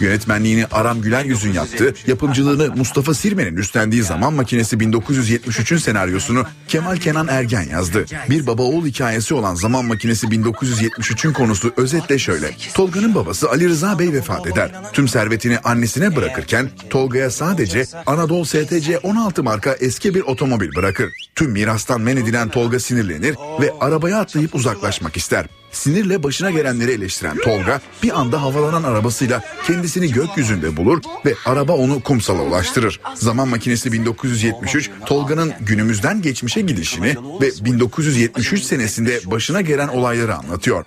[0.00, 7.28] Yönetmenliğini Aram Güler Yüz'ün yaptığı, yapımcılığını Mustafa Sirmen'in üstlendiği Zaman Makinesi 1973'ün senaryosunu Kemal Kenan
[7.28, 8.04] Ergen yazdı.
[8.30, 12.50] Bir baba oğul hikayesi olan Zaman Makinesi 1973'ün konusu özetle şöyle.
[12.74, 14.70] Tolga'nın babası Ali Rıza Bey vefat eder.
[14.92, 21.12] Tüm servetini annesine bırakırken Tolga'ya sadece Anadolu STC 16 marka eski bir otomobil bırakır.
[21.34, 25.46] Tüm mirastan men edilen Tolga sinirlenir ve arabaya atlayıp uzaklaşmak ister.
[25.76, 32.02] Sinirle başına gelenleri eleştiren Tolga bir anda havalanan arabasıyla kendisini gökyüzünde bulur ve araba onu
[32.02, 33.00] kumsala ulaştırır.
[33.14, 40.84] Zaman makinesi 1973 Tolga'nın günümüzden geçmişe gidişini ve 1973 senesinde başına gelen olayları anlatıyor.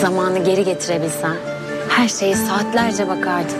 [0.00, 1.36] Zamanı geri getirebilsen
[1.88, 3.56] her şeye saatlerce bakardın.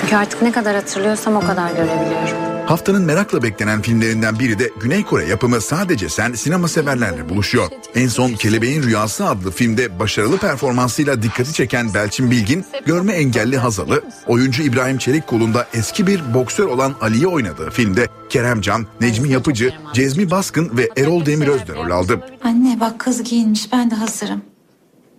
[0.00, 2.47] Çünkü artık ne kadar hatırlıyorsam o kadar görebiliyorum.
[2.68, 7.68] Haftanın merakla beklenen filmlerinden biri de Güney Kore yapımı Sadece Sen sinema severlerle buluşuyor.
[7.94, 14.04] En son Kelebeğin Rüyası adlı filmde başarılı performansıyla dikkati çeken Belçin Bilgin, görme engelli Hazal'ı,
[14.26, 19.72] oyuncu İbrahim Çelik kolunda eski bir boksör olan Ali'yi oynadığı filmde Kerem Can, Necmi Yapıcı,
[19.94, 22.20] Cezmi Baskın ve Erol Demiröz de rol aldı.
[22.44, 24.42] Anne bak kız giyinmiş ben de hazırım.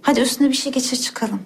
[0.01, 1.39] Hadi üstüne bir şey geçir çıkalım.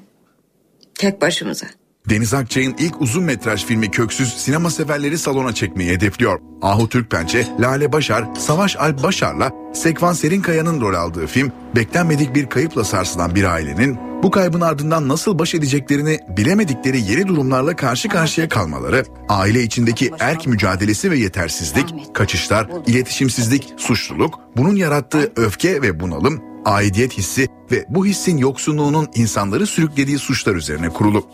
[0.95, 1.67] Tek başımıza.
[2.09, 6.39] Deniz Akçay'ın ilk uzun metraj filmi Köksüz sinema severleri salona çekmeyi hedefliyor.
[6.61, 12.83] Ahu Türkpençe, Lale Başar, Savaş Alp Başar'la Sekvan Serinkaya'nın rol aldığı film beklenmedik bir kayıpla
[12.83, 19.05] sarsılan bir ailenin bu kaybın ardından nasıl baş edeceklerini bilemedikleri yeni durumlarla karşı karşıya kalmaları,
[19.29, 27.17] aile içindeki erk mücadelesi ve yetersizlik, kaçışlar, iletişimsizlik, suçluluk, bunun yarattığı öfke ve bunalım, aidiyet
[27.17, 31.27] hissi ve bu hissin yoksunluğunun insanları sürüklediği suçlar üzerine kurulu.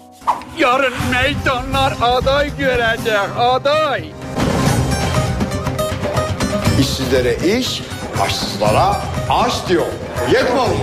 [0.57, 4.11] Yarın meydanlar aday görecek aday.
[6.79, 7.81] İşsizlere iş,
[8.21, 9.85] aşsızlara aş diyor.
[10.33, 10.75] Yetmiyor mu?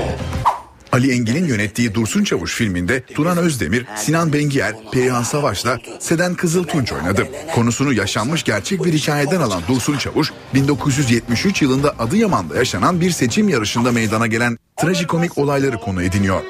[0.92, 7.28] Ali Engin'in yönettiği Dursun Çavuş filminde Turan Özdemir, Sinan Bengier, Perihan Savaş'la Seden Kızıltunç oynadı.
[7.54, 13.92] Konusunu yaşanmış gerçek bir hikayeden alan Dursun Çavuş, 1973 yılında Adıyaman'da yaşanan bir seçim yarışında
[13.92, 16.42] meydana gelen trajikomik olayları konu ediniyor.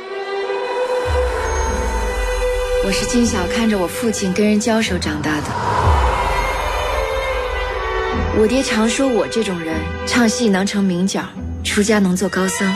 [2.85, 5.47] 我是金小看着我父亲跟人交手长大的。
[8.37, 9.75] 我爹常说我这种人
[10.07, 11.21] 唱戏能成名角，
[11.63, 12.67] 出家能做高僧。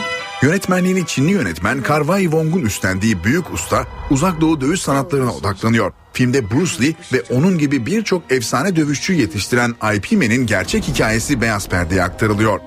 [0.42, 5.92] Yönetmenliğini Çinli yönetmen Karvai Wong'un üstlendiği büyük usta uzak doğu dövüş sanatlarına odaklanıyor.
[6.12, 11.68] Filmde Bruce Lee ve onun gibi birçok efsane dövüşçü yetiştiren IP Man'in gerçek hikayesi beyaz
[11.68, 12.60] perdeye aktarılıyor.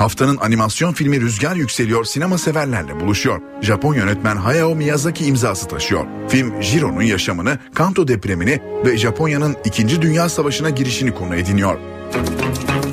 [0.00, 3.40] Haftanın animasyon filmi Rüzgar Yükseliyor sinema severlerle buluşuyor.
[3.62, 6.06] Japon yönetmen Hayao Miyazaki imzası taşıyor.
[6.28, 10.02] Film Jiro'nun yaşamını, Kanto depremini ve Japonya'nın 2.
[10.02, 11.78] Dünya Savaşı'na girişini konu ediniyor.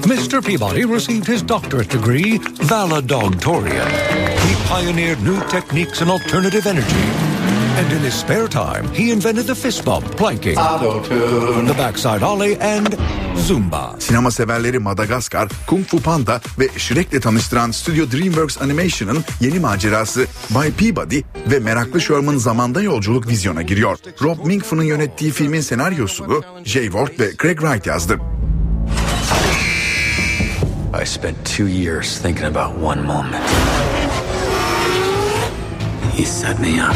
[0.06, 0.42] Mr.
[0.42, 2.40] Peabody received his doctorate degree
[2.70, 3.90] valedictorian.
[4.38, 7.27] He pioneered new techniques in alternative energy.
[7.78, 12.88] And in his spare time, he invented the fist bump, planking, the backside ollie, and
[13.36, 13.96] Zumba.
[14.00, 20.70] Sinema severleri Madagaskar, Kung Fu Panda ve Shrek'le tanıştıran Studio DreamWorks Animation'ın yeni macerası By
[20.70, 21.22] Peabody
[21.52, 23.98] ve meraklı Sherman zamanda yolculuk vizyona giriyor.
[24.22, 28.20] Rob Minkoff'un yönettiği filmin senaryosunu Jay Ward ve Craig Wright yazdı.
[31.04, 33.44] I spent two years thinking about one moment.
[36.18, 36.96] He set me up.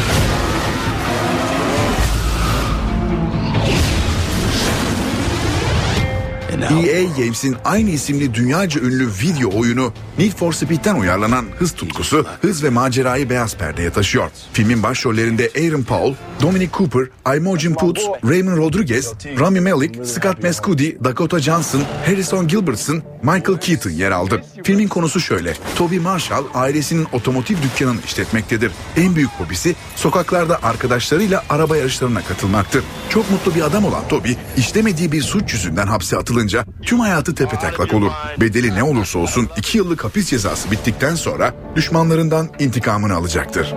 [6.72, 12.64] EA Games'in aynı isimli dünyaca ünlü video oyunu Need for Speed'den uyarlanan hız tutkusu hız
[12.64, 14.30] ve macerayı beyaz perdeye taşıyor.
[14.52, 21.40] Filmin başrollerinde Aaron Paul, Dominic Cooper, Imogen Poots, Raymond Rodriguez, Rami Malek, Scott Mescudi, Dakota
[21.40, 24.42] Johnson, Harrison Gilbertson, Michael Keaton yer aldı.
[24.64, 25.54] Filmin konusu şöyle.
[25.76, 28.72] Toby Marshall ailesinin otomotiv dükkanını işletmektedir.
[28.96, 32.84] En büyük hobisi sokaklarda arkadaşlarıyla araba yarışlarına katılmaktır.
[33.08, 37.94] Çok mutlu bir adam olan Toby işlemediği bir suç yüzünden hapse atılınca tüm hayatı tepeteklak
[37.94, 38.10] olur.
[38.40, 43.74] Bedeli ne olursa olsun iki yıllık hapis cezası bittikten sonra düşmanlarından intikamını alacaktır.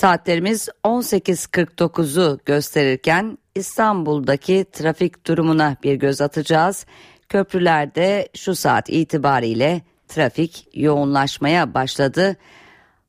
[0.00, 6.86] Saatlerimiz 18.49'u gösterirken İstanbul'daki trafik durumuna bir göz atacağız.
[7.28, 12.36] Köprülerde şu saat itibariyle trafik yoğunlaşmaya başladı.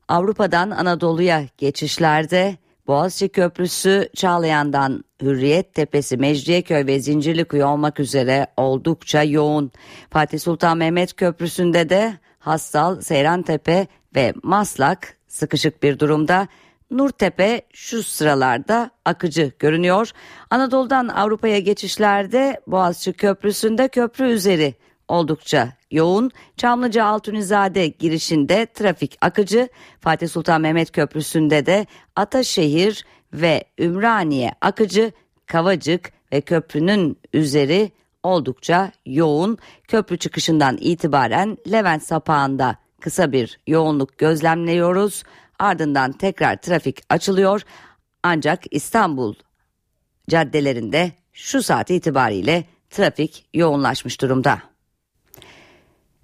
[0.07, 2.57] Avrupa'dan Anadolu'ya geçişlerde
[2.88, 9.72] Boğaziçi Köprüsü Çağlayan'dan Hürriyet Tepesi, Mecidiyeköy ve Zincirlikuyu olmak üzere oldukça yoğun.
[10.09, 16.47] Fatih Sultan Mehmet Köprüsü'nde de Hassal, Seyrantepe ve Maslak sıkışık bir durumda.
[16.91, 20.11] Nurtepe şu sıralarda akıcı görünüyor.
[20.49, 24.76] Anadolu'dan Avrupa'ya geçişlerde Boğaziçi Köprüsü'nde köprü üzeri
[25.07, 26.31] oldukça yoğun.
[26.57, 29.69] Çamlıca Altunizade girişinde trafik akıcı.
[29.99, 31.85] Fatih Sultan Mehmet Köprüsü'nde de
[32.15, 35.11] Ataşehir ve Ümraniye akıcı.
[35.45, 37.91] Kavacık ve köprünün üzeri
[38.23, 39.57] oldukça yoğun.
[39.88, 45.23] Köprü çıkışından itibaren Levent sapağında kısa bir yoğunluk gözlemliyoruz.
[45.62, 47.62] Ardından tekrar trafik açılıyor.
[48.24, 49.36] Ancak İstanbul
[50.30, 54.62] caddelerinde şu saat itibariyle trafik yoğunlaşmış durumda.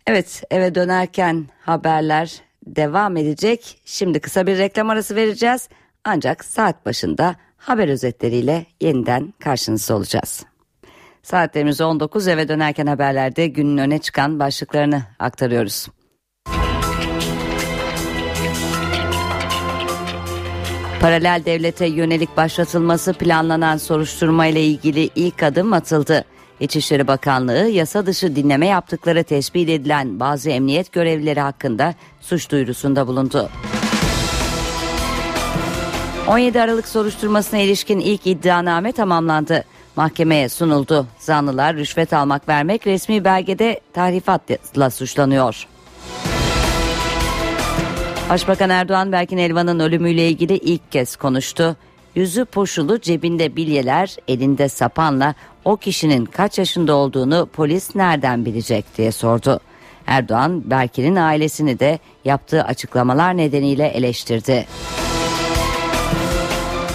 [0.08, 3.82] Evet eve dönerken haberler devam edecek.
[3.86, 5.70] Şimdi kısa bir reklam arası vereceğiz.
[6.04, 10.46] Ancak saat başında haber özetleriyle yeniden karşınızda olacağız.
[11.24, 15.88] Saatlerimiz 19 eve dönerken haberlerde günün öne çıkan başlıklarını aktarıyoruz.
[21.02, 26.26] Paralel devlete yönelik başlatılması planlanan soruşturma ile ilgili ilk adım atıldı.
[26.60, 33.50] İçişleri Bakanlığı yasa dışı dinleme yaptıkları tespit edilen bazı emniyet görevlileri hakkında suç duyurusunda bulundu.
[36.28, 39.64] 17 Aralık soruşturmasına ilişkin ilk iddianame tamamlandı.
[39.96, 41.08] Mahkemeye sunuldu.
[41.20, 45.68] Zanlılar rüşvet almak vermek resmi belgede tahrifatla suçlanıyor.
[48.30, 51.76] Başbakan Erdoğan Berkin Elvan'ın ölümüyle ilgili ilk kez konuştu.
[52.16, 55.34] Yüzü poşulu cebinde bilyeler elinde sapanla
[55.66, 59.60] o kişinin kaç yaşında olduğunu polis nereden bilecek diye sordu.
[60.08, 64.68] Erdoğan Berkin'in ailesini de yaptığı açıklamalar nedeniyle eleştirdi.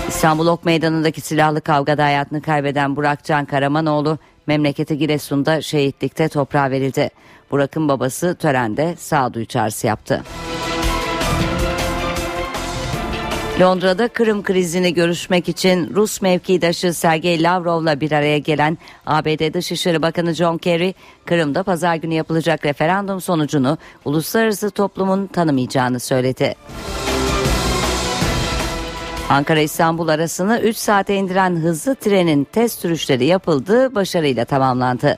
[0.08, 7.10] İstanbul Ok Meydanı'ndaki silahlı kavgada hayatını kaybeden Burak Can Karamanoğlu memleketi Giresun'da şehitlikte toprağa verildi.
[7.50, 10.22] Burak'ın babası törende sağduyu çağrısı yaptı.
[13.60, 20.34] Londra'da Kırım krizini görüşmek için Rus mevkidaşı Sergey Lavrov'la bir araya gelen ABD Dışişleri Bakanı
[20.34, 26.54] John Kerry, Kırım'da pazar günü yapılacak referandum sonucunu uluslararası toplumun tanımayacağını söyledi.
[29.28, 35.16] Ankara-İstanbul arasını 3 saate indiren hızlı trenin test sürüşleri yapıldı, başarıyla tamamlandı.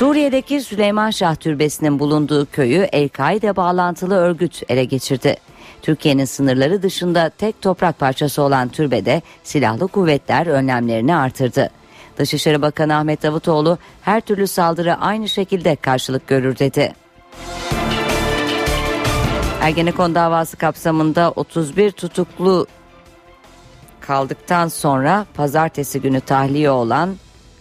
[0.00, 5.36] Suriye'deki Süleyman Şah Türbesi'nin bulunduğu köyü El-Kaide bağlantılı örgüt ele geçirdi.
[5.82, 11.70] Türkiye'nin sınırları dışında tek toprak parçası olan türbede silahlı kuvvetler önlemlerini artırdı.
[12.16, 16.92] Dışişleri Bakanı Ahmet Davutoğlu her türlü saldırı aynı şekilde karşılık görür dedi.
[19.60, 22.66] Ergenekon davası kapsamında 31 tutuklu
[24.00, 27.16] kaldıktan sonra pazartesi günü tahliye olan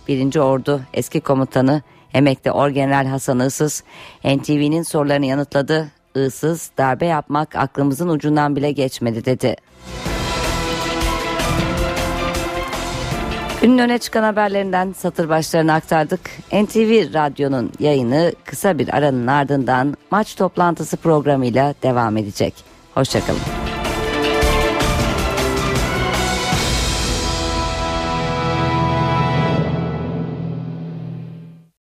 [0.08, 0.36] 1.
[0.36, 1.82] Ordu eski komutanı
[2.14, 3.84] emekli Orgeneral Hasan Isız
[4.24, 5.88] NTV'nin sorularını yanıtladı.
[6.16, 9.56] Isız darbe yapmak aklımızın ucundan bile geçmedi dedi.
[13.62, 16.20] Günün öne çıkan haberlerinden satır başlarını aktardık.
[16.54, 22.54] NTV Radyo'nun yayını kısa bir aranın ardından maç toplantısı programıyla devam edecek.
[22.94, 23.69] Hoşçakalın.